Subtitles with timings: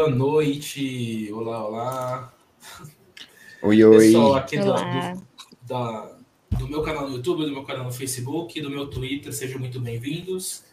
[0.00, 1.30] Boa noite.
[1.30, 2.34] Olá, olá.
[3.62, 3.98] Oi, oi.
[3.98, 5.12] Pessoal aqui do, Olá.
[5.12, 5.26] do-
[5.60, 6.16] da-
[6.58, 9.78] do meu canal no YouTube, do meu canal no Facebook, do meu Twitter, sejam muito
[9.78, 10.64] bem-vindos.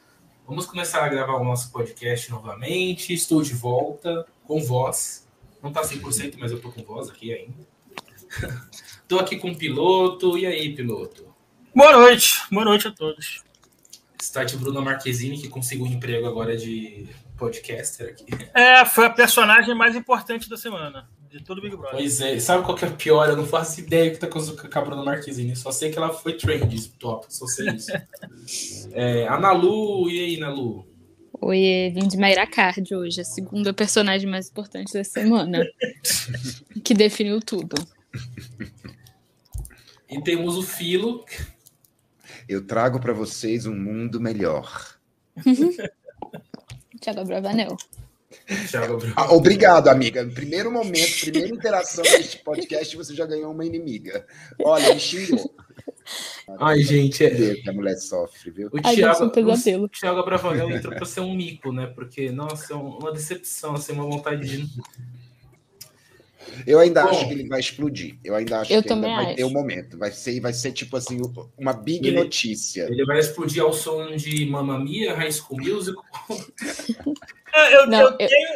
[0.48, 3.11] Vamos começar a gravar o nosso podcast novamente.
[3.13, 5.28] Estou de volta com voz.
[5.62, 7.68] Não tá 100%, mas eu tô com voz aqui ainda.
[9.09, 10.38] Tô aqui com o piloto.
[10.38, 11.25] E aí, piloto?
[11.75, 13.44] Boa noite, boa noite a todos.
[14.21, 18.25] Start Bruna Marquezine, que conseguiu um emprego agora de podcaster aqui.
[18.54, 22.00] É, foi a personagem mais importante da semana, de todo o Big Brother.
[22.00, 23.29] Pois é, sabe qual que é pior?
[23.29, 25.55] Eu não faço ideia que tá com a Bruna Marquezine.
[25.55, 27.92] Só sei que ela foi trend top, só sei isso.
[28.93, 30.87] É, a Nalu, e aí, Nalu?
[31.39, 35.64] Oi, vim de Mayra Card hoje, a segunda personagem mais importante da semana.
[36.83, 37.75] que definiu tudo.
[40.09, 41.23] E temos o Filo.
[42.50, 44.97] Eu trago para vocês um mundo melhor.
[46.98, 47.78] Thiago Bravanel.
[49.16, 50.23] Ah, obrigado, amiga.
[50.23, 54.26] No primeiro momento, primeira interação deste podcast, você já ganhou uma inimiga.
[54.59, 55.53] Olha, me xingou.
[56.59, 58.70] Ai, gente, é, a mulher sofre, viu?
[58.72, 61.88] o Thiago, um o Thiago Abravanel entrou pra ser um mico, né?
[61.88, 64.70] Porque, nossa, é uma decepção, assim, uma vontade de.
[66.66, 67.09] Eu ainda Bom.
[67.09, 68.17] acho que ele vai explodir.
[68.23, 69.36] Eu ainda acho Eu que ainda também vai acho.
[69.36, 69.98] ter um momento.
[69.98, 71.20] Vai ser, vai ser tipo assim,
[71.58, 72.84] uma big Ele- notícia.
[72.90, 76.03] Ele vai explodir ao som de Mamma Mia, High School Musical.
[77.72, 78.50] Eu, Não, eu eu- tenho,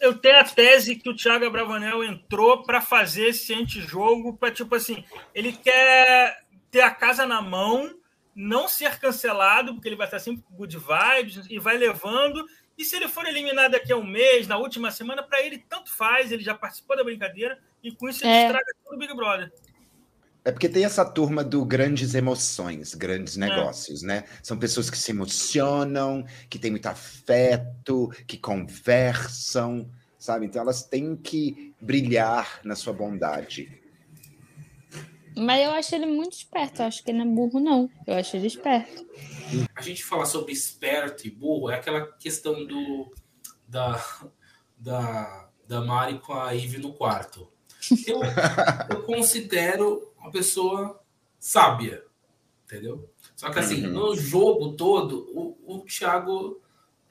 [0.00, 4.74] eu tenho a tese que o Thiago Abravanel entrou para fazer esse antijogo, para tipo
[4.74, 5.04] assim,
[5.34, 6.38] ele quer
[6.70, 7.94] ter a casa na mão,
[8.34, 12.44] não ser cancelado, porque ele vai estar sempre com good vibes e vai levando.
[12.76, 15.92] E se ele for eliminado daqui a um mês, na última semana, para ele tanto
[15.92, 18.46] faz, ele já participou da brincadeira e com isso ele É.
[18.46, 19.52] estraga todo o Big Brother.
[20.44, 24.24] É porque tem essa turma do grandes emoções, grandes negócios, né?
[24.42, 30.46] São pessoas que se emocionam, que têm muito afeto, que conversam, sabe?
[30.46, 33.81] Então elas têm que brilhar na sua bondade.
[35.36, 36.82] Mas eu acho ele muito esperto.
[36.82, 37.90] Eu acho que ele não é burro, não.
[38.06, 39.06] Eu acho ele esperto.
[39.74, 43.12] A gente fala sobre esperto e burro, é aquela questão do
[43.66, 44.02] da,
[44.78, 47.48] da, da Mari com a Eve no quarto.
[48.06, 48.20] Eu,
[48.90, 51.02] eu considero uma pessoa
[51.38, 52.04] sábia,
[52.64, 53.10] entendeu?
[53.34, 53.92] Só que assim, Uhum.
[53.92, 56.60] no jogo todo, o, o Thiago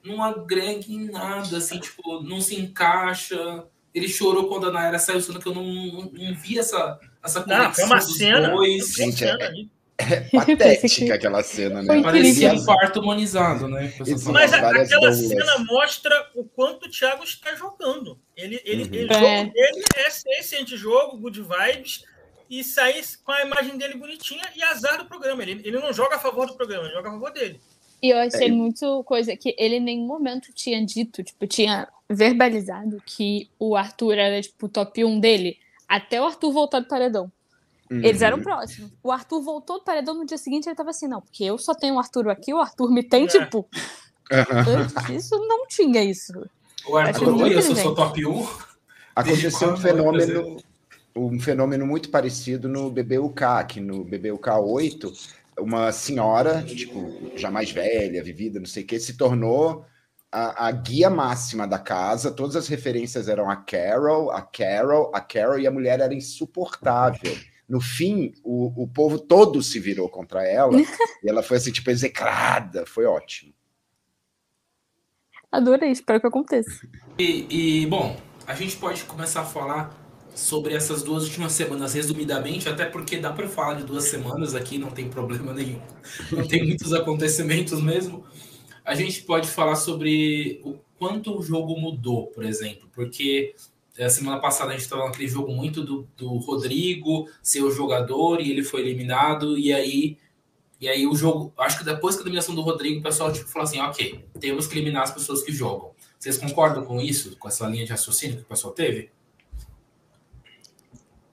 [0.02, 3.66] não agrega em nada, assim, tipo, não se encaixa.
[3.94, 7.40] Ele chorou quando a Nayara saiu, sendo que eu não, não, não vi essa, essa
[7.40, 8.48] Não, conexão foi uma dos cena.
[8.50, 8.94] dois.
[8.94, 9.70] Foi uma Gente, é- ali.
[10.32, 12.02] Patética aquela cena, né?
[12.02, 13.92] Parecia um parto humanizado, né?
[14.32, 15.18] Mas a- aquela bolas.
[15.18, 18.18] cena mostra o quanto o Thiago está jogando.
[18.36, 18.94] Ele, ele, Uhum.
[18.94, 19.38] ele- É.
[19.38, 22.04] jogo dele é esse antijogo, good vibes,
[22.50, 25.42] e sair com a imagem dele bonitinha e azar do programa.
[25.42, 27.60] Ele, ele não joga a favor do programa, ele joga a favor dele.
[28.02, 28.50] E eu achei É.
[28.50, 34.14] muito coisa que ele em nenhum momento tinha dito, tipo, tinha verbalizado que o Arthur
[34.18, 35.58] era, tipo, o top 1 dele,
[35.88, 37.30] até o Arthur voltar do paredão.
[37.90, 38.42] Eles eram Uhum.
[38.42, 38.90] próximos.
[39.02, 41.74] O Arthur voltou do paredão no dia seguinte, ele tava assim, não, porque eu só
[41.74, 43.26] tenho o Arthur aqui, o Arthur me tem, É.
[43.26, 43.68] tipo.
[44.30, 46.32] Antes disso, não tinha isso.
[46.86, 47.94] O Arthur, oi, eu sou inteligente.
[47.96, 48.48] top 1.
[49.14, 50.56] Aconteceu um fenômeno,
[51.14, 55.12] um fenômeno muito parecido no BBUK, que no BBUK 8,
[55.58, 59.84] uma senhora, tipo, já mais velha, vivida, não sei o que, se tornou
[60.32, 62.32] a, a guia máxima da casa.
[62.32, 67.36] Todas as referências eram a Carol, a Carol, a Carol, e a mulher era insuportável.
[67.68, 70.74] No fim, o, o povo todo se virou contra ela,
[71.22, 72.86] e ela foi assim, tipo, execrada.
[72.86, 73.52] Foi ótimo.
[75.50, 76.88] Adorei, espero que aconteça.
[77.18, 78.16] E, e, bom,
[78.46, 80.02] a gente pode começar a falar
[80.34, 84.78] sobre essas duas últimas semanas resumidamente, até porque dá para falar de duas semanas aqui,
[84.78, 85.78] não tem problema nenhum.
[86.30, 88.24] Não tem muitos acontecimentos mesmo.
[88.84, 93.54] A gente pode falar sobre o quanto o jogo mudou, por exemplo, porque
[93.98, 98.40] a semana passada a gente estava naquele jogo muito do, do Rodrigo ser o jogador
[98.40, 100.16] e ele foi eliminado, e aí
[100.80, 103.62] e aí o jogo, acho que depois da eliminação do Rodrigo, o pessoal tipo, falou
[103.64, 105.92] assim, ok, temos que eliminar as pessoas que jogam.
[106.18, 109.08] Vocês concordam com isso, com essa linha de raciocínio que o pessoal teve?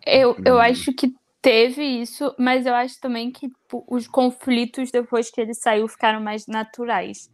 [0.06, 0.60] Eu, eu Hum.
[0.60, 5.56] acho que teve isso, mas eu acho também que tipo, os conflitos depois que ele
[5.56, 7.30] saiu ficaram mais naturais.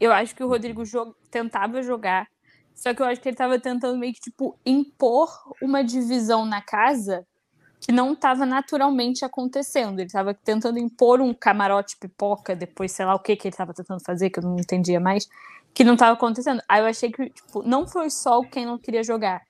[0.00, 2.26] Eu acho que o Rodrigo jo- tentava jogar,
[2.74, 5.28] só que eu acho que ele tava tentando meio que, tipo, impor
[5.60, 7.26] uma divisão na casa
[7.80, 10.00] que não estava naturalmente acontecendo.
[10.00, 13.72] Ele tava tentando impor um camarote pipoca, depois sei lá o que que ele tava
[13.74, 15.26] tentando fazer, que eu não entendia mais,
[15.74, 16.62] que não tava acontecendo.
[16.68, 19.42] Aí eu achei que, tipo, não foi só quem não queria jogar.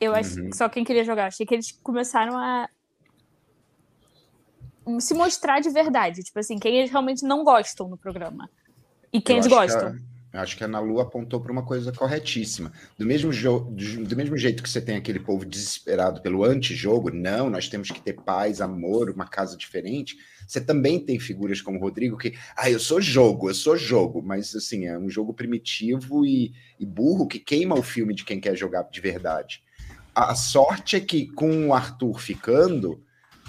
[0.00, 0.50] Eu acho Uhum.
[0.52, 1.26] só quem queria jogar.
[1.26, 2.68] Achei que eles começaram a
[5.00, 6.22] se mostrar de verdade.
[6.22, 8.50] Tipo assim, quem eles realmente não gostam no programa.
[9.14, 9.96] E quem eles acho que gostam.
[10.32, 12.72] Eu acho que a Ana Lu apontou para uma coisa corretíssima.
[12.98, 17.68] Do mesmo, do mesmo jeito que você tem aquele povo desesperado pelo antijogo, não, nós
[17.68, 20.16] temos que ter paz, amor, uma casa diferente.
[20.44, 24.20] Você também tem figuras como o Rodrigo que, ah, eu sou jogo, eu sou jogo,
[24.20, 28.40] mas assim, é um jogo primitivo e, e burro que queima o filme de quem
[28.40, 29.62] quer jogar de verdade.
[30.12, 33.00] A sorte é que com o Arthur ficando,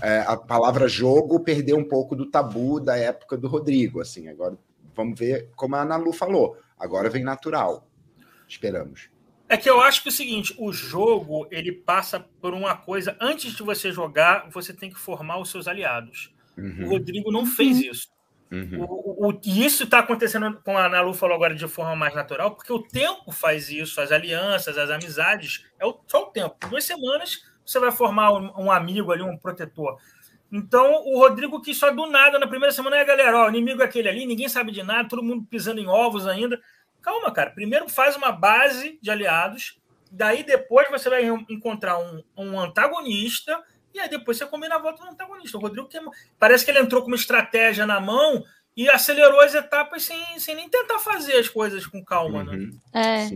[0.04, 4.02] é, a palavra jogo perdeu um pouco do tabu da época do Rodrigo.
[4.02, 4.56] Assim, agora
[4.96, 7.88] vamos ver como a Ana Lu falou Agora vem natural.
[8.48, 9.10] Esperamos.
[9.48, 13.16] É que eu acho que é o seguinte, o jogo ele passa por uma coisa.
[13.20, 16.34] Antes de você jogar, você tem que formar os seus aliados.
[16.58, 16.86] Uhum.
[16.86, 17.92] O Rodrigo não fez uhum.
[17.92, 18.08] isso.
[18.52, 18.82] Uhum.
[18.82, 22.14] O, o, e isso está acontecendo, como a Ana Lu falou agora, de forma mais
[22.14, 26.56] natural, porque o tempo faz isso, as alianças, as amizades, é o, só o tempo.
[26.66, 29.98] Em duas semanas você vai formar um, um, amigo ali, um protetor.
[30.56, 33.82] Então, o Rodrigo quis só do nada, na primeira semana, é galera, ó, o inimigo
[33.82, 36.58] é aquele ali, ninguém sabe de nada, todo mundo pisando em ovos ainda.
[37.02, 37.52] Calma, cara.
[37.52, 39.78] Primeiro faz uma base de aliados,
[40.10, 43.62] daí depois você vai encontrar um, um antagonista,
[43.94, 45.58] e aí depois você combina a volta do antagonista.
[45.58, 46.00] O Rodrigo que,
[46.40, 48.42] parece que ele entrou com uma estratégia na mão
[48.78, 52.54] e acelerou as etapas sem, sem nem tentar fazer as coisas com calma, né?
[52.54, 52.80] uhum.
[52.94, 53.04] né?
[53.04, 53.28] É.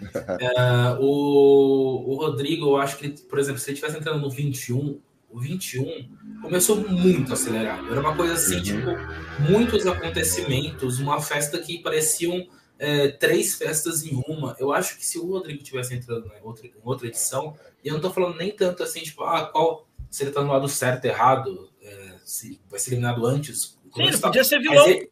[0.40, 0.96] é.
[0.98, 4.98] o, o Rodrigo, eu acho que, por exemplo, se ele tivesse entrando no 21,
[5.34, 6.08] o 21
[6.40, 7.90] começou muito acelerado.
[7.90, 8.62] Era uma coisa assim, uhum.
[8.62, 12.46] tipo, muitos acontecimentos, uma festa que pareciam
[12.78, 14.54] é, três festas em uma.
[14.60, 17.94] Eu acho que se o Rodrigo tivesse entrando em outra, em outra edição, e eu
[17.94, 21.04] não tô falando nem tanto assim, tipo, ah, qual, se ele tá no lado certo,
[21.04, 23.76] errado, é, se vai ser eliminado antes.
[23.92, 24.86] Sim, ele podia ser vilão.
[24.86, 25.10] Ele,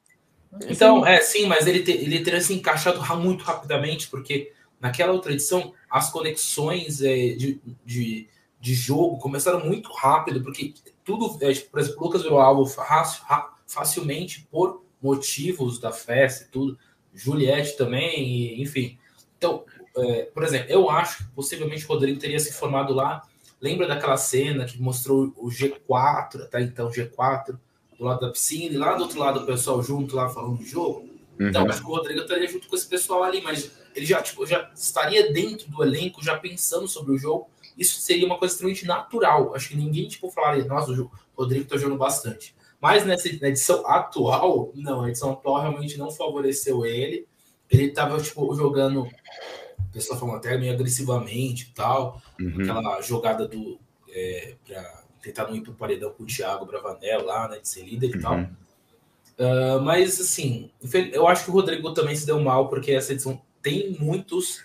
[0.68, 5.32] então, é, sim, mas ele, te, ele teria se encaixado muito rapidamente, porque naquela outra
[5.32, 8.28] edição, as conexões é, de, de,
[8.62, 10.72] de, jogo começaram muito rápido, porque
[11.04, 13.22] tudo, é, tipo, por exemplo, o Lucas virou alvo fácil,
[13.66, 16.78] facilmente por motivos da festa e tudo.
[17.12, 18.96] Juliette também, e, enfim.
[19.36, 19.64] Então,
[19.96, 23.22] é, por exemplo, eu acho que possivelmente o Rodrigo teria se formado lá.
[23.60, 27.58] Lembra daquela cena que mostrou o G4, até então G4,
[27.98, 30.64] do lado da piscina, e lá do outro lado o pessoal junto lá falando do
[30.64, 31.08] jogo?
[31.38, 31.48] Uhum.
[31.48, 34.46] Então, acho que o Rodrigo estaria junto com esse pessoal ali, mas ele já, tipo,
[34.46, 37.48] já estaria dentro do elenco, já pensando sobre o jogo.
[37.76, 39.54] Isso seria uma coisa extremamente natural.
[39.54, 42.54] Acho que ninguém, tipo, falaria, nossa, o Rodrigo tá jogando bastante.
[42.80, 47.26] Mas nessa na edição atual, não, a edição atual realmente não favoreceu ele.
[47.70, 52.20] Ele estava tipo, jogando, o pessoal falando até meio agressivamente e tal.
[52.40, 52.60] Uhum.
[52.60, 53.78] Aquela jogada do.
[54.08, 57.60] É, para tentar não ir pro paredão com o Thiago Bravanel lá, né?
[57.60, 58.20] De ser líder e uhum.
[58.20, 58.40] tal.
[59.38, 60.70] Uh, mas assim,
[61.12, 64.58] eu acho que o Rodrigo também se deu mal, porque essa edição tem muitos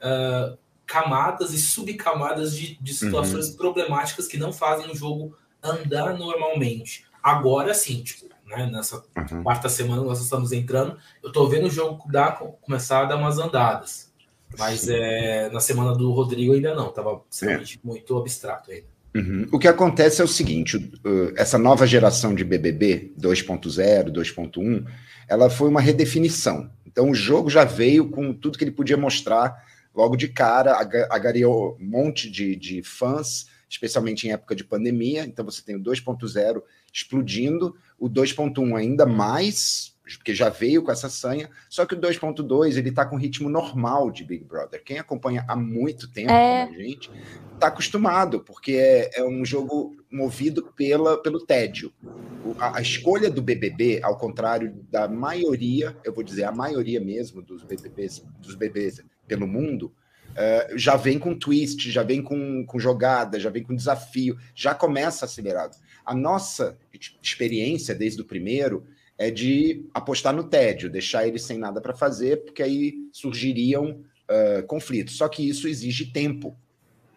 [0.00, 0.56] uh,
[0.86, 3.56] camadas e subcamadas de, de situações uhum.
[3.56, 7.06] problemáticas que não fazem o jogo andar normalmente.
[7.22, 9.42] Agora sim, tipo, né, nessa uhum.
[9.42, 13.38] quarta semana nós estamos entrando, eu tô vendo o jogo dar, começar a dar umas
[13.38, 14.12] andadas.
[14.58, 17.60] Mas é, na semana do Rodrigo ainda não, tava é.
[17.82, 18.86] muito abstrato ainda.
[19.14, 19.46] Uhum.
[19.52, 20.92] O que acontece é o seguinte:
[21.36, 24.84] essa nova geração de BBB 2.0, 2.1,
[25.28, 26.70] ela foi uma redefinição.
[26.86, 30.76] Então o jogo já veio com tudo que ele podia mostrar logo de cara,
[31.10, 35.24] agariou um monte de, de fãs, especialmente em época de pandemia.
[35.24, 36.62] Então você tem o 2.0
[36.92, 42.76] explodindo, o 2.1 ainda mais, porque já veio com essa sanha, só que o 2.2
[42.76, 44.82] ele tá com ritmo normal de Big Brother.
[44.84, 46.66] Quem acompanha há muito tempo, é...
[46.66, 47.10] como a gente,
[47.58, 51.92] tá acostumado, porque é, é um jogo movido pela, pelo tédio.
[52.44, 57.00] O, a, a, escolha do BBB, ao contrário da maioria, eu vou dizer a maioria
[57.00, 59.92] mesmo dos BBBs, dos bebês pelo mundo,
[60.34, 64.74] Uh, já vem com twist, já vem com, com jogada, já vem com desafio, já
[64.74, 65.76] começa acelerado.
[66.04, 66.76] A nossa
[67.22, 68.84] experiência desde o primeiro
[69.16, 74.66] é de apostar no tédio, deixar ele sem nada para fazer, porque aí surgiriam uh,
[74.66, 75.16] conflitos.
[75.16, 76.56] Só que isso exige tempo.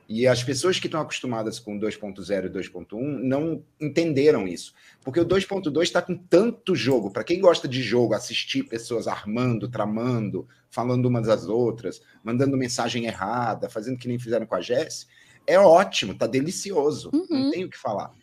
[0.10, 4.74] E as pessoas que estão acostumadas com 2.0 e 2.1 não entenderam isso.
[5.04, 7.12] Porque o 2.2 está com tanto jogo.
[7.12, 13.06] Para quem gosta de jogo, assistir pessoas armando, tramando, falando umas das outras, mandando mensagem
[13.06, 15.08] errada, fazendo que nem fizeram com a Jess,
[15.46, 17.10] é ótimo, tá delicioso.
[17.14, 17.28] Uhum.
[17.30, 18.14] Não tenho o que falar.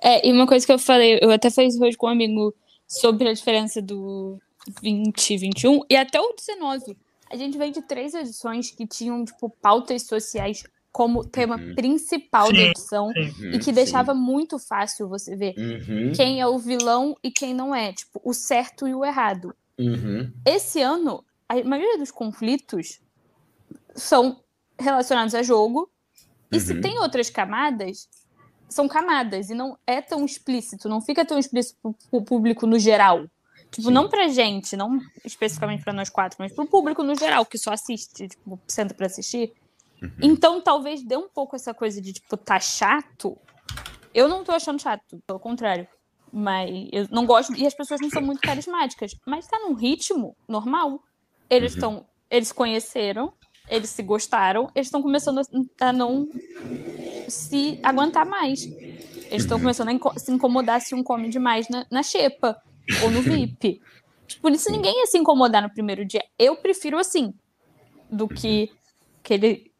[0.00, 2.54] É, e uma coisa que eu falei, eu até fiz hoje com um amigo
[2.86, 4.38] sobre a diferença do
[4.82, 6.96] 20, 21 e até o 19.
[7.30, 10.62] A gente vem de três edições que tinham, tipo, pautas sociais
[10.92, 11.74] como tema uhum.
[11.74, 13.50] principal sim, da edição sim.
[13.50, 14.20] e que deixava sim.
[14.20, 16.12] muito fácil você ver uhum.
[16.14, 19.52] quem é o vilão e quem não é, tipo, o certo e o errado.
[19.76, 20.32] Uhum.
[20.46, 23.00] Esse ano, a maioria dos conflitos
[23.94, 24.40] são
[24.78, 25.90] relacionados a jogo,
[26.52, 26.80] e se uhum.
[26.80, 28.08] tem outras camadas,
[28.68, 32.78] são camadas e não é tão explícito, não fica tão explícito para o público no
[32.78, 33.28] geral.
[33.74, 33.92] Tipo, Sim.
[33.94, 37.72] não pra gente, não especificamente para nós quatro, mas pro público no geral, que só
[37.72, 39.52] assiste, tipo, senta pra assistir.
[40.00, 40.10] Uhum.
[40.22, 43.36] Então, talvez dê um pouco essa coisa de, tipo, tá chato.
[44.14, 45.88] Eu não tô achando chato, pelo contrário.
[46.32, 47.52] Mas eu não gosto.
[47.56, 49.16] E as pessoas não são muito carismáticas.
[49.26, 51.02] Mas tá num ritmo normal.
[51.50, 51.96] Eles estão.
[51.96, 52.04] Uhum.
[52.30, 53.32] Eles conheceram,
[53.68, 56.28] eles se gostaram, eles estão começando a, a, não
[57.28, 58.64] se aguentar mais.
[58.64, 62.60] Eles estão começando a inco se incomodar se um come demais na, na xepa
[63.02, 63.80] ou no VIP.
[64.40, 66.22] Por isso ninguém ia se incomodar no primeiro dia.
[66.38, 67.32] Eu prefiro assim
[68.10, 68.70] do que
[69.22, 69.70] aquele,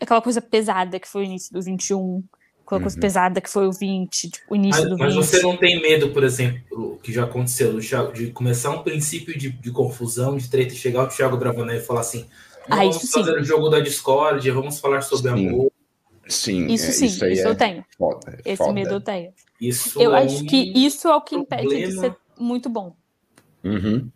[0.00, 2.22] aquela coisa pesada que foi o início do 21,
[2.66, 3.00] aquela coisa uhum.
[3.00, 5.04] pesada que foi o 20, tipo, o início mas, do 20.
[5.04, 7.78] Mas você não tem medo, por exemplo, o que já aconteceu,
[8.12, 11.80] de começar um princípio de, de confusão, de treta, e chegar o Thiago Bravanel e
[11.80, 12.26] falar assim:
[12.68, 13.40] ah, vamos fazer sim.
[13.40, 15.48] o jogo da Discord, vamos falar sobre sim.
[15.48, 15.72] amor.
[16.28, 17.84] Sim, isso é, sim, isso, isso eu é tenho.
[17.96, 18.72] Foda, Esse foda.
[18.74, 19.32] medo eu tenho.
[19.58, 21.64] Isso eu é acho um que isso é o que problema.
[21.64, 22.96] impede de ser muito bom.
[23.64, 24.10] Uhum.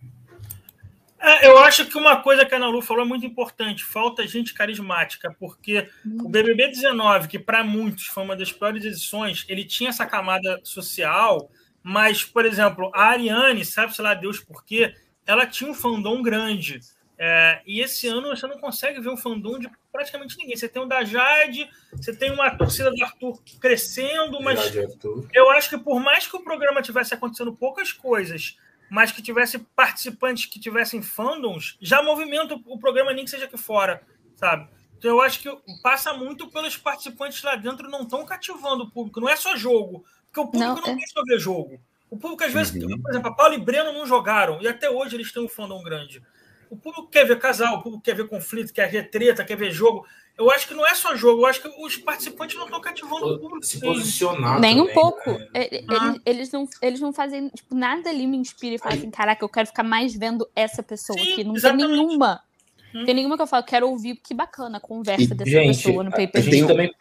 [1.23, 4.27] É, eu acho que uma coisa que a Ana Lu falou é muito importante: falta
[4.27, 5.89] gente carismática, porque
[6.21, 10.61] o BBB 19, que para muitos foi uma das piores edições, ele tinha essa camada
[10.65, 11.49] social,
[11.81, 16.81] mas, por exemplo, a Ariane, sabe-se lá Deus por quê, ela tinha um fandom grande.
[17.25, 20.57] É, e esse ano você não consegue ver um fandom de praticamente ninguém.
[20.57, 24.75] Você tem o da Jade, você tem uma torcida do Arthur crescendo, mas
[25.33, 28.59] eu acho que por mais que o programa tivesse acontecendo poucas coisas,
[28.91, 33.57] mas que tivesse participantes que tivessem fandoms, já movimenta o programa nem que seja aqui
[33.57, 34.03] fora,
[34.35, 34.69] sabe?
[34.99, 35.49] Então eu acho que
[35.81, 39.21] passa muito pelos participantes lá dentro não estão cativando o público.
[39.21, 40.97] Não é só jogo, porque o público não, não é...
[40.97, 41.81] quer só ver jogo.
[42.11, 43.01] O público, às vezes, uhum.
[43.01, 45.81] por exemplo, a Paulo e Breno não jogaram, e até hoje eles têm um fandom
[45.85, 46.21] grande.
[46.73, 49.71] O público quer ver casal, o público quer ver conflito, quer ver treta, quer ver
[49.71, 50.07] jogo.
[50.39, 53.27] Eu acho que não é só jogo, eu acho que os participantes não estão cativando
[53.27, 53.67] o público.
[53.67, 54.59] Se posicionar.
[54.59, 55.33] Nem também, um pouco.
[55.33, 55.49] né?
[55.53, 56.15] Eles, ah.
[56.25, 59.51] eles, não, eles não fazem, tipo, nada ali me inspira e fala assim: caraca, eu
[59.51, 61.45] quero ficar mais vendo essa pessoa Sim, aqui.
[61.45, 61.89] Não exatamente.
[61.89, 62.41] tem nenhuma.
[62.95, 63.05] Hum.
[63.05, 66.03] Tem nenhuma que eu falo, quero ouvir, que bacana a conversa E, dessa Gente, pessoa
[66.03, 66.95] no pay a gente também.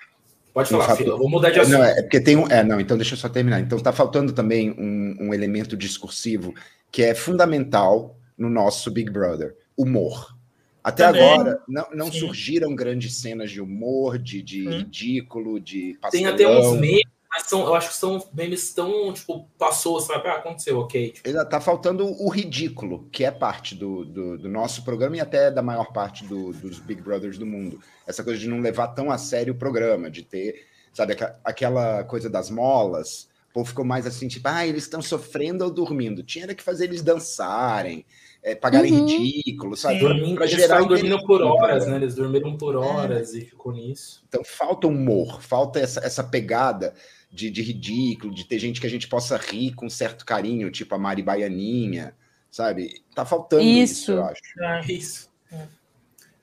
[0.54, 1.18] Pode um falar, filho.
[1.18, 1.78] Vou mudar de assunto.
[1.78, 2.46] Não, é porque tem um.
[2.48, 3.62] É, não, então deixa eu só terminar.
[3.62, 6.54] Então tá faltando também um, um elemento discursivo
[6.92, 10.36] que é fundamental no nosso Big Brother: humor.
[10.84, 11.22] Até Também.
[11.24, 14.78] agora não, não surgiram grandes cenas de humor, de, de Hum.
[14.80, 16.34] ridículo, de Tem pastelão.
[16.34, 20.28] até uns memes, mas são, eu acho que são memes tão, tipo, passou, sabe?
[20.28, 21.12] Ah, aconteceu, ok.
[21.12, 25.20] Tipo, Ainda Tá faltando o ridículo, que é parte do, do, do nosso programa e
[25.20, 27.80] até da maior parte do- dos Big Brothers do mundo.
[28.08, 32.28] Essa coisa de não levar tão a sério o programa, de ter, sabe, aquela coisa
[32.28, 33.30] das molas.
[33.52, 36.24] O povo ficou mais assim, tipo, ah, eles estão sofrendo ou dormindo.
[36.24, 38.06] Tinha que fazer eles dançarem,
[38.44, 39.06] é, pagarem Uhum.
[39.08, 40.00] ridículo, sabe?
[40.00, 41.96] Dormindo, Pra eles gerar estavam dormindo por horas, né?
[41.98, 44.24] Eles dormiram por horas e ficou nisso.
[44.28, 46.94] Então falta humor, falta essa, essa pegada
[47.32, 50.94] de, de ridículo, de ter gente que a gente possa rir com certo carinho, tipo
[50.96, 52.16] a Mari Baianinha,
[52.50, 53.02] sabe?
[53.16, 54.12] Tá faltando isso, Isso.
[54.12, 54.42] eu acho.
[54.60, 54.82] É.
[54.82, 55.30] É isso.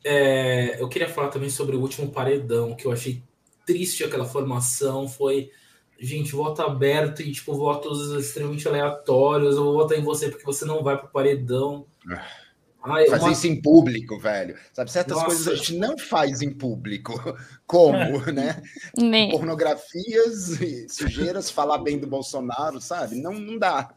[0.05, 3.23] É, eu queria falar também sobre o último paredão, que eu achei
[3.67, 5.09] triste aquela formação.
[5.09, 5.51] Foi,
[5.99, 9.57] gente, voto aberto e, tipo, votos extremamente aleatórios.
[9.57, 11.87] Eu vou votar em você porque você não vai pro paredão.
[12.85, 14.57] Ai, Fazer uma- isso em público, velho.
[14.73, 15.27] Sabe, certas Nossa.
[15.27, 17.13] coisas a gente não faz em público.
[17.67, 18.63] Como, né?
[18.97, 19.31] Nem.
[19.31, 23.17] Pornografias, e sujeiras, falar bem do Bolsonaro, sabe?
[23.17, 23.93] Não, não dá.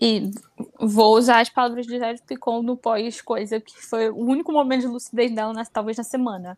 [0.00, 0.30] E
[0.78, 4.86] vou usar as palavras de Jair Picon no pós-coisa, que foi o único momento de
[4.86, 6.56] lucidez dela, talvez na semana.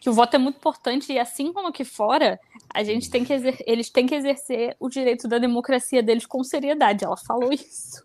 [0.00, 2.38] Que o voto é muito importante e, assim como aqui fora,
[2.72, 6.44] a gente tem que exer- eles têm que exercer o direito da democracia deles com
[6.44, 7.04] seriedade.
[7.04, 8.02] Ela falou isso.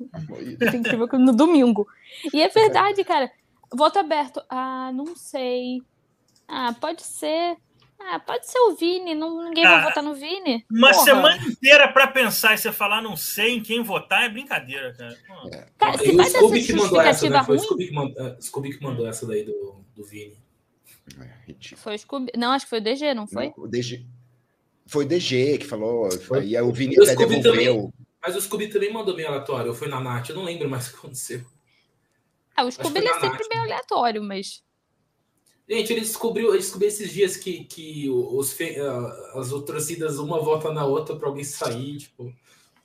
[1.19, 1.87] No domingo.
[2.33, 3.29] E é verdade, cara.
[3.73, 4.41] Voto aberto.
[4.49, 5.81] Ah, não sei.
[6.47, 7.55] Ah, pode ser.
[7.99, 9.13] Ah, pode ser o Vini.
[9.13, 10.65] Não, ninguém vai Ah, votar no Vini.
[10.71, 11.03] Uma Porra.
[11.03, 15.15] semana inteira para pensar e você falar não sei em quem votar é brincadeira, cara.
[15.27, 15.49] Pô.
[15.77, 17.43] Cara, se o vai dessa Scooby que mandou essa, né?
[17.43, 17.67] Foi o ruim.
[17.67, 20.40] Scooby que, mandou, é, Scooby que mandou essa daí do, do Vini.
[21.19, 21.81] É, ridículo.
[21.81, 22.31] Foi o Scooby.
[22.37, 23.47] Não, acho que foi o DG, não foi?
[23.57, 24.05] Não, o DG...
[24.87, 26.39] Foi o DG que falou, Foi.
[26.39, 27.93] aí o Vini até devolveu.
[28.21, 29.69] Mas o Scooby também mandou meio aleatório.
[29.69, 30.29] Ou foi na Nath?
[30.29, 31.41] Eu não lembro mais o que aconteceu.
[32.55, 33.47] Ah, o Scooby ele é sempre Nath.
[33.49, 34.61] meio aleatório, mas.
[35.69, 40.19] Gente, ele descobriu, ele descobriu esses dias que, que os, fe- ah, as outras torcidas,
[40.19, 42.33] uma vota na outra pra alguém sair, tipo.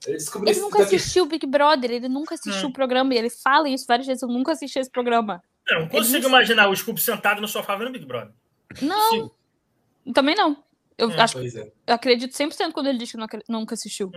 [0.06, 0.94] Ele descobriu Ele nunca daqui.
[0.94, 2.70] assistiu o Big Brother, ele nunca assistiu Hum.
[2.70, 4.22] o programa e ele fala isso várias vezes.
[4.22, 5.42] Eu nunca assisti esse programa.
[5.68, 8.32] Eu não consigo imaginar o Scooby sentado no sofá vendo Big Brother.
[8.80, 9.30] Não,
[10.12, 10.62] também não.
[10.96, 11.72] Eu, É, acho, é.
[11.86, 13.18] eu acredito 100% quando ele diz que
[13.48, 14.10] nunca assistiu.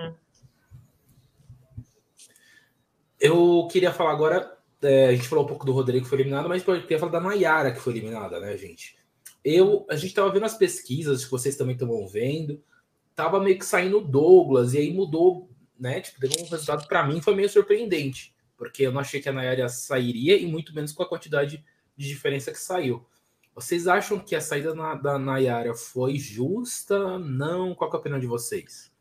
[3.20, 4.58] Eu queria falar agora.
[4.82, 7.12] é, a gente falou um pouco do Rodrigo que foi eliminado, mas eu queria falar
[7.12, 8.98] da Nayara que foi eliminada, né, gente?
[9.44, 12.64] Eu, a gente tava vendo as pesquisas que vocês também estão vendo.
[13.16, 16.02] Tava meio que saindo o Douglas, e aí mudou né?
[16.02, 19.32] Tipo, deu um resultado para mim foi meio surpreendente, porque eu não achei que a
[19.32, 21.64] Nayara sairia e muito menos com a quantidade
[21.96, 23.08] de diferença que saiu.
[23.56, 27.18] Vocês acham que a saída na, da Nayara foi justa?
[27.18, 27.74] Não?
[27.74, 28.92] Qual é a opinião de vocês?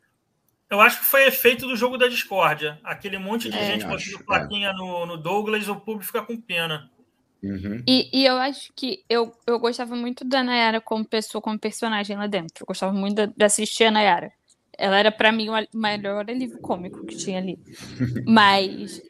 [0.69, 2.79] Eu acho que foi efeito do jogo da discórdia.
[2.83, 6.89] Aquele monte de É, gente botando plaquinha no, no Douglas, o público fica com pena.
[7.43, 7.83] Uhum.
[7.87, 12.15] E, e eu acho que eu, eu gostava muito da Nayara como pessoa, como personagem
[12.15, 12.63] lá dentro.
[12.63, 14.31] Eu gostava muito de assistir a Nayara.
[14.77, 17.59] Ela era, pra mim, o melhor alívio cômico que tinha ali.
[18.25, 19.01] Mas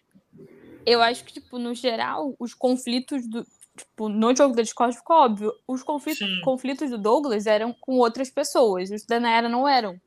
[0.92, 3.46] eu acho que, tipo, no geral, os conflitos do.
[3.78, 5.54] Tipo, no jogo da Discord ficou óbvio.
[5.68, 6.42] Os conflitos, Sim.
[6.42, 8.90] conflitos do Douglas eram com outras pessoas.
[8.92, 10.00] Os da Nayara não eram.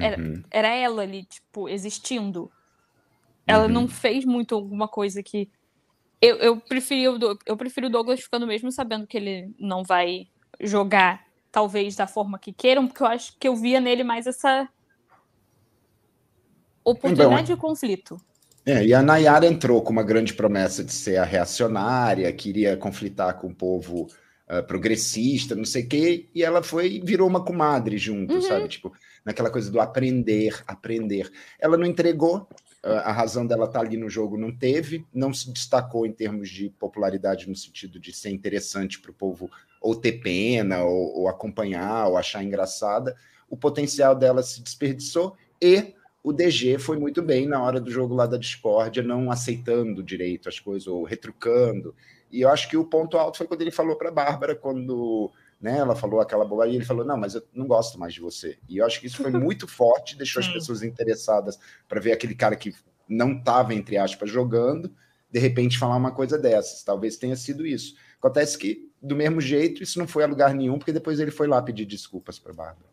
[0.00, 0.42] Era- Uhum.
[0.50, 2.50] Era ela ali, tipo, existindo.
[3.46, 3.72] Ela Uhum.
[3.72, 5.48] não fez muito alguma coisa que.
[6.20, 10.28] Eu, eu, preferi Do- eu prefiro o Douglas ficando mesmo sabendo que ele não vai
[10.60, 14.68] jogar, talvez, da forma que queiram, porque eu acho que eu via nele mais essa
[16.84, 18.16] oportunidade de conflito.
[18.66, 23.38] É, e a Nayara entrou com uma grande promessa de ser a reacionária, queria conflitar
[23.38, 24.06] com o povo
[24.46, 28.42] ah, progressista, não sei o quê, e ela foi e virou uma comadre junto, Uhum.
[28.42, 28.68] sabe?
[28.68, 28.92] Tipo,
[29.24, 31.30] naquela coisa do aprender, aprender.
[31.58, 32.48] Ela não entregou,
[32.82, 36.48] ah, a razão dela estar ali no jogo não teve, não se destacou em termos
[36.50, 39.48] de popularidade no sentido de ser interessante para o povo
[39.80, 43.16] ou ter pena, ou, ou acompanhar, ou achar engraçada.
[43.48, 48.14] O potencial dela se desperdiçou e o DG foi muito bem na hora do jogo
[48.14, 51.94] lá da discórdia, não aceitando direito as coisas ou retrucando.
[52.30, 55.78] E eu acho que o ponto alto foi quando ele falou para Bárbara, quando né,
[55.78, 58.58] ela falou aquela bobagem, ele falou: Não, mas eu não gosto mais de você.
[58.68, 61.58] E eu acho que isso foi muito forte, deixou as pessoas interessadas
[61.88, 62.74] para ver aquele cara que
[63.08, 64.94] não estava, entre aspas, jogando,
[65.30, 66.82] de repente falar uma coisa dessas.
[66.82, 67.94] Talvez tenha sido isso.
[68.18, 71.46] Acontece que, do mesmo jeito, isso não foi a lugar nenhum, porque depois ele foi
[71.46, 72.90] lá pedir desculpas para Bárbara.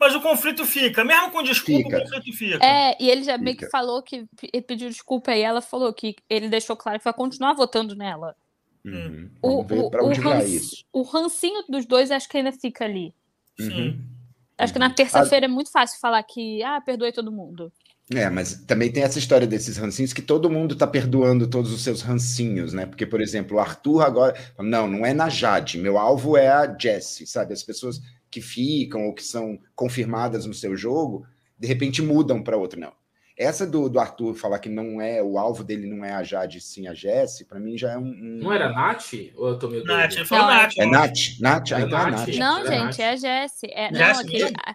[0.00, 1.98] Mas o conflito fica, mesmo com desculpa, Fica.
[1.98, 2.64] o conflito fica.
[2.64, 6.16] É, e ele já meio que falou que ele pediu desculpa e ela falou que
[6.28, 8.34] ele deixou claro que vai continuar votando nela.
[8.82, 9.28] Uhum.
[9.42, 10.84] O, Vamos ver o, para o, isso.
[10.90, 13.14] o rancinho dos dois acho que ainda fica ali.
[13.60, 13.88] Sim.
[13.88, 14.00] Uhum.
[14.56, 17.70] Acho que na terça-feira é muito fácil falar que, ah, perdoei todo mundo.
[18.12, 21.82] É, mas também tem essa história desses rancinhos que todo mundo tá perdoando todos os
[21.82, 22.84] seus rancinhos, né?
[22.84, 24.34] Porque, por exemplo, o Arthur agora.
[24.58, 25.78] Não, não é na Jade.
[25.78, 27.52] Meu alvo é a Jessie, sabe?
[27.52, 31.26] As pessoas que ficam ou que são confirmadas no seu jogo,
[31.58, 32.78] de repente mudam para outro.
[32.78, 32.92] Não.
[33.36, 36.60] Essa do, do Arthur falar que não é o alvo dele não é a Jade,
[36.60, 38.02] sim a Jessie, para mim já é um.
[38.02, 39.14] um- Não era Nath?
[39.34, 40.76] Ou eu tô meio Nath, ele falou Não, é- Nath.
[40.78, 40.86] É.
[40.86, 41.18] Nath?
[41.40, 41.72] Nath?
[41.72, 42.26] Ah, É então é Nath.
[42.28, 42.36] Nath.
[42.36, 42.98] Não, gente, Nath.
[42.98, 43.70] é a Jessie.
[43.72, 44.74] É, não, Jessie aquele, a,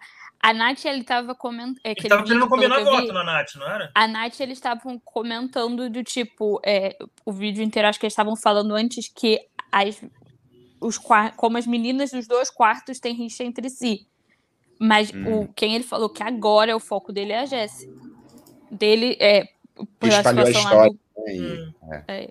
[0.49, 1.79] a Nath, ele tava comentando.
[1.83, 3.91] Ele tava querendo combinar voto na Nath, não era?
[3.93, 8.35] A Nath, eles estavam comentando do tipo, é, o vídeo inteiro, acho que eles estavam
[8.35, 9.41] falando antes que
[9.71, 10.01] as,
[10.85, 10.99] os,
[11.35, 14.07] como as meninas dos dois quartos têm rixa entre si.
[14.79, 15.41] Mas Hum.
[15.43, 17.89] o, quem ele falou que agora o foco dele é a Jessie.
[18.69, 19.45] Dele, é,
[19.99, 20.95] por Espalhou a do- história.
[21.27, 21.73] E- Hum.
[22.07, 22.29] é,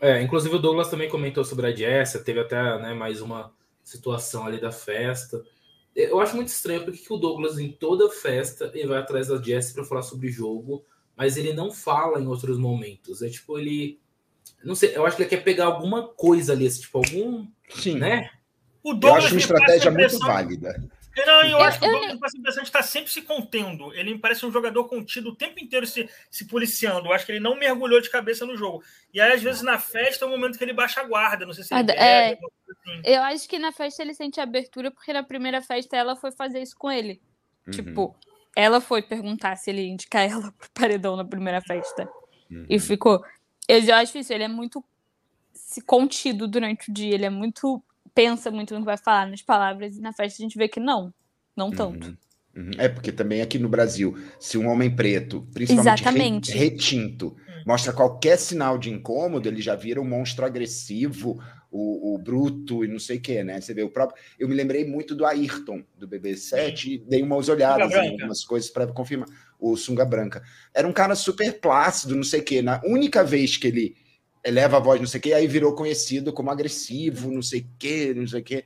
[0.00, 4.46] É, inclusive o Douglas também comentou sobre a Jessa, teve até né, mais uma situação
[4.46, 5.42] ali da festa.
[5.94, 9.42] Eu acho muito estranho porque que o Douglas, em toda festa, ele vai atrás da
[9.42, 10.84] Jess para falar sobre jogo,
[11.16, 13.22] mas ele não fala em outros momentos.
[13.22, 13.98] É tipo, ele.
[14.64, 17.46] Não sei, eu acho que ele quer pegar alguma coisa ali, assim, tipo, algum.
[17.70, 17.98] Sim.
[17.98, 18.30] né?
[18.82, 20.90] O Eu Douglas acho uma estratégia muito impressão- válida.
[21.26, 23.22] Não, eu, Eu- acho que o eu Douglas passa a impressão de estar sempre se
[23.22, 23.92] contendo.
[23.92, 27.08] Ele me parece um jogador contido o tempo inteiro se, se policiando.
[27.08, 28.84] Eu acho que ele não mergulhou de cabeça no jogo.
[29.12, 31.44] E aí, às vezes, na festa é o momento que ele baixa a guarda.
[31.44, 32.30] Não sei se ele é.
[32.30, 33.02] alguma coisa assim.
[33.04, 36.62] Eu acho que na festa ele sente abertura, porque na primeira festa ela foi fazer
[36.62, 37.20] isso com ele.
[37.66, 37.72] Uhum.
[37.72, 38.16] Tipo,
[38.56, 42.08] ela foi perguntar se ele ia indicar ela pro paredão na primeira festa.
[42.48, 42.64] Uhum.
[42.68, 43.24] E ficou.
[43.68, 44.82] Eu já acho isso, ele é muito
[45.52, 47.82] se contido durante o dia, ele é muito.
[48.14, 50.80] pensa muito no que vai falar nas palavras, e na festa a gente vê que
[50.80, 51.12] não.
[51.54, 52.08] Não tanto.
[52.08, 52.16] Uhum,
[52.56, 52.70] uhum.
[52.78, 58.38] É porque também aqui no Brasil, se um homem preto, principalmente re- retinto, mostra qualquer
[58.38, 63.18] sinal de incômodo, ele já vira um monstro agressivo, o, o bruto e não sei
[63.18, 63.60] o que, né?
[63.60, 64.22] Você vê o próprio.
[64.38, 68.70] Eu me lembrei muito do Ayrton, do BB7, e dei umas olhadas em algumas coisas
[68.70, 69.28] para confirmar.
[69.58, 70.42] O Sunga Branca.
[70.72, 72.62] Era um cara super plácido, não sei o que.
[72.62, 73.96] Na única vez que ele
[74.44, 77.66] eleva a voz, não sei o que, aí virou conhecido como agressivo, não sei o
[77.78, 78.64] que, não sei o que.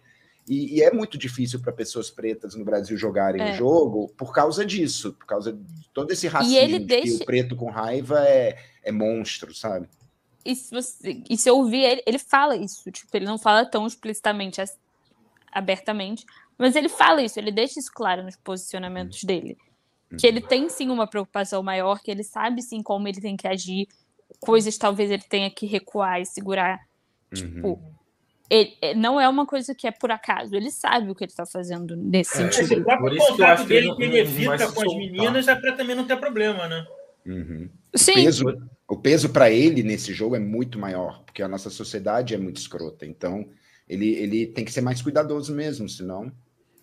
[0.49, 3.53] E, e é muito difícil para pessoas pretas no Brasil jogarem o É.
[3.55, 7.27] jogo por causa disso, por causa de todo esse racismo ele de que deixa- o
[7.27, 9.89] preto com raiva é, é monstro, sabe?
[10.45, 12.91] E se, você, e se eu ouvir ele, ele fala isso.
[12.91, 14.61] Tipo, ele não fala tão explicitamente,
[15.51, 16.25] abertamente,
[16.59, 19.57] mas ele fala isso, ele deixa isso claro nos posicionamentos dele.
[20.17, 23.47] Que ele tem sim uma preocupação maior, que ele sabe sim como ele tem que
[23.49, 23.89] agir,
[24.41, 26.81] coisas talvez ele tenha que recuar e segurar.
[27.33, 27.79] Tipo, Uhum.
[28.51, 30.55] ele, não é uma coisa que é por acaso.
[30.55, 32.81] Ele sabe o que ele está fazendo nesse É, sentido.
[32.81, 35.49] o próprio Por isso que eu contato que dele que ele evita com as meninas
[35.49, 36.87] é pra também não ter problema, né?
[37.25, 37.69] Uhum.
[37.95, 41.71] Sim, O peso, o peso para ele nesse jogo é muito maior, porque a nossa
[41.71, 43.07] sociedade é muito escrota.
[43.07, 43.49] Então,
[43.89, 46.31] ele, ele tem que ser mais cuidadoso mesmo, senão.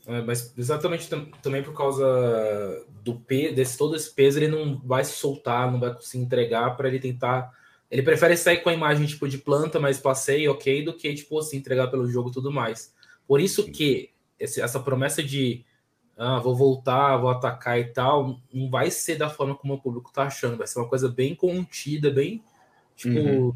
[0.10, 2.04] É, mas exatamente tam- também por causa
[3.04, 6.76] do peso, desse todo esse peso, ele não vai se soltar, não vai se entregar
[6.76, 7.54] para ele tentar.
[7.92, 11.40] Ele prefere sair com a imagem tipo de planta, mas passeio, ok, do que tipo
[11.44, 12.92] se entregar pelo jogo e tudo mais.
[13.28, 15.64] Por isso que esse- essa promessa de
[16.18, 20.12] ah, vou voltar, vou atacar e tal, não vai ser da forma como o público
[20.12, 22.44] tá achando, vai ser uma coisa bem contida, bem
[22.96, 23.54] tipo Uhum.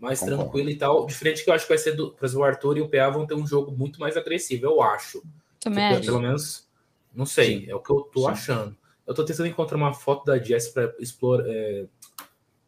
[0.00, 0.42] mais Concordo.
[0.44, 1.06] tranquila e tal.
[1.06, 3.10] Diferente que eu acho que vai ser do, por exemplo, o Arthur e o PA
[3.10, 5.22] vão ter um jogo muito mais agressivo, eu acho.
[5.60, 6.02] Também acho.
[6.02, 6.68] Pelo menos,
[7.14, 7.70] não sei, Sim.
[7.70, 8.30] é o que eu tô Sim.
[8.30, 8.76] achando.
[9.06, 11.44] Eu tô tentando encontrar uma foto da Jess para explorar.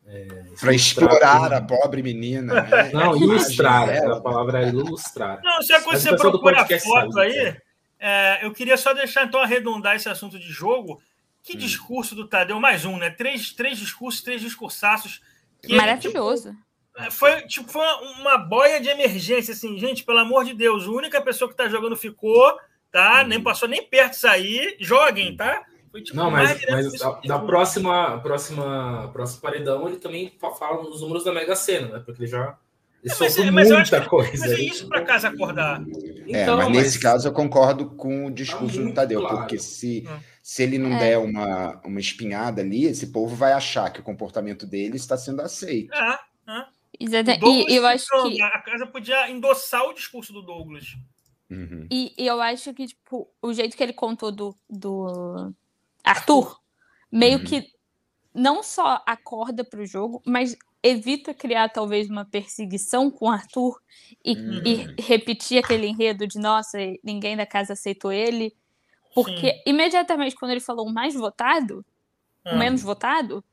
[0.07, 0.27] É,
[0.59, 2.63] Para explorar a pobre menina.
[2.63, 2.91] Né?
[2.93, 5.41] Não, A ilustrar, a palavra é ilustrar.
[5.43, 7.57] Não, se é quando você procura podcast foto sabe, aí,
[8.01, 11.01] é, eu queria só deixar então arredondar esse assunto de jogo.
[11.43, 11.59] Que Hum.
[11.59, 13.11] discurso do Tadeu, mais um, né?
[13.11, 15.21] Três, três discursos, três discursaços.
[15.63, 16.51] que ele, Maravilhoso.
[16.97, 20.85] tipo, foi tipo foi uma, uma boia de emergência, assim, gente, pelo amor de Deus,
[20.87, 22.59] a única pessoa que tá jogando ficou,
[22.91, 23.25] tá?
[23.25, 24.77] Nem passou nem perto de sair.
[24.81, 25.65] Joguem, tá?
[25.91, 30.83] Foi, tipo, Não, mas, mas da, da próxima, próxima, próximo paredão ele também fa- fala
[30.85, 32.03] nos números da Mega Sena, né?
[32.05, 32.57] Porque ele já
[33.03, 34.31] ele É, mas é- mas eu acho muita que- coisa.
[34.47, 35.81] Mas é isso para casa acordar.
[36.29, 39.39] É, Então, mas nesse caso eu concordo com o discurso do muito Tadeu, claro.
[39.39, 40.21] porque se, Hum.
[40.43, 40.99] se ele não É.
[40.99, 45.41] der uma, uma espinhada ali, esse povo vai achar que o comportamento dele está sendo
[45.43, 45.93] aceito.
[45.93, 46.19] É,
[47.01, 48.43] Exata- o Douglas E eu acho que.
[48.43, 50.85] A casa podia endossar o discurso do Douglas.
[51.51, 51.87] Uhum.
[51.91, 55.53] E, e eu acho que, tipo, o jeito que ele contou do, do
[56.05, 56.59] Arthur,
[57.11, 57.45] meio Uhum.
[57.45, 57.73] que
[58.33, 63.81] não só acorda pro jogo, mas evita criar talvez uma perseguição com o Arthur
[64.25, 64.63] e, Uhum.
[64.65, 68.55] e repetir aquele enredo de nossa, ninguém da casa aceitou ele.
[69.15, 69.63] Porque Sim.
[69.67, 71.85] imediatamente quando ele falou o mais votado,
[72.45, 72.55] Ah.
[72.55, 73.45] o menos votado,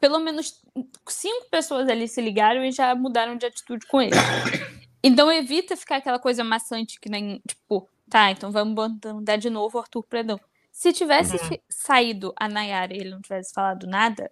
[0.00, 0.60] pelo menos
[1.06, 4.12] cinco pessoas ali se ligaram e já mudaram de atitude com ele.
[5.02, 9.78] Então evita ficar aquela coisa maçante que nem, tipo, tá, então vamos mandar de novo
[9.78, 10.40] o Arthur Predão.
[10.72, 11.58] Se tivesse Uhum.
[11.68, 14.30] saído a Nayara e ele não tivesse falado nada,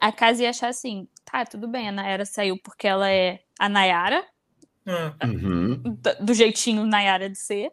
[0.00, 3.68] a casa ia achar assim, tá, tudo bem, a Nayara saiu porque ela é a
[3.68, 4.24] Nayara,
[4.86, 5.14] Ah.
[5.26, 5.80] Uhum.
[6.20, 7.70] do jeitinho Nayara de ser.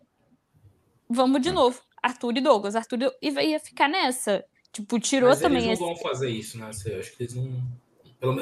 [1.10, 2.75] Vamos de novo, Arthur e Douglas.
[2.75, 4.45] Arthur e- ia ficar nessa.
[4.71, 5.82] Tipo, tirou Mas também eles esse.
[5.82, 6.69] não vão fazer isso, né?
[6.86, 7.63] Eu acho que eles não.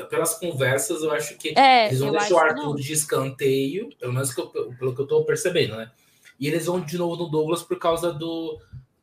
[0.10, 2.76] Pelas conversas, eu acho que É, eles vão deixar o Arthur não.
[2.76, 5.92] de escanteio, pelo menos que eu- pelo que eu tô percebendo, né?
[6.40, 8.60] E eles vão de novo no Douglas por causa do,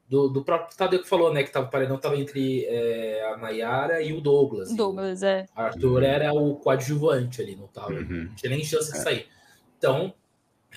[0.09, 1.43] do, do próprio Tadeu que falou, né?
[1.43, 4.71] Que tava, o paredão tava entre é, a Nayara e o Douglas.
[4.71, 5.47] E Douglas, é.
[5.57, 7.93] O Arthur era o coadjuvante ali, não tava.
[7.93, 8.25] Uhum.
[8.29, 9.01] Não tinha nem chance de É.
[9.01, 9.27] sair.
[9.79, 10.13] Então,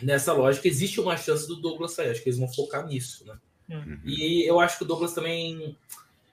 [0.02, 2.10] nessa lógica, existe uma chance do Douglas sair.
[2.12, 3.36] Acho que eles vão focar nisso, né?
[3.70, 4.00] Uhum.
[4.06, 5.76] E eu acho que o Douglas também.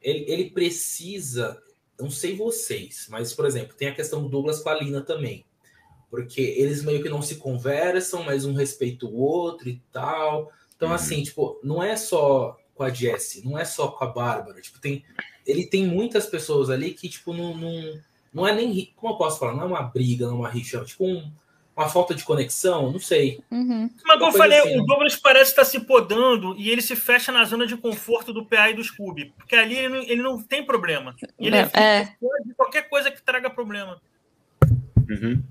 [0.02, 1.60] Ele, ele precisa.
[1.98, 5.44] Não sei vocês, mas, por exemplo, tem a questão do Douglas com a Lina também.
[6.10, 10.50] Porque eles meio que não se conversam, mas um respeita o outro e tal.
[10.76, 10.94] Então, Uhum.
[10.94, 14.60] assim, tipo, não é só com a Jessie, não é só com a Bárbara.
[14.60, 15.04] Tipo, tem.
[15.46, 17.56] Ele tem muitas pessoas ali que, tipo, não.
[17.56, 18.00] Não,
[18.32, 18.92] não é nem.
[18.96, 19.54] Como eu posso falar?
[19.54, 20.78] Não é uma briga, não é uma rixa.
[20.78, 21.30] É tipo um-
[21.76, 23.40] uma falta de conexão, não sei.
[23.50, 23.90] Uhum.
[24.06, 24.84] Mas como eu falei, assim, o né?
[24.86, 28.70] Douglas parece estar se podando e ele se fecha na zona de conforto do PA
[28.70, 29.32] e do Scooby.
[29.36, 31.14] Porque ali ele não, ele não tem problema.
[31.38, 32.04] Ele É, evita é.
[32.44, 34.00] de qualquer coisa que traga problema.
[35.08, 35.42] Uhum.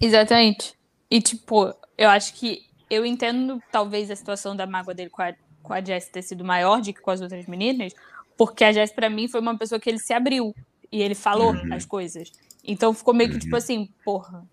[0.00, 0.74] Exatamente.
[1.10, 5.34] E, tipo, eu acho que eu entendo talvez a situação da mágoa dele com a,
[5.62, 7.92] com a Jess ter sido maior do que com as outras meninas,
[8.36, 10.54] porque a Jess, pra mim, foi uma pessoa que ele se abriu
[10.90, 11.74] e ele falou Uhum.
[11.74, 12.30] as coisas.
[12.64, 13.40] Então ficou meio que Uhum.
[13.40, 14.44] tipo assim, porra.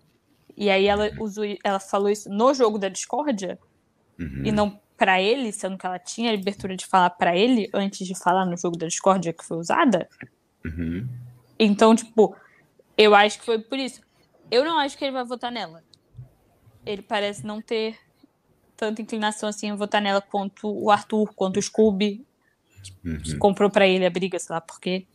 [0.56, 3.58] E aí ela usou, ela falou isso no jogo da discórdia
[4.18, 4.42] Uhum.
[4.44, 8.06] e não pra ele, sendo que ela tinha a abertura de falar pra ele antes
[8.06, 10.08] de falar no jogo da discórdia que foi usada.
[10.64, 11.08] Uhum.
[11.58, 12.36] Então, tipo,
[12.98, 14.00] eu acho que foi por isso.
[14.50, 15.82] Eu não acho que ele vai votar nela.
[16.84, 17.98] Ele parece não ter
[18.76, 22.26] tanta inclinação assim a votar nela quanto o Arthur, quanto o Scooby,
[23.22, 23.38] que Uhum.
[23.38, 25.06] comprou pra ele a briga, sei lá por quê.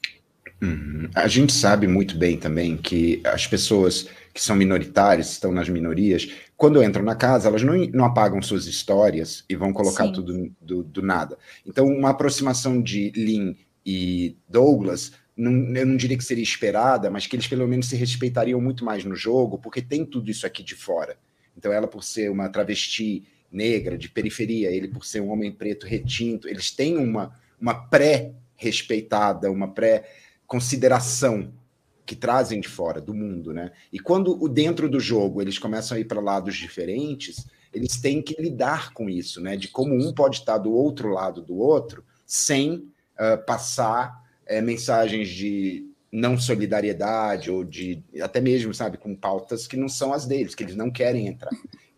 [0.62, 1.10] Uhum.
[1.14, 6.30] A gente sabe muito bem também que as pessoas que são minoritárias, estão nas minorias,
[6.58, 10.12] quando entram na casa, elas não, não apagam suas histórias e vão colocar Sim.
[10.12, 11.38] tudo do, do nada.
[11.66, 17.28] Então, uma aproximação de Lin e Douglas, não, eu não diria que seria esperada, mas
[17.28, 20.64] que eles pelo menos se respeitariam muito mais no jogo, porque tem tudo isso aqui
[20.64, 21.18] de fora.
[21.58, 25.88] Então, ela por ser uma travesti negra, de periferia, ele por ser um homem preto
[25.88, 29.70] retinto, eles têm uma, uma pré-respeitada, uma
[30.46, 31.54] pré-consideração
[32.06, 33.72] que trazem de fora do mundo, né?
[33.92, 38.22] E quando o dentro do jogo eles começam a ir para lados diferentes, eles têm
[38.22, 39.58] que lidar com isso, né?
[39.58, 45.30] De como um pode estar do outro lado do outro sem uh, passar uh, mensagens
[45.30, 50.56] de não solidariedade ou de até mesmo, sabe, com pautas que não são as deles,
[50.56, 51.52] que eles não querem entrar.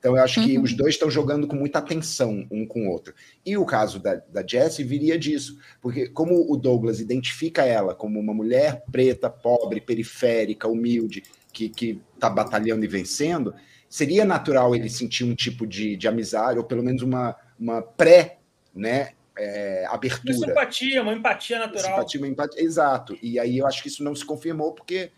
[0.08, 0.64] Então eu acho que uhum.
[0.64, 3.14] os dois estão jogando com muita atenção um com o outro.
[3.46, 8.18] E o caso da, da Jessie viria disso, porque como o Douglas identifica ela como
[8.18, 13.54] uma mulher preta, pobre, periférica, humilde, que, que tá batalhando e vencendo,
[13.90, 18.38] seria natural ele sentir um tipo de, de amizade, ou pelo menos uma, uma pré,
[18.74, 20.38] né, é, abertura.
[20.38, 21.84] Uma simpatia, uma empatia natural.
[21.84, 23.18] Simpatia, uma empatia, exato.
[23.22, 25.12] E aí eu acho que isso não se confirmou, porque,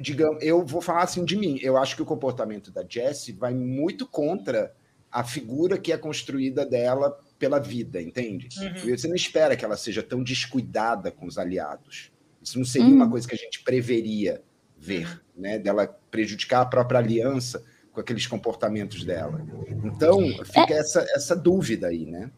[0.00, 3.54] digamos, eu vou falar assim de mim, eu acho que o comportamento da Jessie vai
[3.54, 4.74] muito contra
[5.10, 8.48] a figura que é construída dela pela vida, entende?
[8.58, 8.96] Uhum.
[8.96, 12.10] Você não espera que ela seja tão descuidada com os aliados.
[12.42, 12.94] Isso não seria uhum.
[12.94, 14.42] uma coisa que a gente preveria
[14.76, 15.42] ver, uhum.
[15.42, 15.58] né?
[15.58, 19.44] Dela prejudicar a própria aliança com aqueles comportamentos dela.
[19.84, 20.78] Então, fica é...
[20.78, 22.30] essa, essa dúvida aí, né?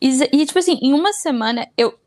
[0.00, 1.98] E, e, tipo assim, em uma semana, eu.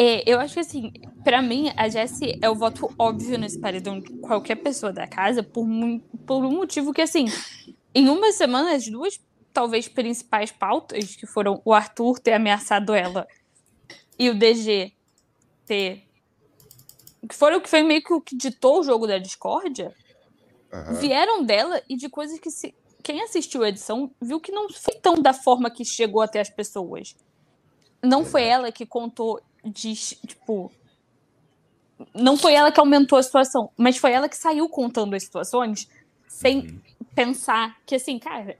[0.00, 0.92] É, eu acho que assim,
[1.24, 5.42] para mim, a Jessie é o voto óbvio nesse paredão de qualquer pessoa da casa,
[5.42, 5.66] por,
[6.24, 7.26] por um motivo que, assim,
[7.92, 9.20] em uma semana, as duas,
[9.52, 13.26] talvez, principais pautas, que foram o Arthur ter ameaçado ela
[14.16, 14.92] e o DG
[15.66, 16.04] ter.
[17.28, 19.92] Que foram que foi meio que o que ditou o jogo da discórdia,
[20.72, 20.94] uhum.
[20.94, 24.94] vieram dela e de coisas que se, quem assistiu a edição viu que não foi
[24.94, 27.16] tão da forma que chegou até as pessoas.
[28.00, 30.72] Não foi ela que contou de, tipo.
[32.14, 35.88] Não foi ela que aumentou a situação, mas foi ela que saiu contando as situações
[36.28, 36.80] sem uhum.
[37.12, 38.56] pensar que, assim, cara,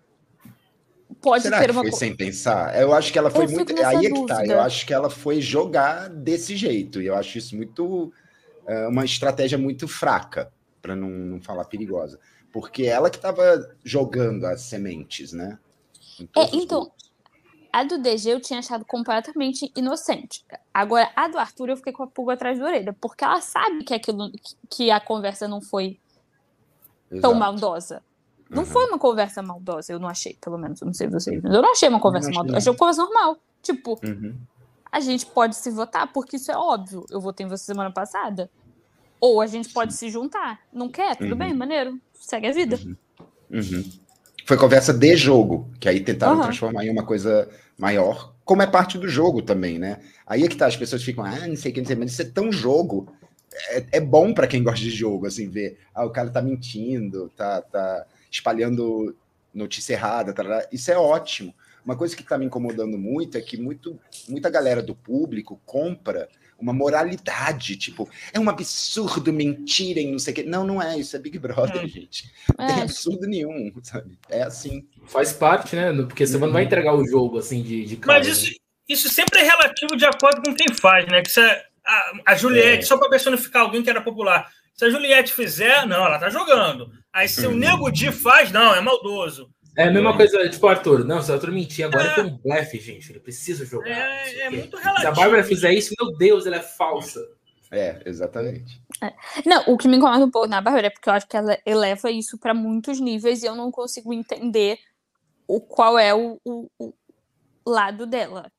[1.21, 2.77] pode Será ter uma foi sem pensar?
[2.81, 3.73] Eu acho que ela foi eu muito.
[3.85, 4.45] Aí é que tá.
[4.45, 7.01] Eu acho que ela foi jogar desse jeito.
[7.01, 8.13] E eu acho isso muito.
[8.67, 12.19] É, uma estratégia muito fraca, para não, não falar perigosa
[12.53, 15.59] porque ela que estava jogando as sementes, né?
[16.37, 16.91] É, então,
[17.73, 20.45] a do DG eu tinha achado completamente inocente.
[20.73, 23.85] Agora, a do Arthur eu fiquei com a pulga atrás da orelha, porque ela sabe
[23.85, 24.31] que aquilo
[24.71, 25.99] que a conversa não foi
[27.11, 27.23] Exato.
[27.23, 28.03] tão maldosa.
[28.49, 28.69] Não uhum.
[28.69, 31.71] foi uma conversa maldosa, eu não achei, pelo menos, não sei vocês, mas eu não
[31.71, 33.37] achei uma conversa maldosa, achei uma conversa normal.
[33.63, 34.35] Tipo, uhum.
[34.91, 37.05] a gente pode se votar, porque isso é óbvio.
[37.11, 38.51] Eu votei em você semana passada.
[39.21, 40.61] Ou a gente pode se juntar.
[40.73, 41.17] Não quer?
[41.17, 41.39] Tudo uhum.
[41.39, 42.79] bem, maneiro segue a vida.
[43.51, 43.83] Uhum.
[44.49, 46.43] Foi conversa de jogo, que aí tentaram uhum.
[46.45, 50.01] transformar em uma coisa maior, como é parte do jogo também, né?
[50.27, 52.13] Aí é que tá, as pessoas ficam, ah, não sei o que, não sei, mas
[52.13, 53.13] isso é tão jogo.
[53.69, 57.31] É, é bom para quem gosta de jogo, assim, ver, ah, o cara tá mentindo,
[57.37, 59.15] tá, tá espalhando
[59.53, 61.55] notícia errada, tá, isso é ótimo.
[61.85, 66.27] Uma coisa que está me incomodando muito é que muito, muita galera do público compra
[66.59, 70.43] uma moralidade, tipo, é um absurdo mentirem, não sei o quê.
[70.43, 71.89] Não, não é, isso é Big Brother, hum.
[71.89, 72.31] gente.
[72.59, 72.69] Não é.
[72.75, 74.19] tem absurdo nenhum, sabe?
[74.29, 74.87] É assim.
[75.07, 75.93] Faz parte, né?
[76.03, 78.57] Porque você não vai entregar o jogo assim de, de cara, Mas isso, né?
[78.89, 81.23] isso sempre é relativo de acordo com quem faz, né?
[81.23, 82.87] Que é, a, a Juliette, é.
[82.87, 84.51] só para personificar alguém que era popular.
[84.75, 86.91] Se a Juliette fizer, não, ela tá jogando.
[87.13, 87.53] Aí se uhum.
[87.53, 89.51] o Nego Di faz, não, é maldoso.
[89.79, 91.05] É a mesma coisa, tipo, Arthur.
[91.05, 92.15] Não, se o Arthur mentir, agora é.
[92.17, 93.13] tem um blefe, gente.
[93.13, 93.89] Ele precisa jogar.
[93.89, 95.01] É, é muito relativo.
[95.01, 97.25] Se a Bárbara fizer isso, meu Deus, ela é falsa.
[97.71, 98.83] É, exatamente.
[99.01, 99.13] É.
[99.47, 101.57] Não, o que me incomoda um pouco na Bárbara é porque eu acho que ela
[101.65, 104.81] eleva isso para muitos níveis e eu não consigo entender
[105.47, 106.93] o qual é o, o, o
[107.65, 108.51] lado dela.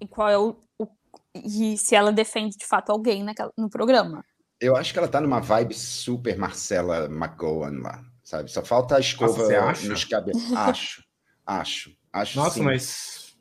[0.00, 0.86] E qual é o, o,
[1.34, 4.24] E se ela defende de fato alguém naquela, no programa.
[4.60, 8.50] Eu acho que ela tá numa vibe super Marcela McGowan lá sabe?
[8.50, 10.52] Só falta a escova Nossa, nos cabelos.
[10.52, 11.04] Acho,
[11.46, 12.38] acho, acho.
[12.38, 12.62] Nossa, sim.
[12.62, 13.36] mas.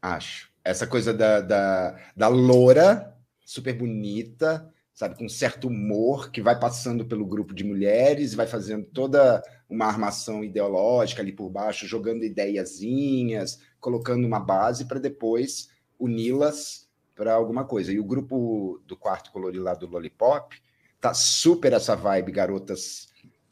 [0.00, 0.48] Acho.
[0.64, 5.16] Essa coisa da, da, da loura, super bonita, sabe?
[5.16, 10.44] Com certo humor, que vai passando pelo grupo de mulheres, vai fazendo toda uma armação
[10.44, 17.92] ideológica ali por baixo, jogando ideiazinhas, colocando uma base para depois uni-las para alguma coisa.
[17.92, 20.56] E o grupo do quarto colorido lá do Lollipop
[21.00, 23.08] tá super essa vibe, garotas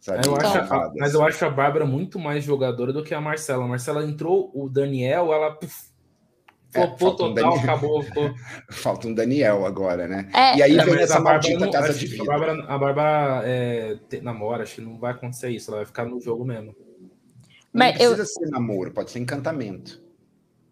[0.06, 0.24] Sabe?
[0.24, 3.64] Eu acho, a, mas eu acho a Bárbara muito mais jogadora do que a Marcela.
[3.64, 5.90] A Marcela entrou, o Daniel, ela puf,
[6.72, 8.02] é, total, um acabou.
[8.06, 8.32] Ficou...
[8.70, 10.30] falta um Daniel agora, né?
[10.32, 12.22] É, e aí é, vem essa maldita não, casa de vida.
[12.22, 16.04] A Bárbara, a Bárbara é, namora, acho que não vai acontecer isso, ela vai ficar
[16.04, 16.72] no jogo mesmo.
[17.72, 18.26] Mas não precisa eu...
[18.26, 20.00] ser namoro, pode ser encantamento.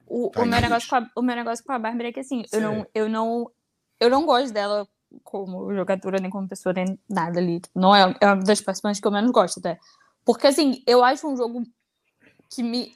[0.06, 2.44] O, o meu, negócio com a, o meu negócio com a Bárbara é que assim,
[2.52, 3.50] eu não, eu não,
[3.98, 4.86] eu não gosto dela
[5.22, 7.60] como jogadora, nem como pessoa, nem nada ali.
[7.74, 9.78] Não é, é uma das participantes que eu menos gosto até.
[10.24, 11.62] Porque, assim, eu acho um jogo
[12.50, 12.94] que me.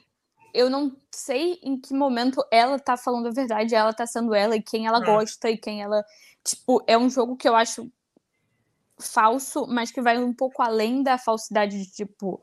[0.53, 4.55] Eu não sei em que momento ela tá falando a verdade, ela tá sendo ela,
[4.55, 5.05] e quem ela é.
[5.05, 6.03] gosta, e quem ela.
[6.43, 7.91] Tipo, é um jogo que eu acho
[8.99, 12.41] falso, mas que vai um pouco além da falsidade de, tipo.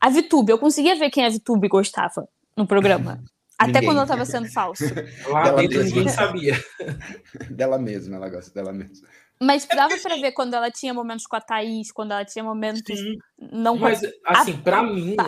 [0.00, 3.22] A Vitube, eu conseguia ver quem a Vitube gostava no programa.
[3.60, 3.88] Até Ninguém.
[3.88, 4.84] quando ela tava sendo falso.
[5.28, 5.96] Lá Dela dentro mesma.
[5.96, 6.64] ninguém sabia.
[7.50, 9.06] Dela mesma, ela gosta dela mesma.
[9.42, 12.98] Mas dava pra ver quando ela tinha momentos com a Thaís, quando ela tinha momentos
[12.98, 13.16] Sim.
[13.38, 15.26] não com Mas, assim, Ah, pra mim, tá.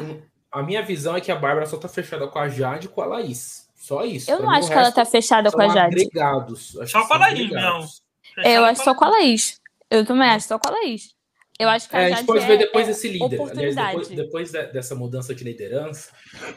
[0.51, 3.03] a minha visão é que a Bárbara só tá fechada com a Jade e com
[3.03, 3.69] a Laís.
[3.75, 4.31] Só isso.
[4.31, 5.95] Eu Pra não mim, acho que ela tá fechada com a Jade.
[5.97, 6.79] agregados.
[6.79, 7.51] Acho Só com a Laís.
[8.39, 9.61] É, eu acho só com a Laís.
[9.91, 11.15] Eu também acho só com a Laís.
[11.59, 13.41] Eu acho que a É, a gente pode é, ver depois é desse líder.
[13.41, 16.11] Aliás, depois, depois de- dessa mudança de liderança,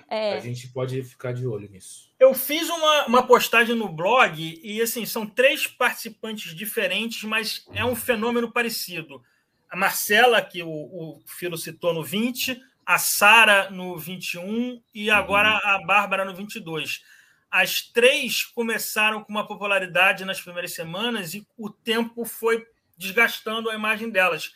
[0.10, 2.10] a É, gente pode ficar de olho nisso.
[2.19, 7.84] Eu fiz uma, uma postagem no blog e assim são três participantes diferentes, mas é
[7.86, 9.21] um fenômeno parecido.
[9.69, 15.49] A Marcela, que o, o Filo citou no 20, a Sara no 21 e agora
[15.49, 17.03] a Bárbara no 22.
[17.51, 22.65] As três começaram com uma popularidade nas primeiras semanas e o tempo foi
[22.97, 24.53] desgastando a imagem delas.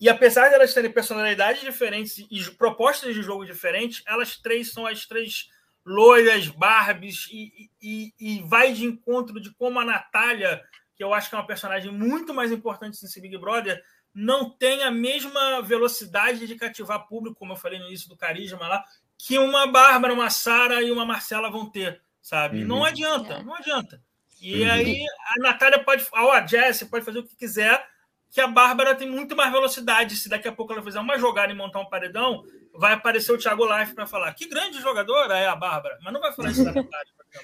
[0.00, 4.86] E apesar de elas terem personalidades diferentes e propostas de jogo diferentes, elas três são
[4.86, 5.48] as três
[5.84, 10.62] loiras, Barbies, e, e, e vai de encontro de como a Natália,
[10.96, 13.82] que eu acho que é uma personagem muito mais importante nesse Big Brother,
[14.14, 18.66] não tem a mesma velocidade de cativar público, como eu falei no início do Carisma
[18.66, 18.84] lá,
[19.18, 22.62] que uma Bárbara, uma Sara e uma Marcela vão ter, sabe?
[22.62, 22.66] Uhum.
[22.66, 23.42] Não adianta, É.
[23.42, 24.02] não adianta.
[24.40, 24.70] E Uhum.
[24.70, 25.04] aí
[25.36, 27.86] a Natália pode, ou a Jessie pode fazer o que quiser,
[28.30, 30.16] que a Bárbara tem muito mais velocidade.
[30.16, 32.42] Se daqui a pouco ela fizer uma jogada e montar um paredão,
[32.74, 36.20] vai aparecer o Thiago Life para falar que grande jogadora é a Bárbara, mas não
[36.20, 36.90] vai falar isso da exemplo.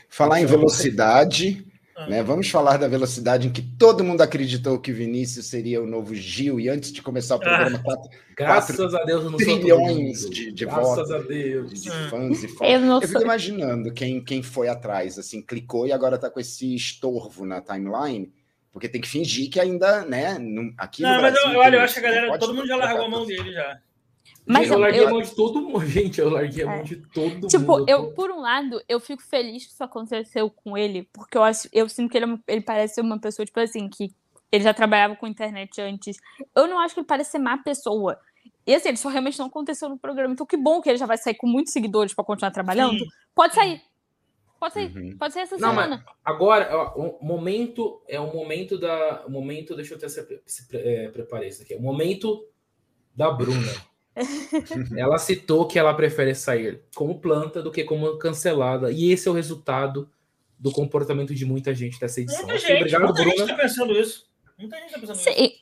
[0.08, 2.06] Falar em velocidade, Ah.
[2.08, 2.22] né?
[2.22, 6.60] Vamos falar da velocidade em que todo mundo acreditou que Vinícius seria o novo Gil
[6.60, 10.64] e antes de começar o programa, quatro Graças a Deus eu não trilhões de- de
[10.66, 11.10] Graças votos.
[11.10, 11.82] a Deus.
[11.82, 12.08] de Hum.
[12.10, 12.70] fãs e fãs.
[12.70, 16.38] eu não Eu fico imaginando quem, quem foi atrás, assim, clicou e agora tá com
[16.38, 18.30] esse estorvo na timeline,
[18.76, 21.52] porque tem que fingir que ainda, né, não- aqui Não, no mas Brasil...
[21.54, 23.78] eu, olha, eu acho que a galera, todo mundo já largou a mão dele já.
[24.44, 25.80] Mas eu eu- larguei eu- a mão de todo mundo.
[25.88, 26.82] Gente, eu larguei a mão É.
[26.82, 27.88] de todo Tipo, mundo.
[27.88, 31.66] eu, por um lado, eu fico feliz que isso aconteceu com ele, porque eu acho,
[31.72, 34.10] eu sinto que ele, é ele parece ser uma pessoa, tipo assim, que
[34.52, 36.18] ele já trabalhava com internet antes.
[36.54, 38.18] Eu não acho que ele parece ser má pessoa.
[38.66, 40.34] E assim, ele só realmente não aconteceu no programa.
[40.34, 42.98] Então, que bom que ele já vai sair com muitos seguidores pra continuar trabalhando.
[42.98, 43.06] Sim.
[43.34, 43.80] Pode sair.
[44.58, 44.96] Pode sair.
[44.96, 45.16] Uhum.
[45.18, 46.04] Pode sair essa Não, semana.
[46.24, 49.24] Agora, ó, o momento é o momento da.
[49.26, 51.74] O momento, deixa eu até se, se é, preparar isso aqui.
[51.74, 52.46] O momento
[53.14, 53.72] da Bruna.
[54.96, 58.90] ela citou que ela prefere sair como planta do que como cancelada.
[58.90, 60.10] E esse é o resultado
[60.58, 62.46] do comportamento de muita gente dessa edição.
[62.46, 63.56] Muita gente, Obrigado, muita gente Bruna.
[63.56, 64.26] tá pensando isso.
[64.58, 65.30] Muita gente tá pensando isso.
[65.30, 65.52] Sim.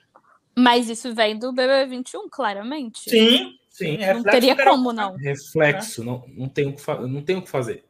[0.57, 3.11] Mas isso vem do BB21, claramente.
[3.11, 5.17] Sim, Sim, Não teria como, não.
[5.17, 6.05] reflexo.
[6.05, 7.85] Não, não, tem o que fa- não tem o que fazer.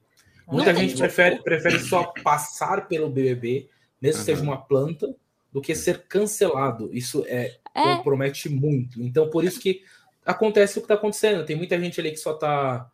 [0.47, 0.89] Muita Não tem.
[0.89, 3.69] gente prefere, prefere só passar pelo BBB,
[4.01, 5.15] mesmo que seja uma planta,
[5.53, 6.91] do que ser cancelado.
[6.93, 9.03] Isso é É, compromete muito.
[9.03, 9.83] Então, por isso que
[10.25, 11.45] acontece o que está acontecendo.
[11.45, 12.89] Tem muita gente ali que só tá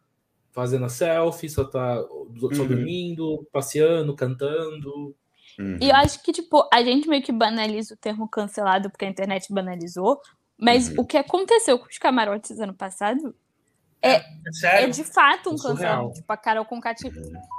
[0.53, 2.67] fazendo a selfie, só tá só Uhum.
[2.69, 5.15] dormindo, passeando, cantando.
[5.59, 5.77] Uhum.
[5.81, 9.09] E eu acho que, tipo, a gente meio que banaliza o termo cancelado porque a
[9.09, 10.21] internet banalizou.
[10.59, 10.95] Mas Uhum.
[10.99, 13.35] o que aconteceu com os camarotes ano passado
[14.03, 14.93] É é sério.
[14.95, 16.15] de fato um É cancelamento.
[16.15, 16.99] Tipo, a Carol Concat,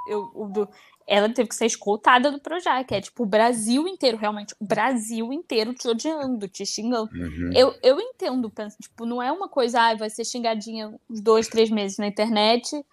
[0.08, 0.68] eu, o do-
[1.06, 2.92] ela teve que ser escoltada do Projac.
[2.92, 7.10] É tipo o Brasil inteiro, realmente, o Brasil inteiro te odiando, te xingando.
[7.12, 7.50] Uhum.
[7.54, 11.48] Eu, eu entendo, penso, tipo, não é uma coisa, ah, vai ser xingadinha uns dois,
[11.48, 12.84] três meses na internet,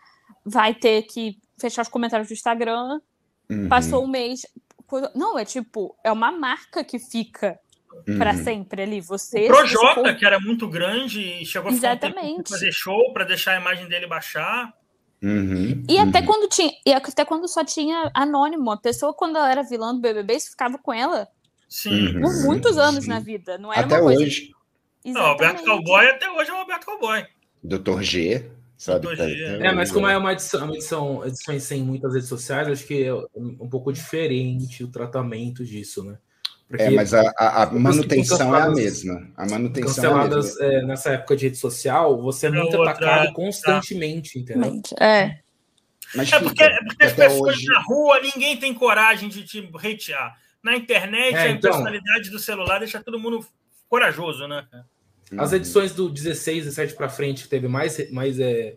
[0.46, 3.00] vai ter que fechar os comentários do Instagram,
[3.50, 3.68] Uhum.
[3.68, 4.46] passou um mês.
[5.16, 7.60] Não, é tipo, é uma marca que fica
[8.18, 8.44] pra Uhum.
[8.44, 9.02] sempre ali.
[9.02, 9.46] Você.
[9.46, 12.50] O Projota, for- que era muito grande e chegou a Exatamente.
[12.50, 14.74] fazer show para deixar a imagem dele baixar.
[15.22, 15.84] Uhum.
[15.90, 16.26] E até Uhum.
[16.26, 16.72] quando tinha.
[16.86, 18.72] E até quando só tinha anônimo.
[18.72, 21.28] A pessoa, quando ela era vilã do BBB, isso ficava com ela
[21.68, 22.16] Sim.
[22.16, 22.22] Uhum.
[22.22, 23.10] por muitos anos Sim.
[23.10, 23.58] na vida.
[23.58, 24.22] Não era Até uma coisa.
[24.24, 24.52] hoje,
[25.06, 25.64] Não, o Alberto.
[25.64, 27.26] Cowboy até hoje é o Alberto Cowboy.
[27.64, 28.02] Dr.
[28.02, 29.08] G, sabe?
[29.08, 29.18] Dr.
[29.18, 29.58] Tá- G.
[29.60, 32.86] tá- É, mas como é uma edição, uma edição edições sem muitas redes sociais, acho
[32.88, 36.18] que é um pouco diferente o tratamento disso, né?
[36.70, 39.28] Porque É, mas a, a- a manutenção é a canceladas- mesma.
[39.36, 40.36] A manutenção é a mesma.
[40.36, 44.62] canceladas é, nessa época de rede social, você é muito outra- atacado constantemente, entendeu?
[44.74, 44.94] Exatamente.
[45.04, 45.40] É.
[46.16, 49.44] Mas É porque, fica, é porque as pessoas hoje- na rua, ninguém tem coragem de
[49.44, 50.38] te hatear.
[50.62, 51.72] Na internet, É, a então.
[51.72, 53.44] personalidade do celular deixa todo mundo
[53.90, 54.66] corajoso, né?
[55.38, 58.76] As edições do 16, 17 pra frente, que teve mais, mais é,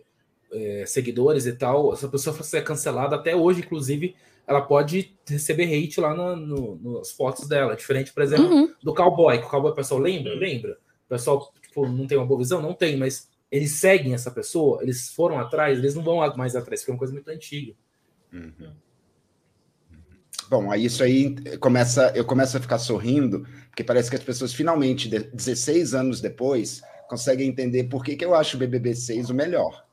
[0.51, 4.15] é, seguidores e tal, se a pessoa fosse cancelada, até hoje, inclusive,
[4.47, 7.75] ela pode receber hate lá na- no- nas fotos dela.
[7.75, 8.73] Diferente, por exemplo, Uhum.
[8.83, 10.33] do cowboy, que o cowboy o pessoal lembra?
[10.35, 10.77] Lembra?
[11.05, 12.61] O pessoal tipo, não tem uma boa visão?
[12.61, 16.81] Não tem, mas eles seguem essa pessoa, eles foram atrás, eles não vão mais atrás,
[16.81, 17.73] porque é uma coisa muito antiga.
[18.33, 18.73] Uhum.
[20.49, 24.53] Bom, aí isso aí começa, eu começo a ficar sorrindo, porque parece que as pessoas
[24.53, 29.29] finalmente, de- 16 anos depois, conseguem entender por que, que eu acho o BBB 6
[29.29, 29.85] o melhor.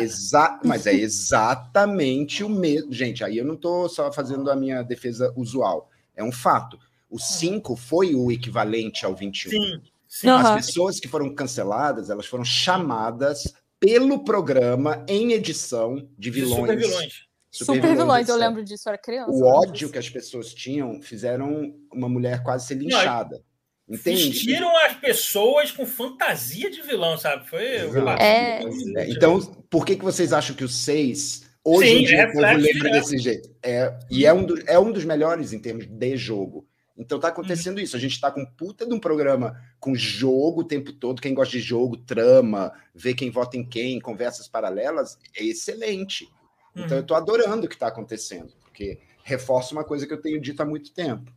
[0.00, 2.92] Exa mas é exatamente o mesmo.
[2.92, 5.90] Gente, aí eu não estou só fazendo a minha defesa usual.
[6.14, 6.78] É um fato.
[7.08, 9.50] O 5 foi o equivalente ao 21.
[9.50, 10.28] Sim, sim.
[10.28, 10.54] As uhum.
[10.56, 16.60] pessoas que foram canceladas, elas foram chamadas pelo programa em edição de vilões.
[16.60, 17.30] Super vilões.
[17.52, 19.32] Super, super vilões, eu lembro disso, eu era criança.
[19.32, 23.42] O ódio que as pessoas tinham fizeram uma mulher quase ser linchada.
[23.90, 24.30] Entende?
[24.30, 27.48] Vestiram as pessoas com fantasia de vilão, sabe?
[27.48, 27.64] Foi.
[27.64, 28.62] É...
[28.96, 29.10] é...
[29.10, 32.32] Então, por que, que vocês acham que o 6 hoje Sim, em dia é o
[32.32, 32.92] povo lembra é.
[32.92, 33.50] desse jeito?
[33.60, 36.64] É, e é um, do, é um dos melhores em termos de jogo.
[36.96, 37.82] Então tá acontecendo uhum.
[37.82, 37.96] isso.
[37.96, 41.20] A gente tá com puta de um programa com jogo o tempo todo.
[41.20, 46.28] Quem gosta de jogo, trama, ver quem vota em quem, conversas paralelas, é excelente.
[46.76, 46.98] Então uhum.
[46.98, 50.62] eu tô adorando o que tá acontecendo, porque reforça uma coisa que eu tenho dito
[50.62, 51.32] há muito tempo.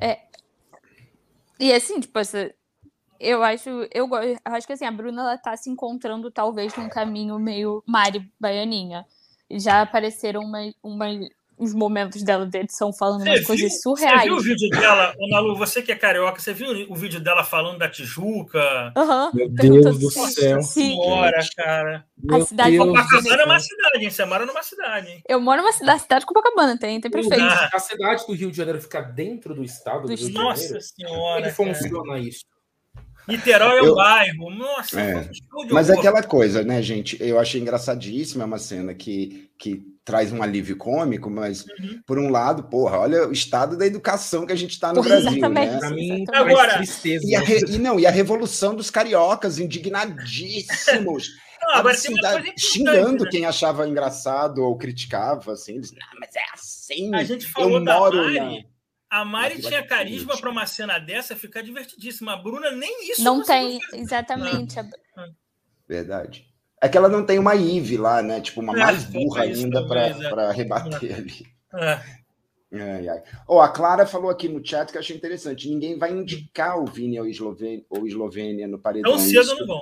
[0.00, 0.27] É,
[1.58, 2.52] e assim, tipo, essa,
[3.20, 6.88] eu acho, eu, eu acho que assim, a Bruna ela tá se encontrando talvez num
[6.88, 9.06] caminho meio Mari Baianinha.
[9.50, 11.06] Já apareceram uma, uma,
[11.58, 14.20] uns momentos dela de edição falando você umas viu, coisas surreais.
[14.20, 17.44] Você viu o vídeo dela, Nalu, você que é carioca, você viu o vídeo dela
[17.44, 18.92] falando da Tijuca?
[18.96, 20.62] Uhum, Meu Deus do céu.
[20.62, 22.04] Senhora, cara.
[22.30, 24.10] a cidade Deus Copacabana é uma cidade, hein?
[24.10, 25.22] Você mora numa cidade, hein?
[25.28, 27.42] Eu moro numa cidade, cidade de Copacabana, tem, tem prefeito.
[27.72, 30.48] A cidade do Rio de Janeiro fica dentro do estado do, do Rio de Janeiro?
[30.48, 31.52] Nossa senhora.
[31.52, 32.44] Como funciona isso?
[33.28, 33.94] Niterói é um eu...
[33.94, 34.50] bairro.
[34.50, 35.30] Nossa, é.
[35.70, 37.16] Mas é aquela coisa, né, gente?
[37.20, 42.00] Eu achei engraçadíssima uma cena que, que traz um alívio cômico, mas uhum.
[42.06, 45.08] por um lado, porra, olha o estado da educação que a gente está no porra,
[45.08, 45.78] Brasil, exatamente, né?
[45.78, 47.26] Pra mim, agora tristeza.
[47.26, 47.60] E, a re...
[47.68, 51.28] e não, e a revolução dos cariocas indignadíssimos.
[51.60, 52.40] Não, agora assim, da...
[52.56, 53.30] xingando né?
[53.32, 57.12] quem achava engraçado ou criticava, assim, eles, não, mas é assim.
[57.12, 58.38] A gente falou eu moro da Mari.
[58.38, 58.77] Na
[59.10, 62.34] a Mari tinha carisma para uma cena dessa ficar divertidíssima.
[62.34, 64.02] A Bruna nem isso não tem, fazer.
[64.02, 64.78] exatamente.
[64.78, 65.28] Ah.
[65.88, 66.46] Verdade.
[66.80, 68.40] É que ela não tem uma Ive lá, né?
[68.40, 71.14] Tipo, uma é, mais burra ainda para rebater é.
[71.14, 71.46] ali.
[71.74, 72.18] É.
[72.70, 73.22] Ai, ai.
[73.46, 75.68] Oh, a Clara falou aqui no chat que eu achei interessante.
[75.68, 79.12] Ninguém vai indicar o Vini ou Eslovênia, ou Eslovênia no paredão.
[79.12, 79.80] Tão cedo não vão.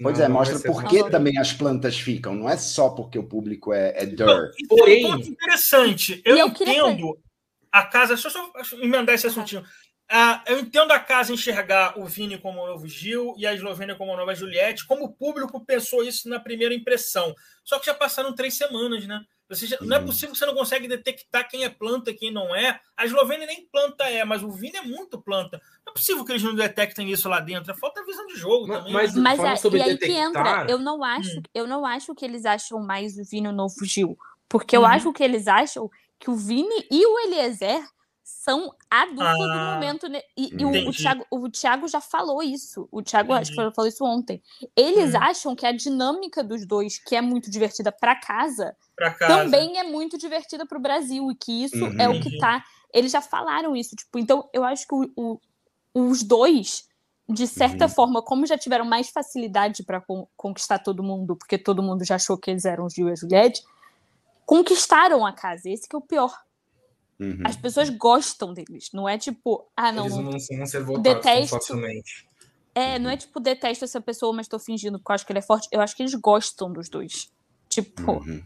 [0.00, 2.34] Pois não, é, mostra por que também as plantas ficam.
[2.34, 4.54] Não é só porque o público é, é dirt.
[4.68, 6.22] Porém, um ponto interessante.
[6.24, 7.18] Eu, eu entendo
[7.72, 8.14] a casa.
[8.14, 9.64] Deixa eu só emendar esse assuntinho.
[10.10, 13.94] Uh, eu entendo a casa enxergar o Vini como o novo Gil e a Eslovênia
[13.94, 17.34] como a nova Juliette, como o público pensou isso na primeira impressão.
[17.62, 19.20] Só que já passaram três semanas, né?
[19.50, 20.06] Você já, Não é uhum.
[20.06, 22.80] possível que você não consegue detectar quem é planta e quem não é.
[22.96, 25.60] A Eslovênia nem planta é, mas o Vini é muito planta.
[25.84, 27.72] Não é possível que eles não detectem isso lá dentro.
[27.72, 28.92] É falta visão de jogo mas, também.
[28.92, 30.16] Mas, mas é, sobre e aí detectar...
[30.16, 30.66] que entra.
[30.68, 31.42] Eu não acho, hum.
[31.54, 34.18] eu não acho que eles acham mais o Vini o novo Gil.
[34.48, 34.86] Porque eu uhum.
[34.86, 37.82] acho que eles acham que o Vini e o Eliezer
[38.48, 40.06] são a dupla ah, do momento.
[40.36, 42.86] E, e o, o, Thiago, o Thiago já falou isso.
[42.92, 44.42] O Thiago acho que falou isso ontem.
[44.76, 45.18] Eles hum.
[45.18, 49.82] acham que a dinâmica dos dois, que é muito divertida para casa, casa, também é
[49.82, 51.30] muito divertida para o Brasil.
[51.30, 52.00] E que isso uhum.
[52.00, 52.38] é o que uhum.
[52.38, 52.62] tá.
[52.92, 53.96] Eles já falaram isso.
[53.96, 55.40] Tipo, então, eu acho que o, o,
[55.94, 56.86] os dois,
[57.26, 57.90] de certa uhum.
[57.90, 60.02] forma, como já tiveram mais facilidade para
[60.36, 63.14] conquistar todo mundo, porque todo mundo já achou que eles eram os Gil e a
[63.14, 63.62] Juliette,
[64.48, 65.68] conquistaram a casa.
[65.68, 66.34] Esse que é o pior.
[67.20, 67.42] Uhum.
[67.44, 68.88] As pessoas gostam deles.
[68.94, 70.06] Não é tipo, ah, não.
[70.06, 72.26] Eles não vão ser votados facilmente.
[72.74, 75.40] É, não é tipo, detesto essa pessoa, mas tô fingindo porque eu acho que ele
[75.40, 75.68] é forte.
[75.70, 77.30] Eu acho que eles gostam dos dois.
[77.68, 78.42] Tipo, uhum.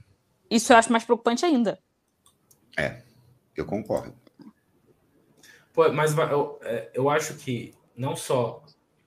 [0.50, 1.78] isso eu acho mais preocupante ainda.
[2.76, 3.02] É,
[3.54, 4.12] eu concordo.
[5.72, 8.64] Pô, mas eu, é, eu acho que não só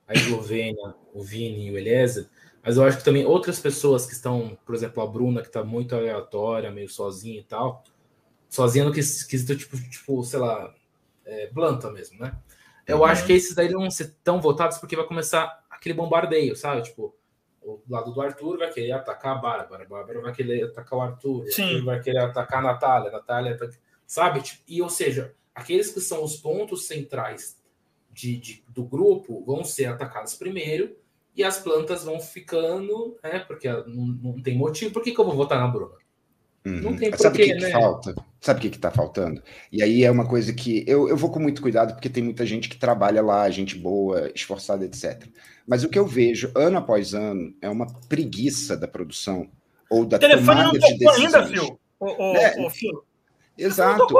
[0.08, 2.30] a Eslovênia, o Vini e o Eliezer,
[2.66, 5.64] mas eu acho que também outras pessoas que estão, por exemplo, a Bruna, que está
[5.64, 7.84] muito aleatória, meio sozinha e tal,
[8.50, 10.74] sozinha no quesito, tipo, tipo, sei lá,
[11.24, 12.36] é, planta mesmo, né?
[12.88, 13.06] Eu uhum.
[13.06, 16.82] acho que esses daí não vão ser tão votados porque vai começar aquele bombardeio, sabe?
[16.82, 17.16] Tipo,
[17.62, 21.02] o lado do Arthur vai querer atacar a Bárbara, a Bárbara vai querer atacar o
[21.04, 21.64] Arthur, Sim.
[21.64, 23.60] Arthur vai querer atacar a Natália, a Natália,
[24.08, 24.42] sabe?
[24.42, 27.62] Tipo, e ou seja, aqueles que são os pontos centrais
[28.12, 30.96] de, de, do grupo vão ser atacados primeiro
[31.36, 33.40] e as plantas vão ficando, né?
[33.40, 34.94] Porque não, não tem motivo.
[34.94, 35.96] Por que, que eu vou votar na Bruna?
[36.66, 36.82] Uhum.
[36.82, 37.66] Não tem porquê, Sabe o que, né?
[37.66, 38.16] que falta?
[38.42, 39.44] Sabe o que, que tá faltando?
[39.72, 42.46] E aí é uma coisa que eu, eu vou com muito cuidado, porque tem muita
[42.46, 45.28] gente que trabalha lá, gente boa, esforçada, etc.
[45.68, 49.48] Mas o que eu vejo ano após ano é uma preguiça da produção
[49.90, 51.36] ou da tomada de decisões.
[51.36, 51.80] Ainda, Phil.
[52.00, 53.04] O, o, é, o Phil.
[53.58, 54.16] Exato.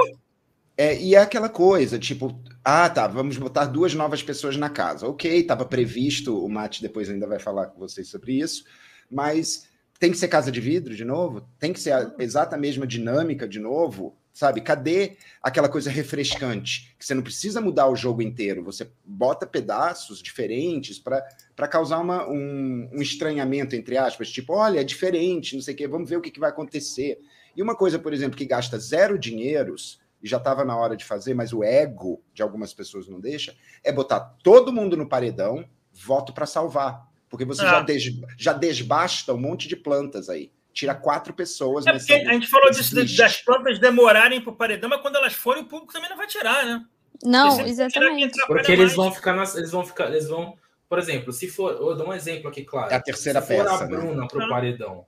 [0.78, 5.06] É, e é aquela coisa, tipo, ah, tá, vamos botar duas novas pessoas na casa.
[5.06, 8.64] Ok, estava previsto, o Mate depois ainda vai falar com vocês sobre isso,
[9.10, 9.66] mas
[9.98, 11.48] tem que ser casa de vidro de novo?
[11.58, 14.16] Tem que ser a exata mesma dinâmica de novo?
[14.34, 14.60] Sabe?
[14.60, 16.94] Cadê aquela coisa refrescante?
[16.98, 22.28] Que você não precisa mudar o jogo inteiro, você bota pedaços diferentes para causar uma,
[22.28, 26.18] um, um, estranhamento, entre aspas, tipo, olha, é diferente, não sei o quê, vamos ver
[26.18, 27.18] o que, que vai acontecer.
[27.56, 31.04] E uma coisa, por exemplo, que gasta zero dinheiros, e já estava na hora de
[31.04, 33.54] fazer, mas o ego de algumas pessoas não deixa,
[33.84, 37.06] é botar todo mundo no paredão, voto para salvar.
[37.28, 37.82] Porque você já, ah.
[37.82, 38.04] des,
[38.36, 41.86] já desbasta um monte de plantas aí tira quatro pessoas.
[41.86, 45.32] É porque a gente falou disso das plantas demorarem para o paredão, mas quando elas
[45.32, 46.84] forem, o público também não vai tirar, né?
[47.24, 48.38] Não, exatamente.
[48.46, 50.54] Porque eles vão ficar nas, eles vão ficar, eles vão,
[50.86, 52.92] por exemplo, se for, eu dou um exemplo aqui, claro.
[52.92, 53.62] É a terceira se peça.
[53.62, 54.28] Se for a Bruna né?
[54.30, 55.06] para o paredão,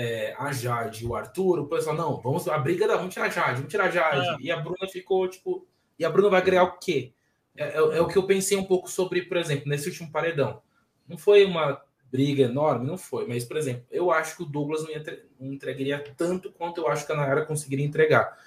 [0.00, 3.26] é, a Jade e o Arthur, o pessoal, não, vamos, a briga da, vamos tirar
[3.26, 4.26] a Jade, vamos tirar a Jade.
[4.26, 4.36] É.
[4.40, 5.66] E a Bruna ficou, tipo,
[5.98, 7.12] e a Bruna vai ganhar o quê?
[7.54, 10.62] É, é, é, o que eu pensei um pouco sobre, por exemplo, nesse último paredão.
[11.06, 13.28] Não foi uma briga enorme, não foi.
[13.28, 14.90] Mas, por exemplo, eu acho que o Douglas não,
[15.38, 18.38] não entregaria tanto quanto eu acho que a Nayara conseguiria entregar.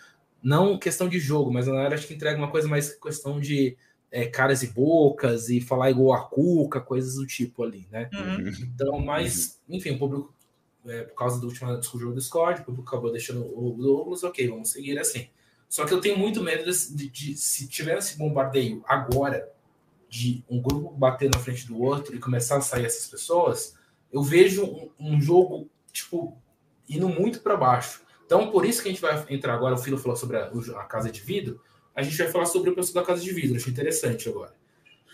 [0.42, 3.78] Não questão de jogo, mas a Nayara acho que entrega uma coisa mais questão de
[4.12, 8.10] é, caras e bocas e falar igual a Cuca, coisas do tipo ali, né?
[8.12, 8.52] Uhum.
[8.74, 10.34] Então, mas, enfim, o público,
[10.86, 14.48] é, por causa do último discussão do Discord, o público acabou deixando o Douglas, ok,
[14.48, 15.30] vamos seguir assim.
[15.70, 19.50] Só que eu tenho muito medo de, de, de se tiver esse bombardeio agora,
[20.10, 23.76] de um grupo bater na frente do outro e começar a sair essas pessoas,
[24.12, 26.38] eu vejo um, um jogo, tipo,
[26.88, 28.04] indo muito para baixo.
[28.24, 30.84] Então, por isso que a gente vai entrar agora, o Filo falou sobre a, a,
[30.84, 31.60] casa de vidro,
[31.96, 34.54] a gente vai falar sobre o pessoal da casa de vidro, achei interessante agora.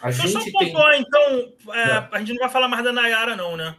[0.02, 0.70] A gente só tem...
[0.70, 3.78] então, é, a gente não vai falar mais da Nayara não, né?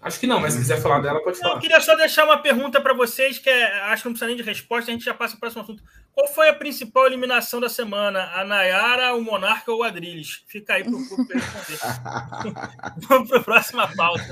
[0.00, 1.54] Acho que não, mas se quiser falar dela, pode falar.
[1.54, 4.36] Eu queria só deixar uma pergunta para vocês, que é, acho que não precisa nem
[4.36, 5.82] de resposta, a gente já passa para o próximo assunto.
[6.12, 8.30] Qual foi a principal eliminação da semana?
[8.32, 10.44] A Nayara, o Monarca ou o Adriles?
[10.46, 11.42] Fica aí para o responder.
[13.08, 14.24] Vamos para a próxima pauta.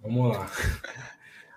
[0.00, 0.50] Vamos lá.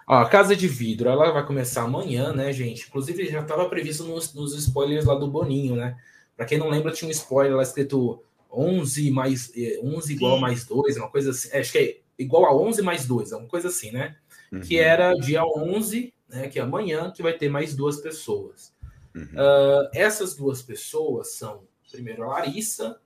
[0.08, 2.88] Ó, a Casa de Vidro, ela vai começar amanhã, né, gente?
[2.88, 5.98] Inclusive, já estava previsto nos, nos spoilers lá do Boninho, né?
[6.36, 8.22] Para quem não lembra, tinha um spoiler lá escrito
[8.52, 11.50] 11 mais 11 eh, igual a mais 2, uma coisa assim.
[11.52, 14.16] É, acho que é igual a 11 mais 2, uma coisa assim, né?
[14.52, 14.62] Uhum.
[14.62, 18.74] Que era dia 11, né, que é amanhã, que vai ter mais duas pessoas.
[19.16, 19.24] Uhum.
[19.24, 23.00] Uh, essas duas pessoas são, primeiro, a Larissa,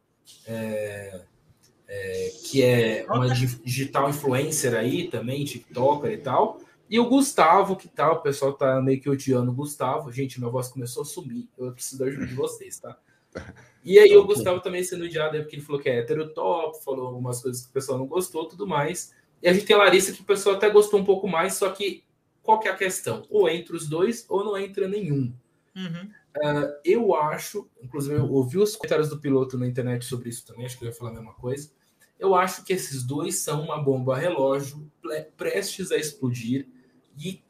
[0.46, 1.22] é,
[1.88, 7.88] é, que é uma digital influencer aí também, TikToker e tal, e o Gustavo, que
[7.88, 10.12] tal, tá, o pessoal tá meio que odiando o Gustavo.
[10.12, 12.98] Gente, minha voz começou a sumir, eu preciso da ajuda de vocês, tá?
[13.84, 17.42] E aí o Gustavo também sendo odiado porque ele falou que é heterotop, falou algumas
[17.42, 19.14] coisas que o pessoal não gostou tudo mais.
[19.42, 21.70] E a gente tem a Larissa que o pessoal até gostou um pouco mais, só
[21.70, 22.04] que
[22.44, 23.26] qual que é a questão?
[23.30, 25.34] Ou entra os dois ou não entra nenhum.
[25.76, 26.12] Uhum.
[26.38, 30.66] Uh, eu acho, inclusive eu ouvi os comentários do piloto na internet sobre isso também,
[30.66, 31.72] acho que eu ia falar a mesma coisa.
[32.20, 34.92] Eu acho que esses dois são uma bomba relógio
[35.38, 36.68] prestes a explodir
[37.18, 37.42] e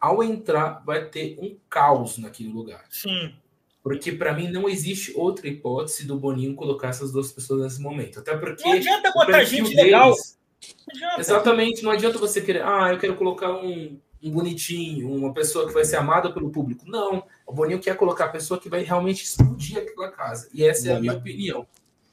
[0.00, 2.86] ao entrar vai ter um caos naquele lugar.
[2.88, 3.34] Sim.
[3.82, 8.18] Porque para mim não existe outra hipótese do Boninho colocar essas duas pessoas nesse momento.
[8.18, 8.62] Até porque.
[8.62, 10.10] Não adianta botar gente deles, legal.
[10.10, 12.62] Não Exatamente, não adianta você querer.
[12.62, 16.84] Ah, eu quero colocar um, um bonitinho, uma pessoa que vai ser amada pelo público.
[16.86, 17.24] Não.
[17.46, 20.48] O Boninho quer colocar a pessoa que vai realmente explodir aquela casa.
[20.52, 21.66] E essa é a minha opinião.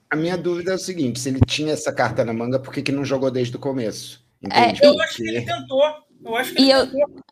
[0.09, 2.82] A minha dúvida é o seguinte: se ele tinha essa carta na manga, por que,
[2.82, 4.26] que não jogou desde o começo?
[4.51, 5.84] É, eu acho que ele tentou.
[6.24, 6.88] Eu acho que ele eu...
[6.88, 7.28] tentou.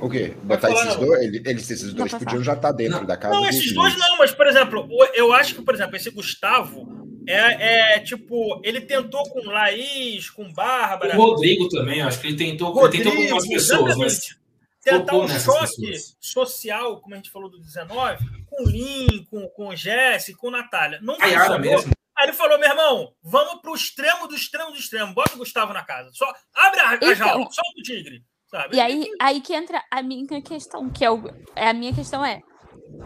[0.00, 0.34] O quê?
[0.42, 1.22] Botar esses dois?
[1.22, 3.06] Eles, esses dois podiam já estar tá dentro não.
[3.06, 3.34] da casa.
[3.34, 6.86] Não, esses dois não, mas, por exemplo, eu acho que, por exemplo, esse Gustavo
[7.26, 11.16] é, é tipo, ele tentou com Laís, com Bárbara.
[11.18, 14.38] O Rodrigo também, acho que ele tentou, Rodrigo, ele tentou com algumas pessoas, mas.
[14.80, 16.16] Tentar um choque pessoas.
[16.20, 21.00] social, como a gente falou do 19, com Lin, com, com Jesse, com Natália.
[21.02, 21.18] Não
[21.58, 21.92] mesmo.
[22.16, 25.14] Aí ele falou, meu irmão, vamos pro extremo do extremo do extremo.
[25.14, 26.10] Bota o Gustavo na casa.
[26.12, 28.24] Só abre a, a então, jaula, solta o tigre.
[28.50, 28.76] Sabe?
[28.76, 31.22] E aí, aí que entra a minha questão, que é, o,
[31.54, 32.40] é a minha questão é.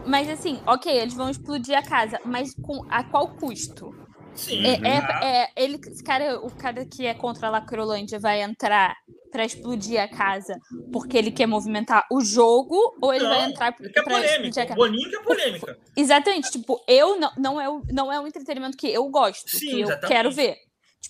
[0.05, 3.91] Mas assim, ok, eles vão explodir a casa, mas com a qual custo?
[4.35, 4.65] Sim.
[4.65, 8.95] É, é, é, ele, cara, o cara que é contra a Lacrolândia vai entrar
[9.31, 10.55] para explodir a casa
[10.91, 13.85] porque ele quer movimentar o jogo ou ele não, vai entrar para
[14.25, 14.75] explodir a casa?
[14.75, 15.77] Boninho que é polêmica.
[15.95, 19.81] Exatamente, tipo, eu não, não é não é um entretenimento que eu gosto, Sim, que
[19.81, 20.07] eu exatamente.
[20.07, 20.55] quero ver.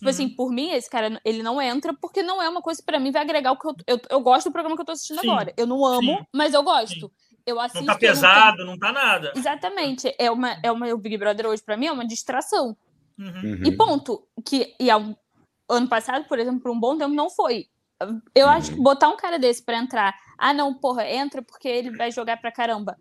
[0.04, 0.28] Tipo assim, uhum.
[0.28, 3.00] assim, por mim, esse cara, ele não entra porque não é uma coisa que pra
[3.00, 5.22] mim vai agregar o que eu, eu, eu gosto do programa que eu tô assistindo
[5.22, 5.30] Sim.
[5.30, 5.54] agora.
[5.56, 6.26] Eu não amo, Sim.
[6.34, 7.10] mas eu gosto.
[7.46, 9.34] Eu assisto, não tá pesado, não, não, tá nada.
[9.36, 10.14] Exatamente.
[10.18, 12.76] É uma, é uma, o Big Brother hoje, pra mim, é uma distração.
[13.18, 13.64] Uhum.
[13.66, 14.28] E ponto.
[14.46, 15.16] Que, e um,
[15.70, 17.68] ano passado, por exemplo, por um bom tempo, não foi.
[18.36, 18.52] Eu uhum.
[18.52, 22.12] acho que botar um cara desse pra entrar, ah, não, porra, entra porque ele vai
[22.12, 22.98] jogar pra caramba.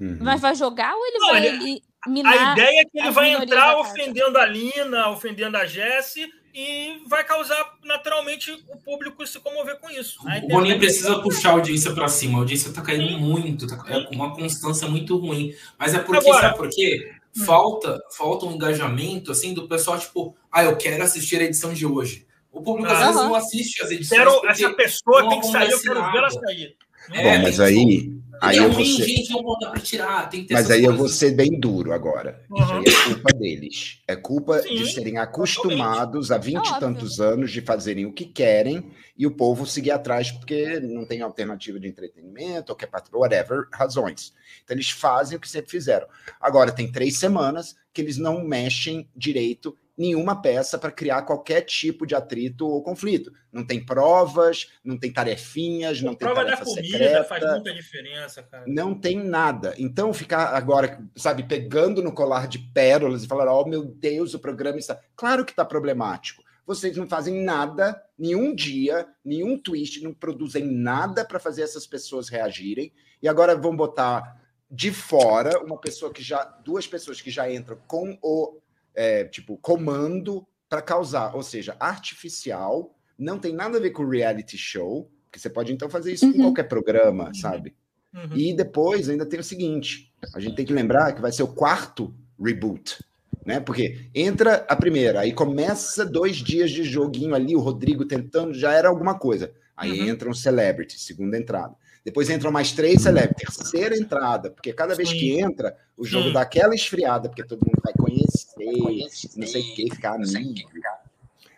[0.00, 0.18] Uhum.
[0.20, 1.82] Mas vai jogar ou ele não, vai.
[2.06, 7.02] Minar a ideia é que ele vai entrar ofendendo a Lina, ofendendo a Jessie, e
[7.08, 10.20] vai causar naturalmente o público se comover com isso.
[10.44, 12.38] O Boninho precisa puxar a audiência para cima.
[12.38, 15.52] A audiência está caindo muito, tá, é com uma constância muito ruim.
[15.76, 17.12] Mas é porque, Agora, sabe por quê?
[17.44, 21.84] Falta, falta um engajamento assim do pessoal, tipo, ah, eu quero assistir a edição de
[21.84, 22.24] hoje.
[22.52, 24.20] O público às vezes não assiste as edições.
[24.20, 26.76] Quero, essa pessoa tem que sair, eu quero ver ela sair.
[27.12, 29.04] É, Bom, mas aí, aí eu vou ser...
[29.04, 30.92] gente, tirar, tem que Mas aí coisas.
[30.92, 32.42] eu vou ser bem duro agora.
[32.50, 32.82] Uhum.
[32.82, 34.02] Isso aí é culpa deles.
[34.08, 38.24] É culpa Sim, de serem acostumados há vinte e tantos anos de fazerem o que
[38.24, 43.68] querem e o povo seguir atrás porque não tem alternativa de entretenimento ou quer whatever,
[43.72, 44.32] razões.
[44.64, 46.06] Então eles fazem o que sempre fizeram.
[46.40, 52.06] Agora tem três semanas que eles não mexem direito nenhuma peça para criar qualquer tipo
[52.06, 53.32] de atrito ou conflito.
[53.52, 57.74] Não tem provas, não tem tarefinhas, não tem prova tarefa da comida secreta, faz muita
[57.74, 58.64] diferença, cara.
[58.66, 59.74] Não tem nada.
[59.78, 64.38] Então ficar agora, sabe, pegando no colar de pérolas e falar: "Oh, meu Deus, o
[64.38, 64.98] programa está".
[65.16, 66.42] Claro que está problemático.
[66.66, 72.28] Vocês não fazem nada, nenhum dia, nenhum twist, não produzem nada para fazer essas pessoas
[72.28, 72.90] reagirem.
[73.22, 77.78] E agora vão botar de fora uma pessoa que já duas pessoas que já entram
[77.86, 78.58] com o
[78.94, 84.56] é, tipo, comando para causar, ou seja, artificial, não tem nada a ver com reality
[84.56, 86.32] show, que você pode então fazer isso uhum.
[86.32, 87.34] com qualquer programa, uhum.
[87.34, 87.74] sabe?
[88.14, 88.36] Uhum.
[88.36, 91.48] E depois ainda tem o seguinte: a gente tem que lembrar que vai ser o
[91.48, 93.04] quarto reboot,
[93.44, 93.60] né?
[93.60, 98.72] Porque entra a primeira, aí começa dois dias de joguinho ali, o Rodrigo tentando, já
[98.72, 99.52] era alguma coisa.
[99.76, 100.08] Aí uhum.
[100.08, 101.74] entra um celebrity, segunda entrada.
[102.04, 106.42] Depois entram mais três celebrities, terceira entrada, porque cada vez que entra, o jogo dá
[106.42, 110.68] aquela esfriada, porque todo mundo vai conhecer, não sei o que, ficar amigo.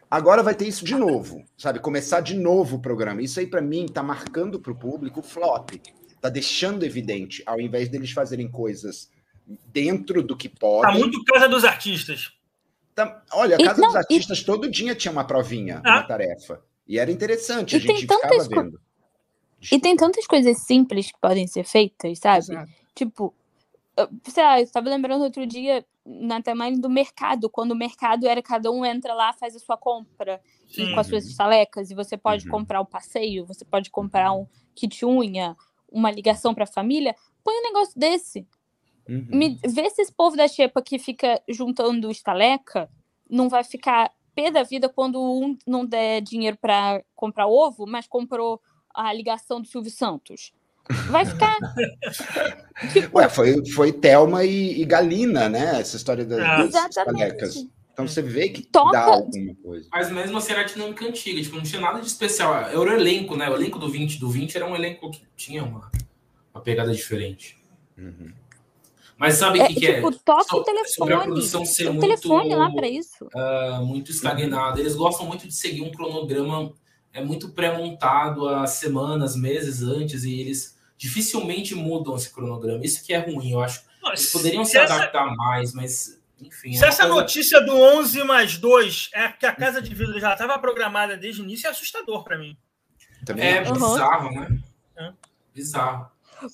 [0.08, 1.80] Agora vai ter isso de novo, sabe?
[1.80, 3.20] Começar de novo o programa.
[3.22, 5.70] Isso aí, para mim, tá marcando para o público o flop.
[6.20, 9.10] Tá deixando evidente, ao invés deles fazerem coisas
[9.66, 10.92] dentro do que podem.
[10.92, 12.32] Tá muito Casa dos Artistas.
[12.94, 14.44] Tá, olha, a Casa e, não, dos Artistas e...
[14.44, 15.98] todo dia tinha uma provinha, ah.
[15.98, 16.62] uma tarefa.
[16.86, 18.80] E era interessante, e a gente ficava vendo.
[19.70, 22.38] E tem tantas coisas simples que podem ser feitas, sabe?
[22.38, 22.72] Exato.
[22.94, 23.34] Tipo,
[24.24, 28.40] sei lá, eu estava lembrando outro dia na timeline do mercado, quando o mercado era
[28.40, 30.92] cada um entra lá, faz a sua compra Sim.
[30.92, 32.52] com as suas estalecas, e você pode uhum.
[32.52, 35.56] comprar o um passeio, você pode comprar um kit unha,
[35.90, 37.14] uma ligação para a família.
[37.42, 38.46] Põe um negócio desse.
[39.08, 39.26] Uhum.
[39.30, 42.90] Me, vê se esse povo da Xepa que fica juntando estaleca
[43.28, 48.06] não vai ficar pé da vida quando um não der dinheiro para comprar ovo, mas
[48.06, 48.60] comprou
[48.96, 50.52] a ligação do Silvio Santos.
[51.10, 51.58] Vai ficar.
[52.92, 53.18] tipo...
[53.18, 55.80] Ué, foi, foi Thelma e, e Galina, né?
[55.80, 56.66] Essa história das, ah.
[56.66, 57.66] das.
[57.92, 58.92] Então você vê que Toca...
[58.92, 59.88] dá alguma coisa.
[59.90, 62.54] Mas mesmo assim era a dinâmica antiga, tipo, não tinha nada de especial.
[62.54, 63.48] Era o elenco, né?
[63.50, 65.90] O elenco do 20 do 20 era um elenco que tinha uma,
[66.54, 67.58] uma pegada diferente.
[67.98, 68.32] Uhum.
[69.16, 70.18] Mas sabe o é, que, que tipo, é?
[70.24, 70.88] Toca o telefone.
[70.92, 73.24] Sobre a produção ser Tem muito, telefone lá para isso.
[73.34, 74.78] Uh, muito estagnada.
[74.78, 76.74] Eles gostam muito de seguir um cronograma
[77.16, 82.84] é muito pré-montado há semanas, meses antes, e eles dificilmente mudam esse cronograma.
[82.84, 83.82] Isso que é ruim, eu acho.
[84.04, 85.34] Eles poderiam se, se adaptar essa...
[85.34, 86.74] mais, mas enfim.
[86.74, 87.20] Se é essa coisa...
[87.20, 91.40] notícia do 11 mais 2 é que a Casa de Vidro já estava programada desde
[91.40, 92.56] o início, é assustador para mim.
[93.24, 94.58] Também é, bizarro, né?
[94.98, 95.12] É.
[95.54, 96.10] Bizarro.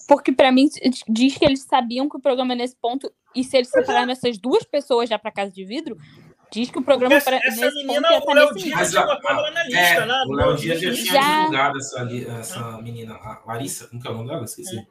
[0.07, 0.69] Porque para mim
[1.09, 4.39] diz que eles sabiam que o programa é nesse ponto e se eles separaram essas
[4.39, 5.99] duas pessoas já para casa de vidro,
[6.53, 10.07] Diz que o programa essa, essa menina, o Léo Dias já ela na lista, é,
[10.07, 10.25] né?
[10.27, 11.37] O Léo Dias já tinha já...
[11.39, 14.45] divulgado essa, essa menina, a Larissa, como que é o nome dela?
[14.45, 14.79] Esqueci.
[14.79, 14.87] É.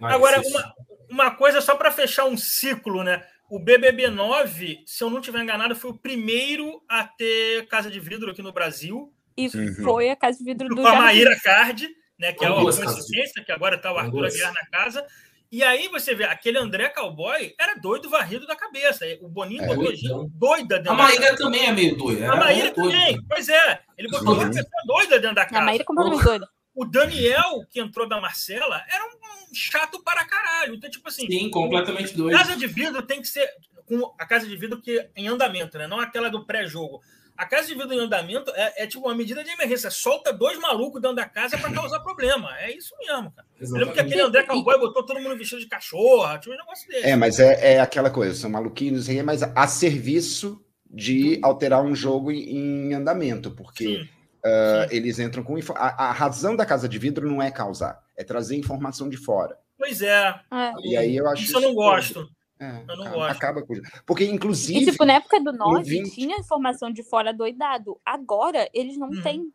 [0.00, 0.74] Larissa, Agora, uma,
[1.10, 3.22] uma coisa só para fechar um ciclo, né?
[3.50, 8.00] O BBB 9, se eu não estiver enganado, foi o primeiro a ter casa de
[8.00, 9.12] vidro aqui no Brasil.
[9.36, 9.74] E uhum.
[9.84, 10.76] foi a casa de vidro do.
[10.76, 11.86] Com a Maíra Card,
[12.18, 12.32] né?
[12.32, 15.06] Que é uma coincidência, que agora está o Arthur Aguiar na casa.
[15.52, 19.04] E aí você vê, aquele André Cowboy era doido varrido da cabeça.
[19.20, 22.32] O Boninho é, botou gente doida dentro A Maíra também é meio doida.
[22.32, 23.26] A Maíra também, doida.
[23.28, 23.80] pois é.
[23.98, 25.60] Ele botou uma pessoa doida dentro da casa.
[25.60, 26.48] A Maíra completamente doida.
[26.74, 30.74] O Daniel, que entrou da Marcela, era um chato para caralho.
[30.74, 31.26] Então, tipo assim.
[31.26, 32.34] Sim, completamente doido.
[32.34, 33.46] Casa de vidro tem que ser.
[33.84, 35.86] Com a casa de vidro que em andamento, né?
[35.86, 37.02] Não aquela do pré-jogo.
[37.36, 39.90] A casa de vidro em andamento é, é, tipo uma medida de emergência.
[39.90, 42.56] Solta dois malucos dentro da casa para causar problema.
[42.58, 43.48] É isso mesmo, cara.
[43.60, 43.72] Exatamente.
[43.72, 46.38] Lembra que aquele André Cowboy botou todo mundo vestido de cachorro?
[46.38, 47.06] Tinha um negócio desse.
[47.06, 52.30] É, mas é, é aquela coisa, são maluquinhos, mas a serviço de alterar um jogo
[52.30, 54.08] em andamento, porque Sim.
[54.44, 54.96] Uh, Sim.
[54.96, 55.56] eles entram com.
[55.76, 59.56] A, a, razão da casa de vidro não é causar, é trazer informação de fora.
[59.78, 60.34] Pois é.
[60.52, 60.72] é.
[60.82, 61.42] E aí eu acho.
[61.42, 62.28] Isso, isso eu não gosto.
[62.62, 63.36] É, eu não gosto.
[63.36, 63.74] Acaba com
[64.06, 64.78] Porque, inclusive.
[64.78, 66.14] E, tipo, na época do Norte 20...
[66.14, 68.00] tinha informação de fora doidado.
[68.04, 69.20] Agora, eles não hum.
[69.20, 69.52] têm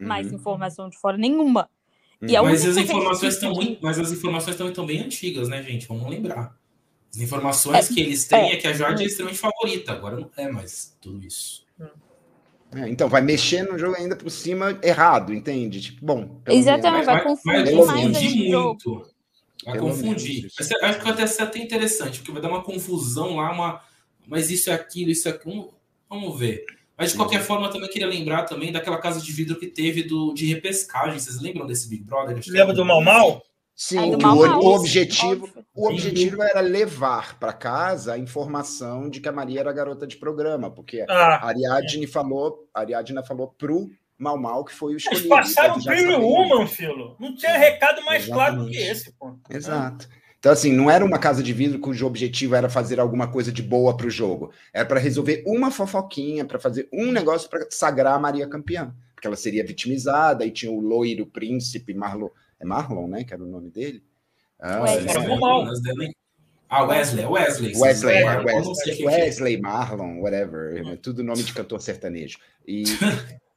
[0.00, 0.36] mais uhum.
[0.36, 1.68] informação de fora nenhuma.
[2.22, 2.44] E hum.
[2.44, 5.86] mas, as informações estão muito, mas as informações também estão bem antigas, né, gente?
[5.86, 6.56] Vamos lembrar.
[7.12, 9.92] As informações é, que eles têm é, é que a Jorge é, extremamente favorita.
[9.92, 11.66] Agora não é mais tudo isso.
[12.74, 15.82] É, então, vai mexer no jogo ainda por cima errado, entende?
[15.82, 16.40] Tipo, bom.
[16.46, 18.68] Exatamente, vai, vai confundir vai mais confundir ainda o jogo.
[18.68, 19.17] muito.
[19.64, 20.50] Vai Pelo confundir.
[20.58, 23.82] Mas Acho que até ser até interessante, porque vai dar uma confusão lá, uma.
[24.26, 25.74] Mas isso é aquilo, isso é aquilo.
[26.08, 26.64] Vamos ver.
[26.96, 30.02] Mas de qualquer forma, eu também queria lembrar também daquela casa de vidro que teve
[30.02, 31.18] do, de repescagem.
[31.18, 32.40] Vocês lembram desse Big Brother?
[32.48, 33.42] Lembra do Mal Mal?
[33.74, 35.64] Sim, do o, Mau Mau, o objetivo, óbvio.
[35.72, 40.16] o objetivo era levar para casa a informação de que a Maria era garota de
[40.16, 43.88] programa, porque Ah, a Ariadne falou, a Ariadne falou pro
[44.18, 45.28] Mal Mal que foi o eles escolhido.
[45.28, 46.18] passaram Então, o sabia.
[46.18, 47.16] Woman, filho.
[47.18, 48.92] Não tinha recado mais claro do que Exatamente.
[48.98, 49.34] esse, pô.
[49.48, 50.08] Exato.
[50.38, 53.62] Então, assim, não era uma casa de vidro cujo objetivo era fazer alguma coisa de
[53.62, 54.52] boa para o jogo.
[54.72, 58.94] Era para resolver uma fofoquinha, para fazer um negócio para sagrar a Maria campeã.
[59.14, 62.28] Porque ela seria vitimizada, e tinha o loiro príncipe Marlon.
[62.60, 63.24] É Marlon, né?
[63.24, 64.02] Que era o nome dele.
[64.60, 65.08] Ah, Wesley.
[65.10, 65.26] Era é.
[65.26, 65.64] normal.
[66.70, 67.76] Ah, Wesley, é Wesley.
[67.76, 69.06] Wesley, É, Wesley, é.
[69.06, 72.38] Wesley, Marlon, whatever, tudo nome de cantor sertanejo.
[72.66, 72.84] E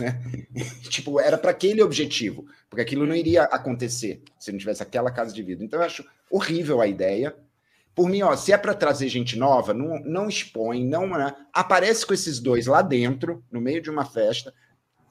[0.00, 0.20] né?
[0.88, 5.32] tipo, era para aquele objetivo, porque aquilo não iria acontecer se não tivesse aquela casa
[5.32, 5.64] de vidro.
[5.64, 7.34] Então eu acho horrível a ideia.
[7.94, 11.34] Por mim, ó, se é para trazer gente nova, não, não expõe, não né?
[11.52, 14.54] aparece com esses dois lá dentro, no meio de uma festa,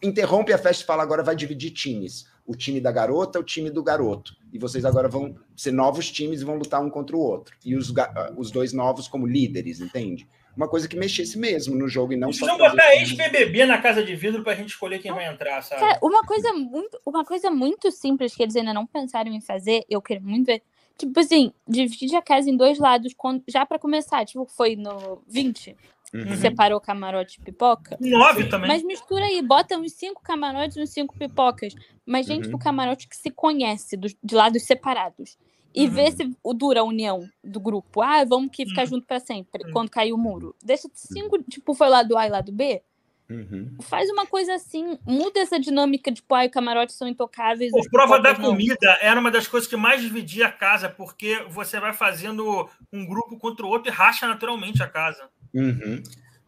[0.01, 2.25] interrompe a festa e fala agora vai dividir times.
[2.45, 4.33] O time da garota, o time do garoto.
[4.51, 7.55] E vocês agora vão ser novos times e vão lutar um contra o outro.
[7.63, 7.93] E os,
[8.35, 10.27] os dois novos como líderes, entende?
[10.59, 12.45] Uma coisa que mexesse mesmo no jogo e não só.
[12.45, 15.79] Precisam trazer botar ex-BBB na casa de vidro pra gente escolher quem vai entrar, sabe?
[15.79, 19.85] Cara, uma coisa muito, uma coisa muito simples que eles ainda não pensaram em fazer,
[19.89, 20.61] eu quero muito ver.
[20.97, 24.25] Tipo assim, divide a casa em dois lados quando- já pra começar.
[24.25, 25.77] Tipo, foi no 20,
[26.13, 26.35] Uhum.
[26.35, 27.97] separou camarote e pipoca.
[28.01, 28.67] Nove também.
[28.67, 31.73] Mas mistura aí, bota uns cinco camarotes e uns cinco pipocas.
[32.05, 32.51] Mas gente Uhum.
[32.51, 35.37] do camarote que se conhece, dos- de lados separados.
[35.73, 35.91] E Uhum.
[35.91, 38.01] vê se o dura a união do grupo.
[38.01, 38.87] Ah, vamos que ficar Uhum.
[38.89, 39.71] junto pra sempre, Uhum.
[39.71, 40.55] quando cair o muro.
[40.63, 42.81] Deixa cinco, tipo, foi lado A e lado B.
[43.29, 43.77] Uhum.
[43.83, 47.71] Faz uma coisa assim, muda essa dinâmica, tipo, ai, camarotes são intocáveis.
[47.75, 48.49] Os prova da não.
[48.49, 53.05] comida era uma das coisas que mais dividia a casa, porque você vai fazendo um
[53.05, 55.29] grupo contra o outro e racha naturalmente a casa.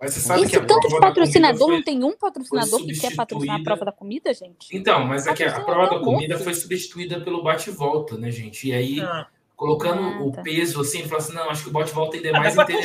[0.02, 3.00] Mas você sabe Isso que a tanto de patrocinador, comida não tem um patrocinador que
[3.00, 4.76] quer patrocinar a prova da comida, gente?
[4.76, 8.68] Então, mas é que a prova da comida foi substituída pelo bate-volta, né, gente?
[8.68, 10.42] E aí, Ah, colocando Ah, o tá.
[10.42, 12.76] peso assim, falou assim: não, acho que o bate-volta ainda é Ah, mais dá pra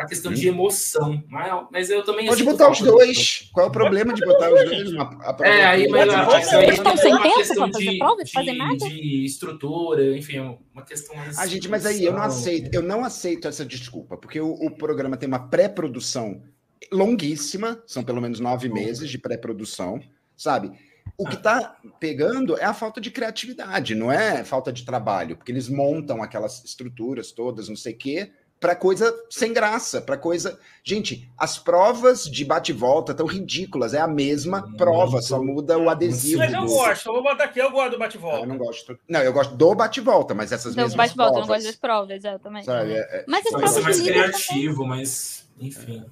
[0.00, 1.22] para questão de emoção.
[1.28, 2.26] Mas, mas eu também.
[2.26, 3.50] Pode botar os dois.
[3.52, 4.92] Qual é o problema de botar os dois?
[4.92, 7.72] Uma, a prova É, aí, mas a- aí estão é sem uma tempo questão pra
[7.72, 8.76] fazer de, prova, de fazer de- nada?
[8.76, 11.38] de estrutura, enfim, é uma questão mais.
[11.38, 14.70] Ah, gente, mas aí eu não aceito, eu não aceito essa desculpa, porque o, o
[14.70, 16.42] programa tem uma pré-produção
[16.90, 20.00] longuíssima, são pelo menos nove meses de pré-produção,
[20.36, 20.72] sabe?
[21.16, 25.52] O que tá pegando é a falta de criatividade, não é falta de trabalho, porque
[25.52, 28.30] eles montam aquelas estruturas todas, não sei o quê,
[28.60, 30.60] para coisa sem graça, para coisa.
[30.84, 34.76] Gente, as provas de bate-volta estão ridículas, é a mesma Muito.
[34.76, 36.38] prova, só muda o adesivo.
[36.40, 38.40] Mas eu do- gosto, eu vou botar aqui, eu gosto do Ah, bate-volta.
[38.40, 38.98] eu não gosto.
[39.08, 42.10] Não, eu gosto do bate-volta, mas essas Então, mesmas bate-volta, eu não gosto das provas,
[42.16, 42.66] exatamente.
[42.66, 42.92] sabe?
[42.92, 46.04] É- é- Mas as provas de mais líder, criativo, mas enfim.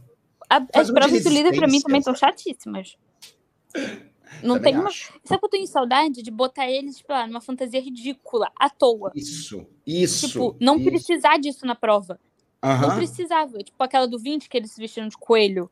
[0.48, 2.96] a- as de provas de líder pra mim também estão chatíssimas.
[4.42, 4.88] Não Também tem uma.
[4.88, 5.12] acho.
[5.24, 9.10] Sabe que eu tenho saudade de botar eles, tipo, lá, numa fantasia ridícula, à toa.
[9.14, 10.28] Isso, isso.
[10.28, 10.84] Tipo, não isso.
[10.90, 12.20] precisar disso na prova.
[12.62, 12.96] Não Aham.
[12.96, 13.58] precisava.
[13.58, 15.70] Tipo, aquela do 20 que eles se vestiram de coelho.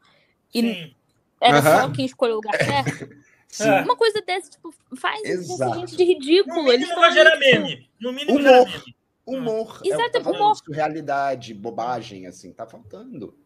[0.55, 0.95] E Sim.
[1.41, 1.93] era só Aham.
[1.93, 3.09] quem escolheu o lugar certo.
[3.49, 3.68] Sim.
[3.68, 3.82] É.
[3.82, 5.80] Uma coisa dessa, tipo, faz Exato.
[5.80, 6.72] gente de No ridículo.
[6.72, 7.91] Eles mínimo estão vai gerar meme.
[8.01, 8.43] No mínimo Humor.
[8.43, 8.97] gera meme.
[9.26, 9.80] Humor.
[9.84, 10.57] é Exato, tá faltando, humor.
[10.70, 13.37] Realidade, bobagem, assim, tá faltando.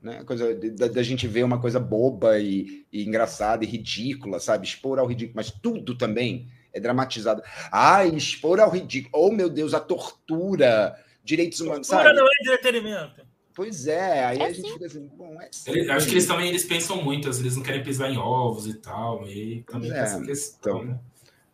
[0.00, 0.24] Né?
[0.24, 4.66] Coisa da, da gente ver uma coisa boba e, e engraçada e ridícula, sabe?
[4.66, 7.42] Expor ao ridículo, mas tudo também é dramatizado.
[7.70, 9.26] Ai, expor ao ridículo.
[9.26, 12.18] Oh, meu Deus, a tortura, direitos humanos, Cultura sabe?
[12.20, 13.22] não é entretenimento.
[13.54, 14.72] Pois é, aí É a gente sim.
[14.72, 16.28] fica assim, bom, é Ele- acho que eles sim.
[16.30, 19.28] também eles pensam muito, às vezes eles não querem pisar em ovos e tal.
[19.28, 20.84] E também Pois tem é, essa questão, então.
[20.94, 21.00] né?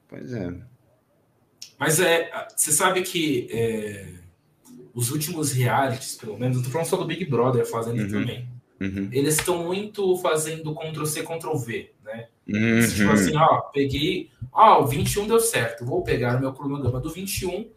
[0.08, 0.54] Pois é.
[1.78, 4.14] Mas é, você sabe que é,
[4.94, 8.08] os últimos realities, pelo menos, não tô falando só do Big Brother, fazendo Uhum.
[8.08, 8.48] também.
[8.80, 9.08] Uhum.
[9.12, 12.28] Eles estão muito fazendo Ctrl-C, Ctrl-V, né?
[12.48, 12.88] Uhum.
[12.88, 14.30] Tipo assim, ó, peguei.
[14.52, 15.84] Ah, o 21 deu certo.
[15.84, 17.68] Vou pegar o meu cronograma do 21,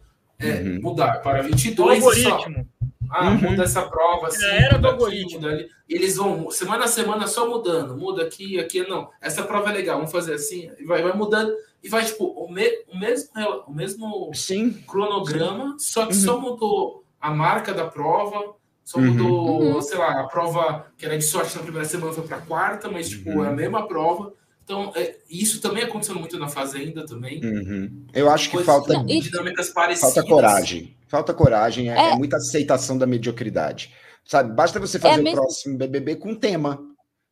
[0.42, 0.80] é, Uhum.
[0.82, 2.30] mudar para O 22 e só.
[2.30, 2.68] algoritmo.
[3.10, 3.50] Ah, Uhum.
[3.50, 5.40] muda essa prova assim, era muda do aqui, algoritmo.
[5.40, 5.68] muda ali.
[5.88, 7.94] E eles vão, semana a semana, só mudando.
[7.96, 9.10] Muda aqui, aqui, não.
[9.20, 10.70] Essa prova é legal, vamos fazer assim.
[10.78, 11.52] E vai, vai mudando.
[11.82, 13.28] E vai, tipo, o, me- o mesmo,
[13.66, 14.72] o mesmo Sim.
[14.88, 16.20] cronograma, só que Uhum.
[16.20, 19.06] só mudou a marca da prova, só Uhum.
[19.12, 19.82] mudou, Uhum.
[19.82, 23.08] sei lá, a prova que era de sorte na primeira semana foi para quarta, mas
[23.10, 23.44] tipo, Uhum.
[23.44, 24.32] é a mesma prova.
[24.64, 27.40] Então, é, isso também acontecendo muito na Fazenda também.
[27.44, 28.06] Uhum.
[28.14, 30.14] Eu acho que Coisas- falta Não, e- dinâmicas parecidas.
[30.14, 30.96] Falta coragem.
[31.08, 32.10] Falta coragem, é, É.
[32.12, 33.92] é muita aceitação da mediocridade.
[34.24, 36.78] Sabe, basta você fazer mesmo- o próximo BBB com tema.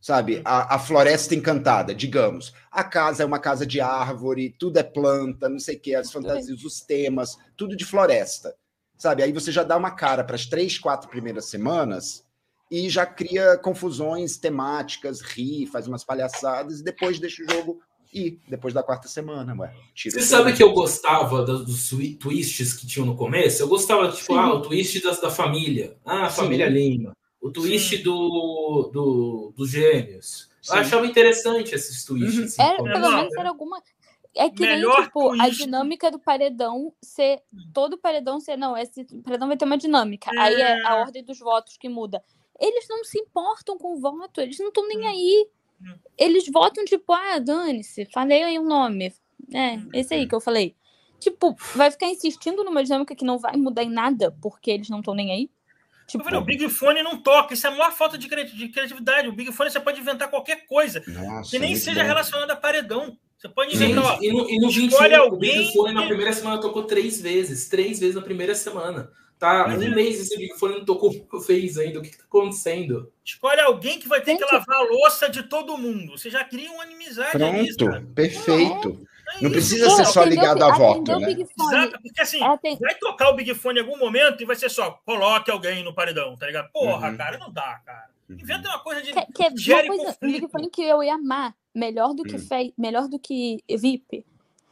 [0.02, 0.40] sabe?
[0.46, 2.54] A, a, floresta encantada, digamos.
[2.70, 6.10] A casa é uma casa de árvore, tudo é planta, não sei o que, as
[6.10, 8.54] fantasias, os temas, tudo de floresta,
[8.96, 9.22] sabe?
[9.22, 12.24] Aí você já dá uma cara para as três, quatro primeiras semanas
[12.70, 17.80] e já cria confusões temáticas, ri, faz umas palhaçadas e depois deixa o jogo
[18.12, 19.74] ir, depois da quarta semana, ué.
[19.94, 23.62] Você sabe que eu gostava dos, dos, twists que tinham no começo?
[23.62, 24.38] Eu gostava, tipo, Sim.
[24.38, 25.96] ah, o twist da, da família.
[26.04, 27.16] Ah, a família Lima.
[27.40, 30.50] O twist do, do, dos gêmeos.
[30.60, 30.74] Sim.
[30.74, 32.38] Eu achava interessante esses twists.
[32.38, 32.44] Uhum.
[32.44, 33.82] Assim, era, pelo menos era alguma.
[34.36, 35.44] É que Melhor nem, tipo, twist.
[35.44, 37.40] a dinâmica do paredão ser.
[37.72, 38.56] Todo paredão ser.
[38.56, 40.30] Não, esse paredão vai ter uma dinâmica.
[40.34, 40.38] É.
[40.38, 42.22] Aí é a ordem dos votos que muda.
[42.60, 45.08] Eles não se importam com o voto, eles não estão nem hum.
[45.08, 45.48] aí.
[45.82, 45.94] Hum.
[46.18, 49.14] Eles votam, tipo, ah, dane-se, falei aí o um nome.
[49.52, 50.74] É, esse aí que eu falei.
[51.18, 55.00] Tipo, vai ficar insistindo numa dinâmica que não vai mudar em nada porque eles não
[55.00, 55.50] estão nem aí?
[56.06, 56.24] Tipo...
[56.24, 59.28] Falei, o Big Fone não toca, isso é a maior falta de criatividade.
[59.28, 63.16] O Big Fone você pode inventar qualquer coisa Nossa, que nem seja relacionada a paredão.
[63.38, 64.18] Você pode inventar.
[64.18, 65.28] Gente, ó, e no, e no 21, alguém...
[65.28, 67.68] o Big Fone na primeira semana tocou três vezes.
[67.68, 69.10] Três vezes na primeira semana.
[69.40, 69.76] Tá uhum.
[69.76, 71.10] um mês esse Big Fone não tocou
[71.40, 71.98] fez ainda.
[71.98, 73.10] O que, que tá acontecendo?
[73.24, 76.18] Escolhe alguém que vai ter que lavar a louça de todo mundo.
[76.18, 79.08] Você já cria uma inimizade Pronto, ali, perfeito.
[79.40, 81.32] Não precisa ser só ligado a voto, né?
[81.32, 84.90] Exato, porque assim, vai tocar o Big Fone em algum momento e vai ser só,
[85.06, 86.70] coloque alguém no paredão, tá ligado?
[86.70, 87.16] Porra, uhum.
[87.16, 88.10] cara, não dá, cara.
[88.28, 88.36] Uhum.
[88.38, 89.14] Inventa uma coisa de.
[89.14, 92.46] Que, que é uma coisa, Big Fone que eu ia amar, melhor do que, uhum.
[92.46, 92.74] fe...
[92.76, 94.26] melhor do que VIP.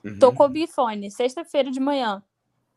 [0.05, 0.19] Uhum.
[0.19, 2.23] Tocou o Big Fone, sexta-feira de manhã.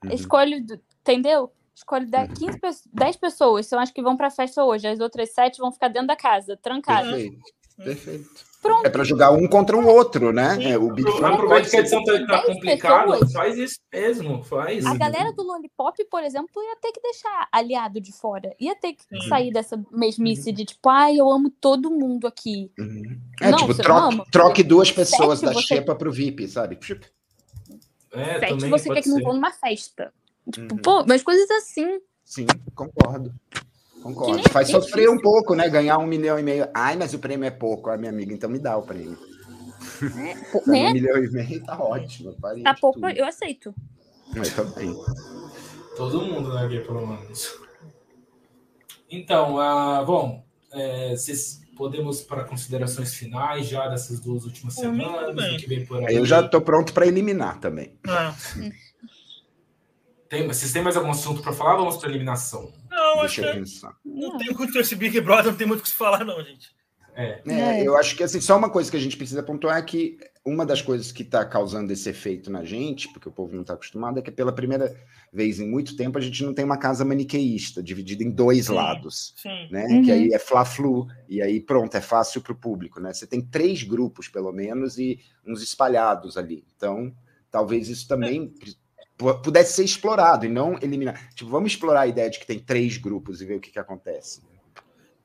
[0.05, 0.11] Uhum.
[0.13, 0.65] Escolhe,
[1.01, 1.51] entendeu?
[1.75, 2.59] Escolhe 10, 15,
[2.93, 4.87] 10 pessoas, são as que vão pra festa hoje.
[4.87, 7.11] As outras 7 vão ficar dentro da casa, trancadas.
[7.11, 7.61] Perfeito.
[7.83, 8.51] Perfeito.
[8.61, 8.85] Pronto.
[8.85, 10.71] É para jogar um contra o outro, né?
[10.71, 14.85] É, o Big Fone Aproveita que a edição tá, tá complicada, faz isso mesmo, faz.
[14.85, 18.55] A galera do Lollipop, por exemplo, ia ter que deixar aliado de fora.
[18.59, 19.27] Ia ter que Sim.
[19.27, 22.71] sair dessa mesmice de tipo, ai, eu amo todo mundo aqui.
[22.77, 23.19] Uhum.
[23.41, 25.67] É, não, tipo, troque, troque duas pessoas Sete, da você...
[25.67, 26.77] Xepa pro VIP, sabe?
[28.13, 30.13] É, Sete você quer que não vão numa festa.
[30.49, 30.81] Tipo, uhum.
[30.81, 31.99] pô, mas coisas assim.
[32.23, 33.33] Sim, concordo.
[34.01, 34.49] Concordo.
[34.49, 35.69] Faz sofrer um pouco, né?
[35.69, 36.67] Ganhar um milhão e meio.
[36.73, 39.17] Ai, mas o prêmio é pouco, a minha amiga, então me dá o prêmio.
[40.01, 40.33] É,
[40.65, 40.89] né?
[40.89, 42.35] Um milhão e meio tá ótimo.
[42.63, 43.11] Tá pouco, tudo.
[43.11, 43.73] eu aceito.
[44.35, 44.95] Eu também.
[45.95, 47.59] Todo mundo, né, Gui, pelo menos.
[49.09, 55.67] Então, uh, bom, é, vocês podemos para considerações finais já dessas duas últimas semanas, que
[55.67, 56.15] vem por aí.
[56.15, 57.97] Eu já estou pronto para eliminar também.
[58.07, 58.33] Ah.
[60.31, 61.75] Tem, vocês têm mais algum assunto para falar?
[61.75, 62.71] Vamos para eliminação.
[62.89, 63.93] Não, Deixa eu pensar.
[64.05, 66.73] Não tem muito esse Big Brother, não tem muito o que se falar, não, gente.
[67.13, 67.41] É.
[67.45, 67.85] é.
[67.85, 70.65] eu acho que assim, só uma coisa que a gente precisa pontuar é que uma
[70.65, 74.19] das coisas que está causando esse efeito na gente, porque o povo não está acostumado,
[74.19, 74.95] é que pela primeira
[75.33, 78.73] vez em muito tempo a gente não tem uma casa maniqueísta, dividida em dois sim,
[78.73, 79.33] lados.
[79.35, 79.67] Sim.
[79.69, 79.85] Né?
[79.87, 80.01] Uhum.
[80.01, 83.01] Que aí é Fla-Flu, e aí pronto, é fácil para o público.
[83.01, 83.11] Né?
[83.11, 86.63] Você tem três grupos, pelo menos, e uns espalhados ali.
[86.77, 87.13] Então,
[87.51, 88.80] talvez isso também é
[89.43, 91.29] pudesse ser explorado e não eliminar.
[91.33, 93.79] Tipo, vamos explorar a ideia de que tem três grupos e ver o que, que
[93.79, 94.41] acontece.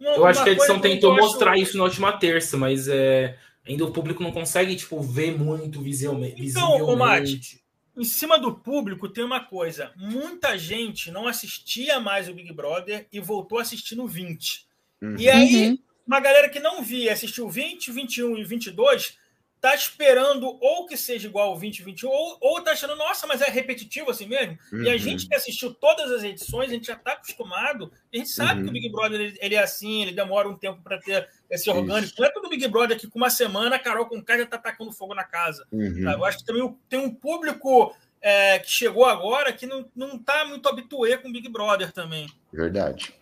[0.00, 1.62] eu acho que a edição tentou mostrar acho...
[1.62, 3.36] isso na última terça, mas é,
[3.66, 6.42] ainda o público não consegue tipo, ver muito visivelmente.
[6.42, 7.62] Então, Mate,
[7.96, 13.06] em cima do público tem uma coisa: muita gente não assistia mais o Big Brother
[13.12, 14.66] e voltou a assistir no 20.
[15.00, 15.16] Uhum.
[15.18, 15.78] E aí, uhum.
[16.06, 19.18] uma galera que não via, assistiu 20, 21 e 22
[19.60, 23.48] tá esperando ou que seja igual ao 2021, ou, ou tá achando, nossa, mas é
[23.48, 24.58] repetitivo assim mesmo.
[24.72, 24.82] Uhum.
[24.82, 24.98] E a uhum.
[24.98, 28.64] gente que assistiu todas as edições, a gente já tá acostumado, a gente sabe uhum.
[28.64, 31.68] que o Big Brother ele, ele, é assim, ele demora um tempo para ter esse
[31.70, 32.12] orgânico.
[32.12, 32.20] Isso.
[32.20, 34.58] Não é todo Big Brother que com uma semana a Carol com o já tá
[34.58, 35.66] tacando fogo na casa.
[35.72, 36.10] Uhum.
[36.10, 40.44] Eu acho que também tem um público é, que chegou agora que não, não tá
[40.44, 42.26] muito habituê com o Big Brother também.
[42.52, 43.14] Verdade.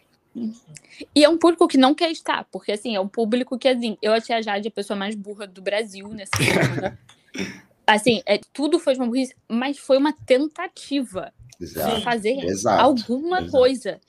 [1.14, 3.96] E é um público que não quer estar, porque assim, é um público que, assim,
[4.02, 6.98] eu achei a Jade a pessoa mais burra do Brasil nessa semana.
[7.86, 13.38] assim, é, tudo foi uma burrice, mas foi uma tentativa exato, de fazer exato, alguma
[13.38, 13.52] exato.
[13.52, 14.00] coisa.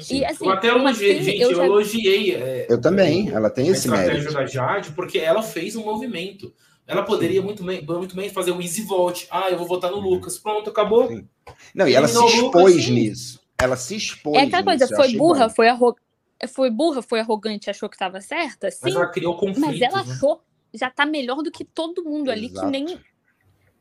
[0.00, 0.18] Sim.
[0.18, 1.64] E, assim, eu até elogiei, assim, gente, eu, já...
[1.64, 2.34] elogiei.
[2.34, 4.10] É, eu também, ela tem esse mérito.
[4.10, 6.52] A estratégia da Jade, porque ela fez um movimento.
[6.86, 9.26] Ela poderia muito bem, muito bem fazer um easy vote.
[9.30, 10.38] Ah, eu vou votar no Lucas.
[10.38, 11.08] Pronto, acabou.
[11.08, 11.26] Sim.
[11.74, 13.39] Não, e ela se expôs Lucas, nisso.
[13.60, 14.36] Ela se expôs.
[14.36, 15.96] É aquela coisa, foi burra, foi, arro...
[16.48, 18.78] foi burra, foi arrogante, achou que estava certa, sim.
[18.82, 19.60] Mas ela criou conflito.
[19.60, 20.12] Mas ela né?
[20.12, 20.42] achou,
[20.72, 22.98] já tá melhor do que todo mundo ali, que nem.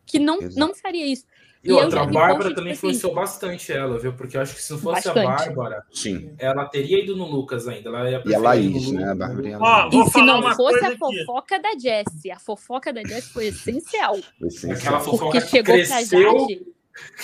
[0.06, 1.26] que não, não faria isso.
[1.62, 4.14] E, e outra, a Bárbara também tipo assim, influenciou assim, bastante ela, viu?
[4.14, 5.20] Porque eu acho que se não fosse bastante.
[5.20, 6.34] a Bárbara, Sim.
[6.40, 7.90] ela teria ido no Lucas ainda.
[7.90, 9.12] Ela ia e a Laís, né?
[9.12, 9.94] A Bárbara e a Laís.
[9.94, 11.64] e se não fosse a fofoca aqui.
[11.64, 14.18] da Jessie, a fofoca da Jessie foi essencial.
[14.42, 14.78] essencial.
[14.78, 16.66] Aquela fofoca porque chegou cresceu, pra Jade.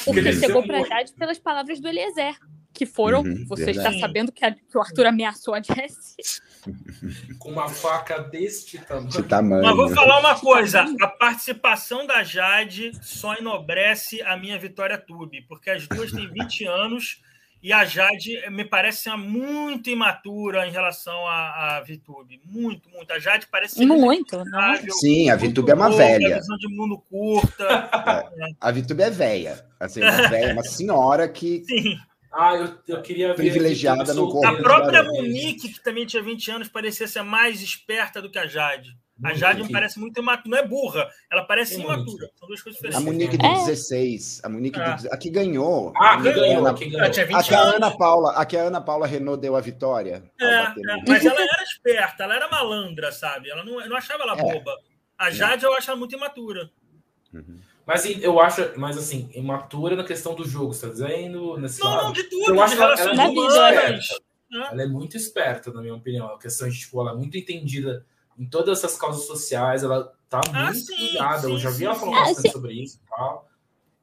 [0.05, 2.35] Porque chegou pra Jade pelas palavras do Eliezer.
[2.73, 3.21] que foram.
[3.21, 3.95] Uhum, Você verdade.
[3.95, 6.41] está sabendo que, a- que o Arthur ameaçou a Jessie.
[7.39, 9.07] Com uma faca deste tamanho.
[9.09, 9.63] De tamanho.
[9.63, 15.43] Mas vou falar uma coisa: a participação da Jade só enobrece a minha Vitória Tube,
[15.47, 17.21] porque as duas têm 20 anos
[17.65, 22.39] e a Jade me parece ser muito imatura em relação à, à Vitube.
[22.45, 23.11] Muito, muito.
[23.11, 24.43] A Jade parece Muito, né?
[24.43, 26.37] responsável, Sim, a Vitube é uma louca, velha.
[26.37, 27.89] visão de mundo curta.
[28.61, 29.65] A Vitube é velha.
[29.79, 31.97] Assim, uma velha, uma senhora que Sim.
[32.31, 33.35] Ah, eu, eu queria ver.
[33.37, 35.01] Privilegiada no corpo A própria.
[35.03, 38.95] Monique, que também tinha 20 anos, parecia ser mais esperta do que a Jade.
[39.23, 39.33] A.
[39.33, 40.49] Jade me parece muito imatura.
[40.49, 42.29] Não é burra, ela parece imatura.
[42.37, 43.05] São duas coisas A diferentes.
[43.13, 43.53] Monique de É.
[43.65, 44.41] 16.
[44.43, 44.95] A Monique Ah.
[44.95, 45.93] de, a que ganhou.
[45.95, 47.01] Ah, A que ganhou, que ganhou.
[47.01, 47.75] A 20 que a anos.
[47.75, 50.23] Ana Paula, a que a Ana Paula Renault deu a vitória.
[50.39, 50.73] É, é,
[51.07, 53.49] mas ela era esperta, ela era malandra, sabe?
[53.49, 54.41] Ela não, eu não achava ela É.
[54.41, 54.75] boba.
[55.17, 56.69] A Jade eu acho ela muito imatura.
[57.33, 57.57] Uhum.
[57.87, 61.55] Mas eu acho, mas assim, imatura na questão do jogo, você tá dizendo?
[61.57, 62.03] Nesse Não, lado?
[62.05, 64.07] não, de tudo, Eu de acho que ela- ela é muito humanas.
[64.51, 64.67] né?
[64.71, 66.27] Ela é muito esperta, na minha opinião.
[66.33, 68.05] A questão de, tipo, ela é muito entendida
[68.37, 71.47] em todas essas causas sociais, ela tá Ah, muito sim, ligada.
[71.47, 72.51] eu sim, já vi sim, ela Ah, bastante sim.
[72.51, 73.49] sobre isso e tal.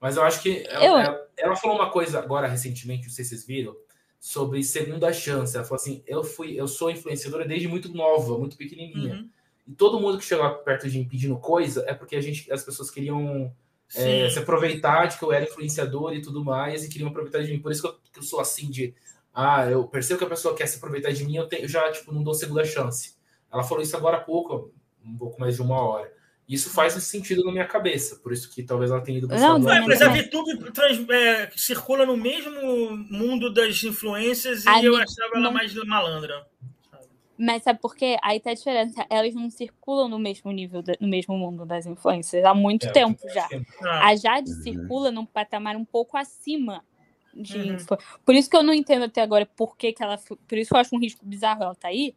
[0.01, 3.25] Mas eu acho que ela, Eu- ela- ela falou uma coisa agora recentemente, não sei
[3.25, 3.77] se vocês viram,
[4.19, 5.57] sobre segunda chance.
[5.57, 9.15] Ela falou assim: eu fui, eu sou influenciadora desde muito nova, muito pequenininha.
[9.15, 9.29] Uhum.
[9.69, 12.65] E todo mundo que chega perto de mim pedindo coisa é porque a gente, as
[12.65, 13.55] pessoas queriam
[13.95, 17.53] é, se aproveitar de que eu era influenciador e tudo mais, e queriam aproveitar de
[17.53, 17.61] mim.
[17.61, 18.95] Por isso que eu, que eu sou assim de.
[19.35, 21.91] Ah, eu percebo que a pessoa quer se aproveitar de mim, eu, tenho, eu já
[21.93, 23.15] tipo, não dou segunda chance.
[23.53, 24.73] Ela falou isso agora há pouco,
[25.05, 26.13] um pouco mais de uma hora.
[26.49, 29.59] Isso faz sentido na minha cabeça, por isso que talvez ela tenha ido esse Não,
[29.59, 30.15] não, mas a não.
[30.15, 35.53] VTube trans- é, circula no mesmo mundo das influências e A eu achava ela não-
[35.53, 36.47] mais malandra.
[37.39, 38.17] Mas sabe por quê?
[38.23, 39.05] Aí tá a diferença.
[39.09, 43.21] Elas não circulam no mesmo nível, no mesmo mundo das influências há muito É, tempo
[43.33, 43.49] já.
[43.49, 44.63] que- Ah, A Jade Uhum.
[44.63, 46.85] circula num patamar um pouco acima
[47.35, 47.75] de Uhum.
[47.75, 50.19] influ- Por isso que eu não entendo até agora por que, que ela.
[50.19, 52.15] Por isso que eu acho um risco bizarro ela tá aí.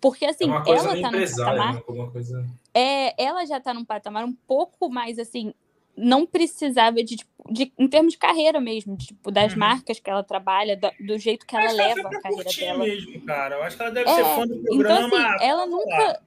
[0.00, 1.74] Porque é assim, coisa ela tá num patamar.
[1.74, 1.82] né?
[2.12, 2.46] Coisa.
[2.74, 5.52] É, ela já tá num patamar um pouco mais assim.
[5.96, 9.58] Não precisava de, tipo, de em termos de carreira mesmo, de, tipo, das Uhum.
[9.58, 12.84] marcas que ela trabalha, da- do jeito que ela ela leva a carreira dela.
[12.84, 13.56] mesmo, cara.
[13.56, 15.06] Eu acho que ela deve É, ser fã do Então, programa.
[15.36, 16.22] assim, ela nunca.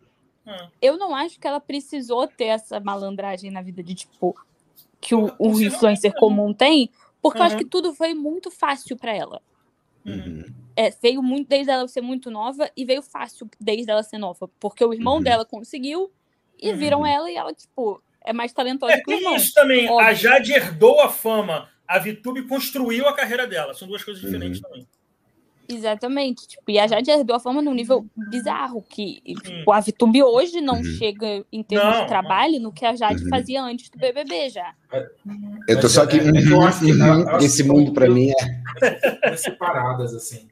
[0.45, 0.67] Ah.
[0.81, 4.35] Eu não acho que ela precisou ter essa malandragem na vida de, tipo,
[4.99, 6.19] que o, o influencer não.
[6.19, 6.89] comum tem,
[7.21, 7.59] porque eu acho Uhum.
[7.61, 9.41] que tudo foi muito fácil pra ela.
[10.05, 10.43] Uhum.
[10.75, 14.49] É, veio muito desde ela ser muito nova e veio fácil desde ela ser nova.
[14.59, 15.23] Porque o irmão Uhum.
[15.23, 16.11] dela conseguiu
[16.59, 16.77] e Uhum.
[16.77, 19.35] viram ela e ela, tipo, é mais talentosa É, que o irmão.
[19.35, 19.87] isso também.
[19.87, 20.15] A Óbvio.
[20.15, 21.69] Jade herdou a fama.
[21.87, 23.73] A VTube construiu a carreira dela.
[23.73, 24.69] São duas coisas diferentes Uhum.
[24.69, 24.87] também.
[25.75, 26.47] Exatamente.
[26.47, 30.61] Tipo, e a Jade herdou a fama num nível bizarro, que tipo, a VTube hoje
[30.61, 30.83] não Uhum.
[30.83, 33.29] chega em termos Não, de trabalho no que a Jade Uhum.
[33.29, 34.73] fazia antes do BBB já.
[35.67, 38.35] Eu tô só é- é que uhum, elas Esse mundo pra eu- mim é.
[39.37, 40.47] Separadas, assim.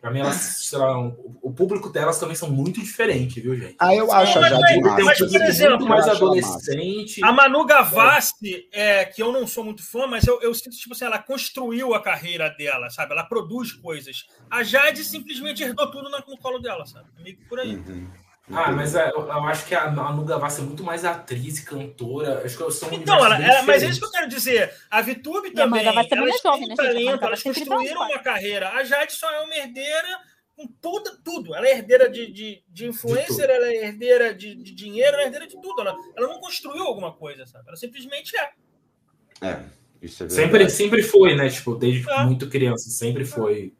[0.00, 3.76] Pra mim, elas, sei lá, o público delas também são muito diferentes, viu, gente?
[3.78, 7.22] Ah, eu acho a Jade mas- por Muito mais adolescente.
[7.22, 10.94] A Manu Gavassi, é, que eu não sou muito fã, mas eu, eu sinto, tipo
[10.94, 13.12] assim, ela construiu a carreira dela, sabe?
[13.12, 14.26] Ela produz coisas.
[14.50, 17.06] A Jade simplesmente herdou tudo no, no colo dela, sabe?
[17.22, 17.76] Meio que por aí.
[17.76, 18.08] Uhum.
[18.52, 21.58] Ah, mas é, eu, eu acho que a, a Nuga Vassi é muito mais atriz
[21.58, 22.42] e cantora.
[22.44, 24.74] Acho que eu sou um Então, ela, ela- mas é isso que eu quero dizer.
[24.90, 28.02] A Vitube também, Gavassi também elas é jovem, né, talento, elas Gavassi tem 30 construíram
[28.02, 28.68] uma carreira.
[28.70, 30.18] A Jade só é uma herdeira
[30.56, 31.54] com tudo, tudo.
[31.54, 33.50] Ela é herdeira de, de, de influencer, tudo.
[33.50, 35.80] ela é herdeira de, de dinheiro, ela é herdeira de tudo.
[35.80, 37.64] Ela, ela não construiu alguma coisa, sabe?
[37.68, 38.50] Ela simplesmente é.
[39.42, 39.60] É,
[40.02, 40.72] isso é Sempre, verdade.
[40.72, 41.48] sempre foi, né?
[41.48, 42.24] Tipo, desde É.
[42.24, 43.72] muito criança, sempre foi.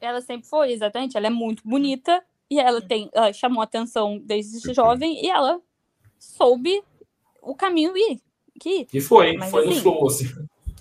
[0.00, 1.16] Ela sempre foi, exatamente.
[1.16, 2.22] Ela é muito bonita
[2.52, 5.60] e ela tem, ela chamou atenção desde jovem e ela
[6.18, 6.82] soube
[7.40, 8.20] o caminho ir.
[8.60, 10.26] Que E foi, Mas foi no assim- flow, assim.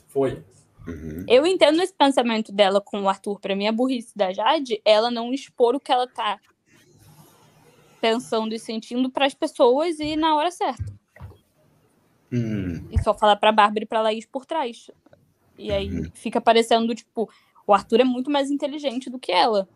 [0.07, 0.43] Foi.
[0.87, 1.23] Uhum.
[1.27, 3.39] eu entendo esse pensamento dela com o Arthur.
[3.39, 6.39] Pra mim, a burrice da Jade, ela não expor o que ela tá
[8.01, 10.83] pensando e sentindo pras pessoas e na hora certa.
[12.31, 12.87] Uhum.
[12.91, 14.89] E só falar pra Bárbara e pra Laís por trás.
[15.57, 16.11] E aí Uhum.
[16.13, 17.29] fica parecendo, tipo,
[17.67, 19.67] o Arthur é muito mais inteligente do que ela.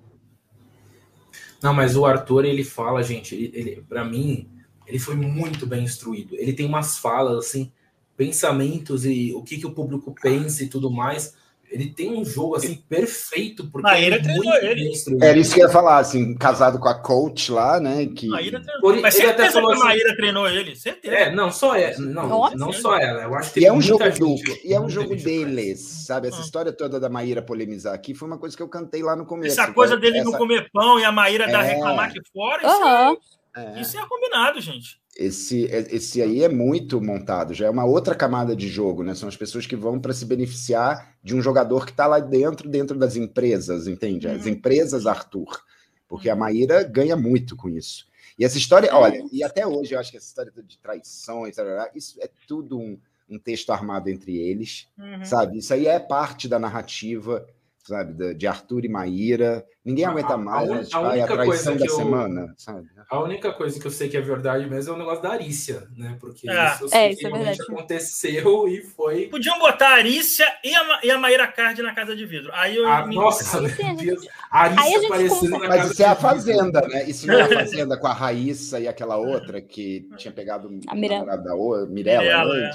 [1.62, 4.49] Não, mas o Arthur, ele fala, gente, ele, ele, pra mim,
[4.86, 6.36] ele foi muito bem instruído.
[6.36, 7.72] Ele tem umas falas, assim,
[8.16, 11.36] pensamentos e o que, que o público pensa e tudo mais.
[11.70, 15.26] Ele tem um jogo, assim, perfeito, porque Maíra ele é treinou muito ele.
[15.26, 18.05] Era isso que eu ia falar, assim, casado com a coach lá, né?
[18.05, 18.28] Que...
[18.28, 18.82] Maíra treinou.
[18.82, 20.76] Por- Mas ele até falou que a assim- Maíra treinou ele.
[20.76, 21.16] Certeza.
[21.16, 22.55] É, não só é, não, Nossa.
[22.55, 23.24] não só ela.
[23.24, 26.28] Eu acho que E é um jogo gente- duplo, e é um jogo deles, sabe?
[26.28, 26.41] Essa Ah.
[26.45, 29.59] história toda da Maíra polemizar aqui foi uma coisa que eu cantei lá no começo.
[29.59, 31.74] Essa coisa dele Essa- não comer pão e a Maíra dar É.
[31.74, 33.18] reclamar aqui fora, isso Aham.
[33.56, 33.80] É.
[33.80, 34.99] Isso é combinado, gente.
[35.16, 39.16] Esse, é, esse aí é muito montado, já é uma outra camada de jogo, né?
[39.16, 42.68] São as pessoas que vão para se beneficiar de um jogador que está lá dentro,
[42.68, 44.28] dentro das empresas, entende?
[44.28, 44.51] As uhum.
[44.51, 45.64] empresas Arthur.
[46.08, 46.39] Porque a uhum.
[46.39, 48.06] Maíra ganha muito com isso.
[48.38, 51.56] E essa história, olha, e até hoje eu acho que essa história de traições,
[51.95, 52.99] isso é tudo um,
[53.30, 55.24] um texto armado entre eles, uhum.
[55.24, 55.60] sabe?
[55.60, 57.47] Isso aí é parte da narrativa
[57.86, 59.64] sabe, de Arthur e Maíra.
[59.84, 60.84] Ninguém aguenta mais, a, né?
[60.84, 62.88] tipo, a, a, a traição da eu, semana, sabe?
[63.08, 65.88] A única coisa que eu sei que é verdade mesmo é o negócio da Arícia,
[65.96, 66.18] né?
[66.20, 66.74] Porque é.
[66.74, 69.28] isso, é, isso é aconteceu e foi.
[69.28, 72.50] Podiam botar a Arícia e a, e a Maíra Card na casa de vidro.
[72.54, 72.88] Aí eu.
[72.88, 73.16] Ah, me...
[73.16, 74.28] Nossa, meu Deus.
[74.50, 77.04] A Arícia aparecendo na Mas isso é a Fazenda, né?
[77.08, 80.96] Isso não é a Fazenda com a Raíssa e aquela outra que tinha pegado a
[80.96, 81.38] Mirella.
[81.38, 81.56] da
[81.88, 82.72] Mirella, Mirella né?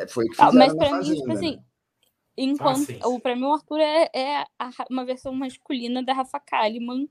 [0.00, 0.06] é.
[0.08, 1.58] Foi o que ah, fizeram Mas pra mim, tipo assim
[2.36, 7.08] Enquanto ah, o prêmio Arthur é, é a, uma versão masculina da Rafa Kalimann.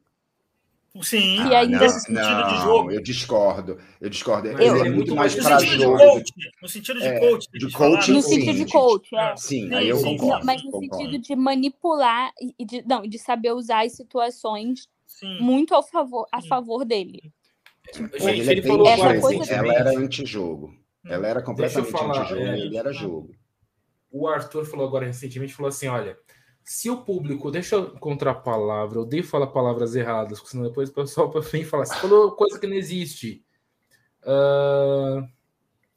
[1.01, 1.79] Sim, que ainda...
[1.79, 2.91] não, sentido não, de jogo.
[2.91, 3.77] Eu discordo.
[4.01, 4.49] Eu discordo.
[4.49, 5.97] Ele é muito mais para jogo.
[5.97, 7.47] Coach, no sentido de é, coach.
[7.53, 9.35] De coach no sentido de coach, é.
[9.37, 10.27] Sim, sim aí eu concordo.
[10.27, 10.97] Não, mas no concordo.
[10.97, 15.39] sentido de manipular e de, não, de saber usar as situações sim.
[15.39, 17.31] muito ao favor, a favor dele.
[17.93, 20.75] Tipo, ele, ele, falou essa coisa ela era antijogo.
[21.05, 22.41] Ela era completamente antijogo.
[22.41, 23.40] É, ele era jogo
[24.11, 26.17] o Arthur falou agora recentemente, falou assim, olha,
[26.63, 30.67] se o público, deixa eu encontrar a palavra, eu odeio falar palavras erradas, porque senão
[30.67, 33.43] depois o pessoal vem falar, você falou coisa que não existe.
[34.23, 35.27] Uh...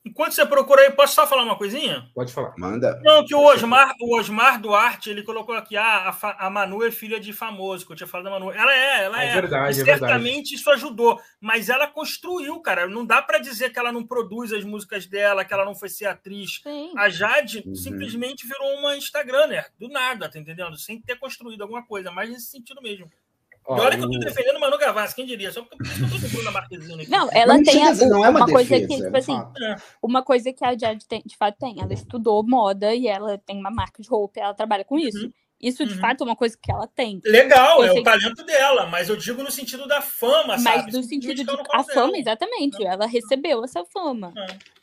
[0.07, 2.11] Enquanto você procura aí, posso só falar uma coisinha?
[2.15, 2.55] Pode falar.
[2.59, 3.01] Manda.
[3.03, 6.91] Não, que o Osmar, o Osmar Duarte, ele colocou aqui, ah, a, a Manu é
[6.91, 8.53] filha de famoso, que eu tinha falado da Manu.
[8.53, 9.31] Ela é, ela é.
[9.31, 12.87] É verdade, é certamente isso ajudou, mas ela construiu, cara.
[12.87, 15.89] Não dá para dizer que ela não produz as músicas dela, que ela não foi
[15.89, 16.61] ser atriz.
[16.63, 16.93] Sim.
[16.99, 17.75] A Jade uhum.
[17.75, 20.77] simplesmente virou uma Instagramer, do nada, tá entendendo?
[20.77, 23.11] Sem ter construído alguma coisa, mas nesse sentido mesmo.
[23.67, 25.51] Ó, olha que eu tô defendendo Manu Gavassi, quem diria?
[25.51, 27.11] Só porque eu tô defendendo a Marquezine aqui.
[27.11, 29.77] Não, ela não tem a, não é uma, uma coisa defesa, que, tipo assim, é.
[30.03, 31.81] uma coisa que a Jade tem, de fato tem.
[31.81, 35.25] Ela estudou moda e ela tem uma marca de roupa, ela trabalha com isso.
[35.25, 35.33] Uhum.
[35.65, 36.01] Isso, de uhum.
[36.01, 37.23] fato, é uma coisa que ela tem.
[37.25, 40.83] Legal, eu é o talento dela, mas eu digo no sentido da fama, mas sabe?
[40.85, 41.47] Mas no sentido de.
[41.73, 42.85] A fama, exatamente.
[42.85, 44.33] Ela recebeu essa fama.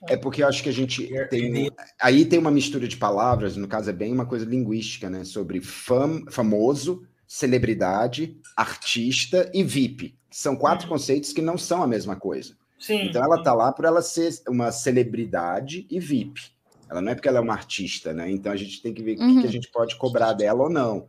[0.08, 1.70] É, é porque eu acho que a gente tem.
[2.00, 5.24] Aí tem uma mistura de palavras, no caso é bem uma coisa linguística, né?
[5.24, 6.24] Sobre fam...
[6.32, 10.14] famoso celebridade, artista e VIP.
[10.30, 10.92] São quatro uhum.
[10.92, 12.58] conceitos que não são a mesma coisa.
[12.78, 16.52] Sim, então ela está lá por ela ser uma celebridade e VIP.
[16.90, 18.30] Ela não é porque ela é uma artista, né?
[18.30, 19.42] Então a gente tem que ver o uhum.
[19.42, 21.08] que, a gente pode cobrar dela ou não.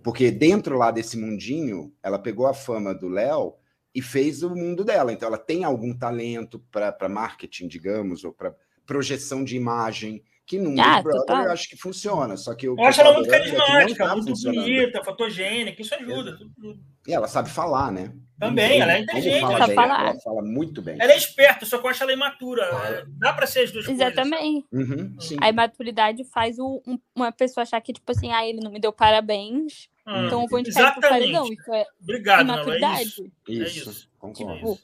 [0.00, 3.54] Porque dentro lá desse mundinho, ela pegou a fama do Léo
[3.92, 5.12] e fez o mundo dela.
[5.12, 8.54] Então ela tem algum talento para marketing, digamos, ou para
[8.86, 12.78] projeção de imagem que no ah, Big Brother eu acho que funciona, só que eu
[12.80, 16.36] acho ela muito carismática, tá muito bonita, fotogênica, isso ajuda.
[16.36, 16.80] Tudo, tudo.
[17.06, 18.12] E ela sabe falar, né?
[18.38, 19.42] Também, ela é inteligente.
[19.42, 20.08] Ela, sabe falar.
[20.08, 20.96] ela fala muito bem.
[21.00, 22.68] Ela é esperta, só que eu acho ela imatura.
[22.68, 23.06] Claro.
[23.16, 24.66] Dá para ser as duas Exatamente.
[24.68, 24.90] coisas.
[24.90, 28.70] Uhum, a imaturidade faz o, um, uma pessoa achar que, tipo assim, ah, ele não
[28.70, 31.46] me deu parabéns, hum, então eu vou indicar pro paredão.
[31.46, 33.00] Isso é Obrigado, imaturidade.
[33.00, 33.32] é isso.
[33.48, 34.10] Isso, é isso.
[34.18, 34.54] concordo.
[34.56, 34.78] Tipo,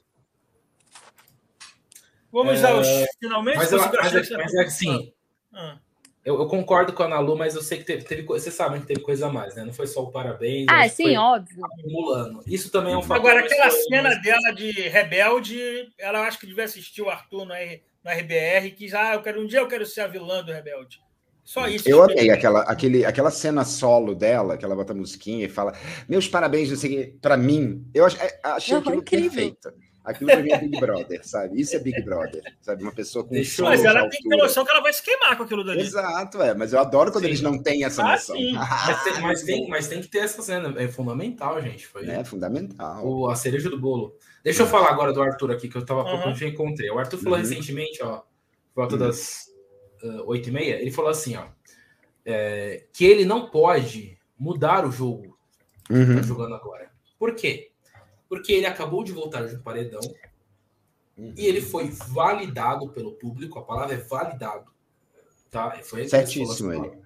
[2.33, 2.71] Vamos é...
[2.71, 2.89] aos
[3.19, 3.57] finalmente.
[3.57, 5.13] Mas, eu, mas, é, mas é assim,
[5.53, 5.79] ah.
[6.23, 8.81] Eu, eu, concordo com a Ana Lu, mas eu sei que teve, teve Vocês sabem
[8.81, 9.65] que teve coisa a mais, né?
[9.65, 10.67] Não foi só o parabéns.
[10.69, 11.65] Ah, sim, óbvio.
[11.65, 12.43] Acumulando.
[12.47, 13.17] Isso também é um fator.
[13.17, 14.23] Agora, aquela cena mas...
[14.23, 18.87] dela de rebelde, ela acho que devia assistir o Arthur no, R, no RBR, que
[18.87, 21.01] já ah, eu quero um dia eu quero ser a vilã do Rebelde.
[21.43, 21.89] Só isso.
[21.89, 25.73] Eu amei aquela, aquele, aquela cena solo dela, que ela bota a musiquinha e fala:
[26.07, 27.85] Meus parabéns, não sei o que, pra mim.
[27.95, 29.31] Eu achei, achei aquilo incrível.
[29.31, 29.73] perfeito.
[30.05, 31.61] Aquilo pra mim é Big Brother, sabe?
[31.61, 32.83] Isso é Big Brother, sabe?
[32.83, 33.35] Uma pessoa com.
[33.35, 35.81] Deixa mas ela tem ter noção que ela vai se queimar com aquilo dali.
[35.81, 36.55] Exato, é.
[36.55, 37.31] Mas eu adoro quando sim.
[37.31, 38.37] eles não têm essa ah, noção.
[38.37, 38.55] Sim.
[38.57, 40.75] mas, tem, mas, tem, mas tem que ter essa cena.
[40.81, 41.87] É fundamental, gente.
[41.87, 43.07] Foi é fundamental.
[43.07, 44.17] O, a cereja do bolo.
[44.43, 44.65] Deixa é.
[44.65, 46.35] eu falar agora do Arthur aqui, que eu tava uhum.
[46.35, 46.91] já encontrei.
[46.91, 47.45] O Arthur falou uhum.
[47.45, 48.23] recentemente, ó,
[48.75, 49.01] por volta uhum.
[49.01, 49.51] das
[50.25, 51.45] oito uh, e meia, ele falou assim, ó,
[52.25, 55.37] é, que ele não pode mudar o jogo
[55.87, 56.23] que tá uhum.
[56.23, 56.91] jogando agora.
[57.19, 57.70] Por quê?
[58.31, 60.01] Porque ele acabou de voltar de um paredão
[61.21, 61.35] Uhum.
[61.37, 64.71] E ele foi validado pelo público, a palavra é validado.
[65.51, 65.79] Tá?
[65.83, 66.99] Foi Certíssimo ele.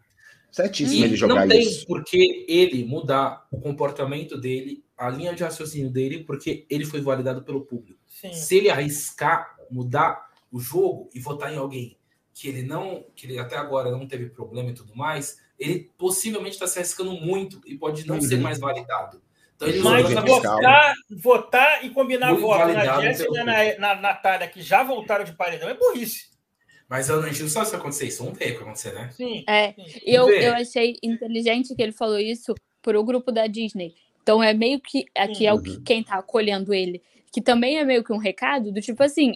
[0.53, 1.85] Certíssimo e ele jogar não tem isso.
[1.85, 7.01] por que ele mudar o comportamento dele, a linha de raciocínio dele, porque ele foi
[7.01, 7.99] validado pelo público.
[8.07, 8.33] Sim.
[8.33, 11.99] Se ele arriscar mudar o jogo e votar em alguém
[12.33, 16.55] que ele não, que ele até agora não teve problema e tudo mais, ele possivelmente
[16.55, 18.23] está se arriscando muito e pode não uhum.
[18.23, 19.21] ser mais validado.
[19.56, 24.48] Então, ele Mas votar, votar e combinar Muito voto na Jéssica e na, na Natália,
[24.48, 26.35] que já voltaram de paredão, é burrice.
[26.89, 28.22] Mas a gente não sabe se vai acontecer isso.
[28.22, 29.10] Vamos ver o que vai acontecer, né?
[29.12, 29.44] Sim.
[29.48, 29.74] É,
[30.05, 33.94] eu, eu achei inteligente que ele falou isso pro grupo da Disney.
[34.22, 35.82] Então é meio que aqui é o que, uhum.
[35.82, 37.02] quem tá acolhendo ele.
[37.32, 39.35] que também é meio que um recado do tipo assim,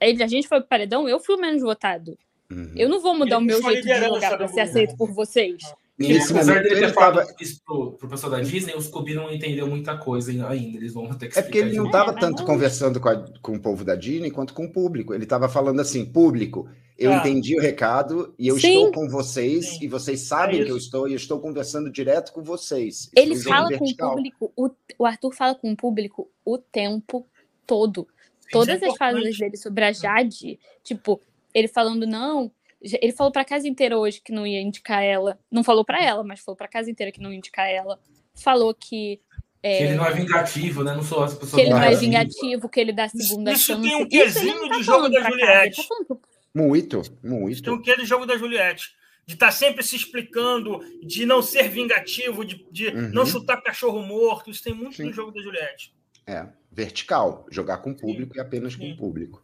[0.00, 2.18] ele, a gente foi pro paredão, eu fui o menos votado.
[2.50, 2.72] Uhum.
[2.76, 5.12] Eu não vou mudar Ele o meu jeito de jogar da pra ser aceito por
[5.12, 5.62] vocês.
[5.98, 8.80] Nesse apesar momento, dele ter ele falado tava- isso pro, pro pessoal da Disney, o
[8.80, 10.54] Scooby não entendeu muita coisa ainda.
[10.54, 13.60] Eles vão ter que É porque ele não estava tanto conversando com, a- com o
[13.60, 15.12] povo da Disney quanto com o público.
[15.14, 17.16] Ele estava falando assim: público, eu Ah.
[17.18, 18.68] entendi o recado e eu Sim.
[18.86, 19.84] estou com vocês Sim.
[19.84, 23.10] e vocês sabem É que eu estou e eu estou conversando direto com vocês.
[23.14, 27.26] Ele fala com o público, o, o Arthur fala com o público o tempo
[27.66, 28.08] todo.
[28.48, 31.20] É Todas as falas dele sobre a Jade, tipo,
[31.54, 32.50] ele falando, não.
[33.00, 35.38] Ele falou pra casa inteira hoje que não ia indicar ela.
[35.50, 37.98] Não falou pra ela, mas falou pra casa inteira que não ia indicar ela.
[38.34, 39.20] Falou que.
[39.62, 40.94] é, Que ele não é vingativo, né?
[40.94, 42.40] Não sou as pessoas que ele não é vingativo.
[42.40, 43.82] vingativo, que ele dá segunda isso chance.
[43.88, 45.88] tem um Isso ele quesinho não tá de jogo da Juliette.
[45.88, 46.20] tá pro
[46.54, 47.72] Muito, Tem muito.
[47.72, 48.94] o que do jogo da Juliette.
[49.24, 53.10] De estar sempre se explicando, de não ser vingativo, de, de Uhum.
[53.10, 54.50] não chutar cachorro morto.
[54.50, 55.04] Isso tem muito Sim.
[55.04, 55.94] no jogo da Juliette.
[56.26, 57.46] É, vertical.
[57.50, 58.92] Jogar com o público e apenas com Sim.
[58.92, 59.40] o público.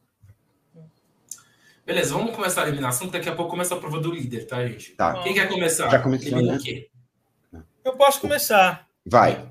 [1.89, 4.63] Beleza, vamos começar a eliminação, que daqui a pouco começa a prova do líder, tá,
[4.67, 4.91] gente?
[4.93, 5.89] Tá, Quem quer começar?
[5.89, 6.59] Já começou, Elimina
[7.53, 7.63] né?
[7.83, 8.87] Eu posso começar.
[9.07, 9.49] vai.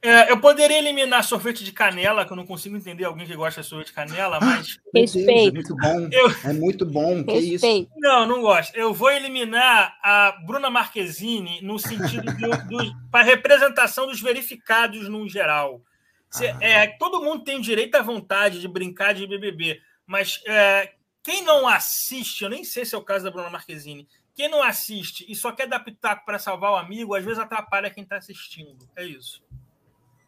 [0.00, 3.60] É, eu poderia eliminar sorvete de canela, que eu não consigo entender alguém que gosta
[3.60, 4.78] de sorvete de canela, mas.
[4.94, 5.54] Meu Deus, é Respeito.
[5.54, 6.08] muito bom.
[6.10, 7.22] Eu- É muito bom.
[7.24, 7.66] Que isso?
[7.66, 7.90] Respeito.
[7.98, 8.74] Não, não gosto.
[8.74, 15.28] Eu vou eliminar a Bruna Marquezine no sentido do, do- para representação dos verificados no
[15.28, 15.82] geral.
[16.30, 16.58] Cê- Ah.
[16.62, 20.92] é, todo mundo tem direito à vontade de brincar de BBB, mas é,
[21.24, 24.62] quem não assiste, eu nem sei se é o caso da Bruna Marquezine, quem não
[24.62, 28.16] assiste e só quer dar pitaco para salvar o amigo, às vezes atrapalha quem está
[28.18, 28.86] assistindo.
[28.94, 29.42] É isso.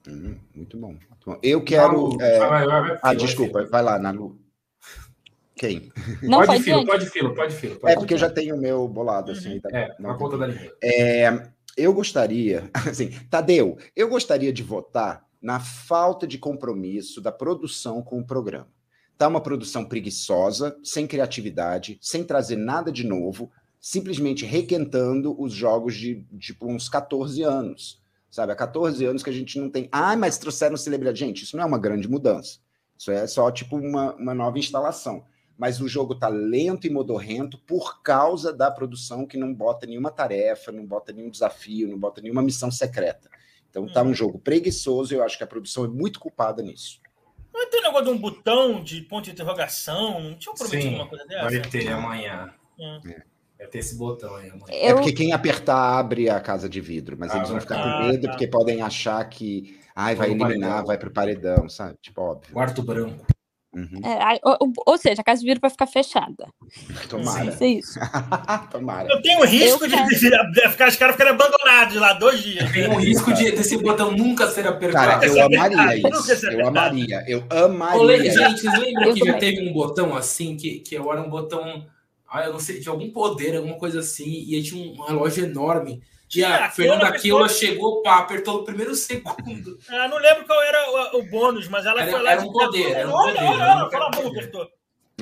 [0.08, 0.88] Hum, muito bom.
[0.92, 1.38] muito bom.
[1.42, 1.92] Eu quero.
[1.92, 4.40] Nalu, é, vai, vai, vai, vai, Ah, fila, desculpa, vai lá, Nalu.
[5.56, 5.90] Quem?
[6.22, 6.86] Não Pode antes.
[6.86, 7.76] pode fila, pode fila.
[7.76, 9.52] Pode É porque eu já tenho o meu bolado, assim.
[9.52, 10.70] aí tá- É, não na ponta da linha.
[10.82, 18.02] É, eu gostaria, assim, Tadeu, eu gostaria de votar na falta de compromisso da produção
[18.02, 18.68] com o programa.
[19.18, 25.94] Tá uma produção preguiçosa, sem criatividade, sem trazer nada de novo, simplesmente requentando os jogos
[25.94, 28.02] de tipo uns 14 anos.
[28.30, 29.88] Sabe, há 14 anos que a gente não tem.
[29.90, 31.20] Ah, mas trouxeram celebridade.
[31.20, 32.58] Gente, isso não é uma grande mudança.
[32.98, 35.24] Isso é só tipo uma, uma nova instalação.
[35.56, 40.10] Mas o jogo tá lento e modorrento por causa da produção que não bota nenhuma
[40.10, 43.30] tarefa, não bota nenhum desafio, não bota nenhuma missão secreta.
[43.70, 47.00] Então tá um jogo preguiçoso e eu acho que a produção é muito culpada nisso.
[47.56, 50.20] Não tem um negócio de um botão de ponto de interrogação?
[50.20, 51.42] Não tinha prometido Sim, uma coisa dessa?
[51.48, 52.52] Vai ter amanhã.
[52.78, 53.00] Hum.
[53.58, 54.66] Vai ter esse botão aí amanhã.
[54.68, 57.76] É Eu, porque quem apertar abre a casa de vidro, mas Ah, eles vão ficar
[57.80, 58.28] Ah, com medo tá.
[58.30, 60.84] porque podem achar que ai, vai eliminar, paredão.
[60.86, 61.96] vai pro paredão, sabe?
[62.02, 62.52] Tipo, óbvio.
[62.52, 63.24] Quarto branco.
[63.76, 64.00] Uhum.
[64.02, 66.48] é, ou, ou seja, a casa de vidro vai ficar fechada.
[67.10, 67.44] Tomara.
[67.44, 68.00] Isso é isso.
[68.72, 69.06] Tomara.
[69.12, 72.72] Eu tenho risco Eu de, de, de ficar, os caras ficarem abandonados lá dois dias.
[72.72, 75.20] Tem o risco de, desse botão nunca ser apertado.
[75.20, 76.46] Cara, eu amaria isso.
[76.46, 77.24] Eu amaria.
[77.28, 78.32] Eu amaria.
[78.32, 81.86] gente, vocês lembram que já teve um botão assim, que, que era um botão,
[82.30, 85.44] ah, eu não sei, de algum poder, alguma coisa assim, e aí tinha um relógio
[85.44, 86.00] enorme.
[86.26, 89.78] E Tinha, a a Fernanda Keula Keula apertou- chegou, pá, apertou no primeiro segundo.
[89.88, 92.52] Ah, não lembro qual era o, o bônus, mas ela Era- foi lá era um
[92.52, 94.38] poder, era um Olha, poder, olha, um olha, fala a boca, poder.
[94.40, 94.68] apertou.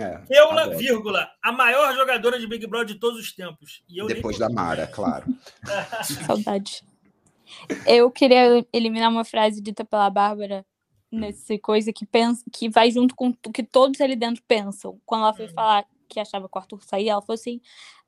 [0.01, 0.79] É, Keula, adoro.
[0.79, 3.85] vírgula, a maior jogadora de Big Brother de todos os tempos.
[3.89, 5.25] E eu nem Depois da Mara, claro.
[6.27, 6.83] Saudade.
[7.87, 10.65] Eu queria eliminar uma frase dita pela Bárbara
[11.13, 14.99] nesse coisa que pensa, que vai junto com o que todos ali dentro pensam.
[15.07, 15.53] Quando ela foi Hum.
[15.55, 17.61] falar que achava que o Arthur saía, ela falou assim: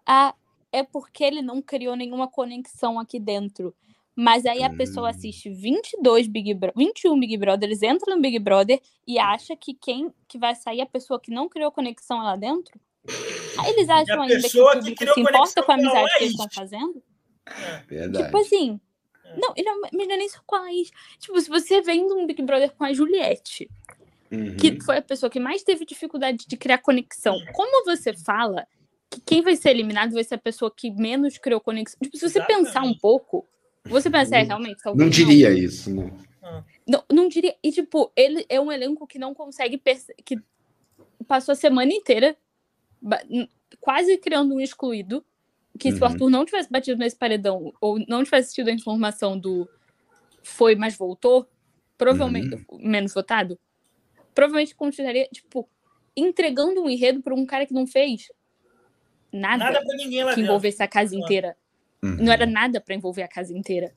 [0.04, 0.34] "Ah,
[0.72, 3.74] é porque ele não criou nenhuma conexão aqui dentro".
[4.18, 5.10] Mas aí a pessoa Hum.
[5.10, 10.10] assiste 22 Big Bro 21 Big Brothers, entra no Big Brother e acha que quem
[10.26, 12.80] que vai sair é a pessoa que não criou conexão lá dentro?
[13.58, 16.12] Aí eles acham ainda que o que público criou se importa com a a amizade
[16.16, 17.02] que eles estão fazendo?
[17.86, 18.24] Verdade.
[18.24, 18.80] Tipo assim.
[19.36, 20.90] Não, ele é, não é nem só com a Laís.
[21.18, 23.68] Tipo, se você vem de um Big Brother com a Juliette,
[24.30, 24.56] Uhum.
[24.56, 28.66] que foi a pessoa que mais teve dificuldade de criar conexão, como você fala
[29.10, 31.98] que quem vai ser eliminado vai ser a pessoa que menos criou conexão?
[32.02, 32.66] Tipo, se você Exatamente.
[32.66, 33.46] pensar um pouco,
[33.84, 35.02] você pensa, é, realmente, talvez.
[35.04, 36.12] Não diria isso, né?
[36.86, 37.56] Não, não diria.
[37.62, 39.80] E, tipo, ele é um elenco que não consegue.
[40.24, 40.40] que
[41.26, 42.36] passou a semana inteira
[43.80, 45.24] quase criando um excluído.
[45.78, 46.10] Que se o Uhum.
[46.10, 49.68] Arthur não tivesse batido nesse paredão, ou não tivesse tido a informação do
[50.42, 51.46] foi, mas voltou,
[51.98, 52.64] provavelmente.
[52.78, 53.58] menos votado,
[54.34, 55.68] provavelmente continuaria, tipo,
[56.16, 58.28] entregando um enredo para um cara que não fez
[59.36, 60.50] nada, Nada pra ninguém lá que dentro.
[60.50, 61.56] envolvesse a casa inteira.
[62.02, 62.16] Uhum.
[62.24, 63.92] Não era nada pra envolver a casa inteira.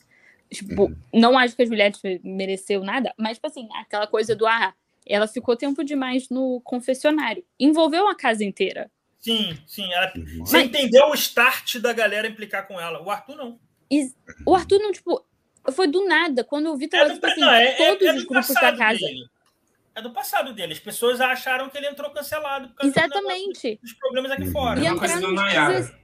[0.51, 0.95] Tipo, Uhum.
[1.13, 4.73] não acho que a Juliette mereceu nada, mas, tipo assim, aquela coisa do ah,
[5.05, 7.43] ela ficou tempo demais no confessionário.
[7.59, 8.89] Envolveu a casa inteira.
[9.19, 9.91] Sim, sim.
[9.93, 10.11] Ela...
[10.15, 10.39] Uhum.
[10.45, 13.01] Você entendeu o start da galera implicar com ela.
[13.03, 13.59] O Arthur não.
[13.91, 14.11] E
[14.45, 15.23] o Arthur não, tipo,
[15.71, 16.43] foi do nada.
[16.43, 18.75] Quando eu vi, tava, do- tipo assim, não, é- é- todos é os grupos da
[18.77, 18.99] casa.
[18.99, 19.25] dele.
[19.95, 20.73] É do passado dele.
[20.73, 22.69] As pessoas acharam que ele entrou cancelado.
[22.69, 23.79] Por Exatamente.
[23.81, 24.79] Dos problemas aqui fora.
[24.79, 25.73] E É nos Nayara.
[25.73, 25.99] 16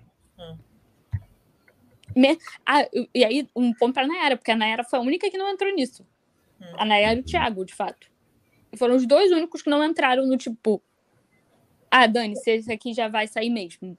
[2.16, 5.38] Me- Ah, e aí, um ponto pra Nayara, porque a Nayara foi a única que
[5.38, 6.06] não entrou nisso.
[6.62, 6.74] Hum.
[6.78, 8.10] A Nayara e o Thiago, de fato.
[8.72, 10.82] E foram os dois únicos que não entraram no tipo.
[11.91, 13.98] Ah, Dani, se esse aqui já vai sair mesmo.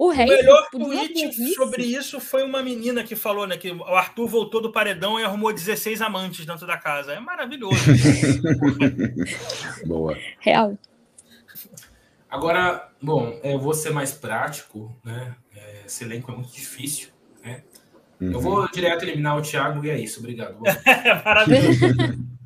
[0.00, 3.56] O O melhor tweet sobre isso foi uma menina que falou, né?
[3.56, 7.14] Que o Arthur voltou do paredão e arrumou 16 amantes dentro da casa.
[7.14, 7.74] É maravilhoso.
[9.84, 10.16] Boa.
[10.38, 10.78] Real.
[12.30, 15.34] Agora, bom, eu vou ser mais prático, né?
[15.56, 17.08] É, esse elenco é muito difícil,
[17.42, 17.62] né?
[18.20, 18.40] Eu Uhum.
[18.40, 20.58] vou direto eliminar o Thiago e é isso, obrigado.
[20.86, 21.80] É maravilhoso.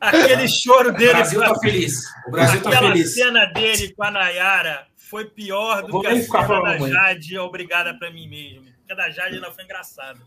[0.00, 1.12] Aquele choro o dele.
[1.12, 2.02] Brasil tá feliz.
[2.26, 3.14] O Brasil tá Aquela feliz.
[3.14, 6.78] cena dele com a Nayara foi pior do que a cena da.
[6.88, 8.64] Jade obrigada pra mim mesmo.
[8.78, 10.18] Porque a da Jade ainda foi engraçada.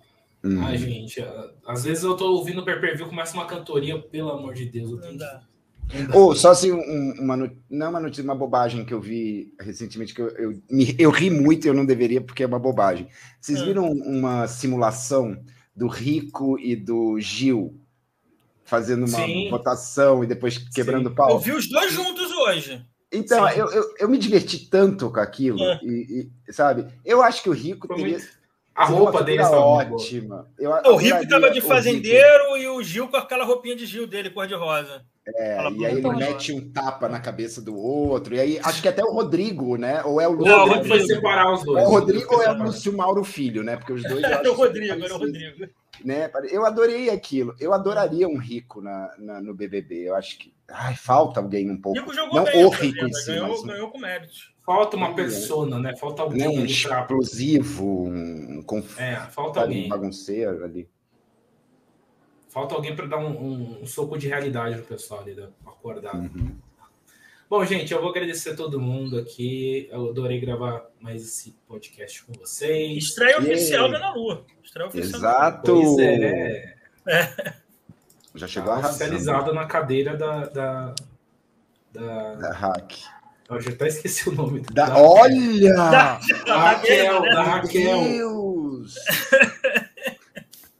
[0.44, 0.66] Uhum.
[0.66, 4.54] Ai, gente, a- às vezes eu tô ouvindo o per-per-view, começa uma cantoria, pelo amor
[4.54, 4.92] de Deus.
[4.92, 6.16] Eu tenho que-.
[6.16, 7.36] Ou só assim, um- uma,
[7.70, 11.30] não uma notícia, uma bobagem que eu vi recentemente, que eu, eu, me- eu ri
[11.30, 13.08] muito e eu não deveria, porque é uma bobagem.
[13.42, 13.66] Vocês Hum.
[13.66, 15.38] viram uma simulação
[15.76, 17.79] do Rico e do Gil
[18.70, 19.50] fazendo uma Sim.
[19.50, 21.16] votação e depois quebrando o Sim.
[21.16, 21.30] pau?
[21.32, 22.82] Eu vi os dois juntos hoje.
[23.12, 23.60] Então, Sim.
[23.60, 25.80] eu, eu, eu me diverti tanto com aquilo, É.
[25.84, 26.86] e, e, sabe?
[27.04, 28.18] Eu acho que o Rico Foi teria.
[28.18, 28.40] muito-
[28.76, 29.58] A roupa dele boa.
[29.60, 30.48] ótima.
[30.58, 34.06] Eu O Rico tava de o fazendeiro e o Gil com aquela roupinha de Gil
[34.08, 35.04] dele, cor-de-rosa.
[35.38, 38.36] É, Fala e aí ele mete um tapa na cabeça do outro.
[38.36, 40.02] E aí, acho que até o Rodrigo, né?
[40.04, 40.52] Ou é o O Lúcio.
[40.52, 41.16] Não, Rodrigo foi Rodrigo.
[41.16, 41.84] separar os dois.
[41.84, 42.64] É o Rodrigo ou é o.
[42.64, 43.76] Lúcio Mauro Filho, né?
[43.78, 44.24] Porque os dois.
[44.24, 45.74] eu Era acho o Rodrigo, era o parecidos, Rodrigo.
[46.04, 46.32] Né?
[46.50, 47.54] Eu adorei aquilo.
[47.60, 50.08] Eu adoraria um rico na, na- no BBB.
[50.10, 50.54] Eu acho que.
[50.72, 52.00] Ai, falta alguém um pouco.
[52.00, 52.64] Rico jogou Não bem.
[52.66, 54.54] o rico em si, ganhou, mas- ganhou com méritos.
[54.66, 55.96] Falta uma persona, né?
[55.98, 56.48] Falta alguém Né?
[56.48, 59.00] Um explosivo, um conf...
[59.00, 59.90] É, falta alguém.
[59.90, 60.88] bagunceiro ali.
[62.50, 66.16] Falta alguém para dar um, um- um soco de realidade no pessoal ali, da- acordar.
[66.16, 66.56] Uhum.
[67.50, 69.88] Bom, gente, eu vou agradecer a todo mundo aqui.
[69.92, 72.98] Eu adorei gravar mais esse podcast com vocês.
[73.06, 73.48] Estreia Yeah.
[73.54, 74.46] oficial da Ana Lu.
[74.64, 75.20] Estreia oficial.
[75.22, 75.28] da.
[75.28, 75.74] Exato.
[75.74, 76.76] Pois é,
[78.36, 78.96] Já chegou a arrasando.
[78.96, 80.46] oficializado na cadeira da.
[80.46, 80.96] da,
[81.92, 82.34] da...
[82.36, 82.94] Da hack.
[83.50, 84.96] Eu já até esqueci o nome Da...
[84.96, 85.74] Olha!
[85.74, 87.30] da Tá Raquel, né?
[87.32, 88.04] da Meu Raquel.
[88.04, 88.96] Deus!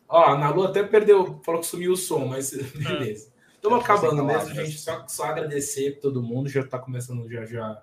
[0.10, 3.32] Ó, a Nalu até perdeu, falou que sumiu o som, mas beleza.
[3.56, 4.68] Estamos É, acabando mesmo, palavras.
[4.68, 4.80] gente.
[4.80, 6.50] Só, só agradecer a todo mundo.
[6.50, 7.82] Já está começando já já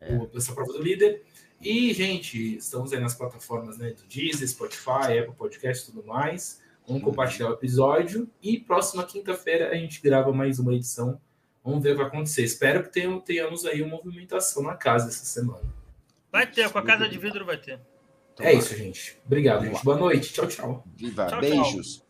[0.00, 0.14] É.
[0.16, 1.22] o, essa prova do líder.
[1.60, 6.60] E, gente, estamos aí nas plataformas né, do Deezer, Spotify, Apple Podcast e tudo mais.
[6.86, 7.10] Vamos Uhum.
[7.10, 8.28] compartilhar o episódio.
[8.42, 11.20] E próxima quinta-feira a gente grava mais uma edição.
[11.62, 12.42] Vamos ver o que vai acontecer.
[12.42, 15.62] Espero que tenham, tenhamos aí uma movimentação na casa essa semana.
[16.32, 17.78] Vai ter, com a casa de vidro vai ter.
[18.40, 19.18] É isso, gente.
[19.26, 19.84] Obrigado, gente.
[19.84, 20.32] Boa noite.
[20.32, 20.84] Tchau, tchau.
[20.96, 21.50] Viva, Tchau, tchau.
[21.50, 22.04] beijos.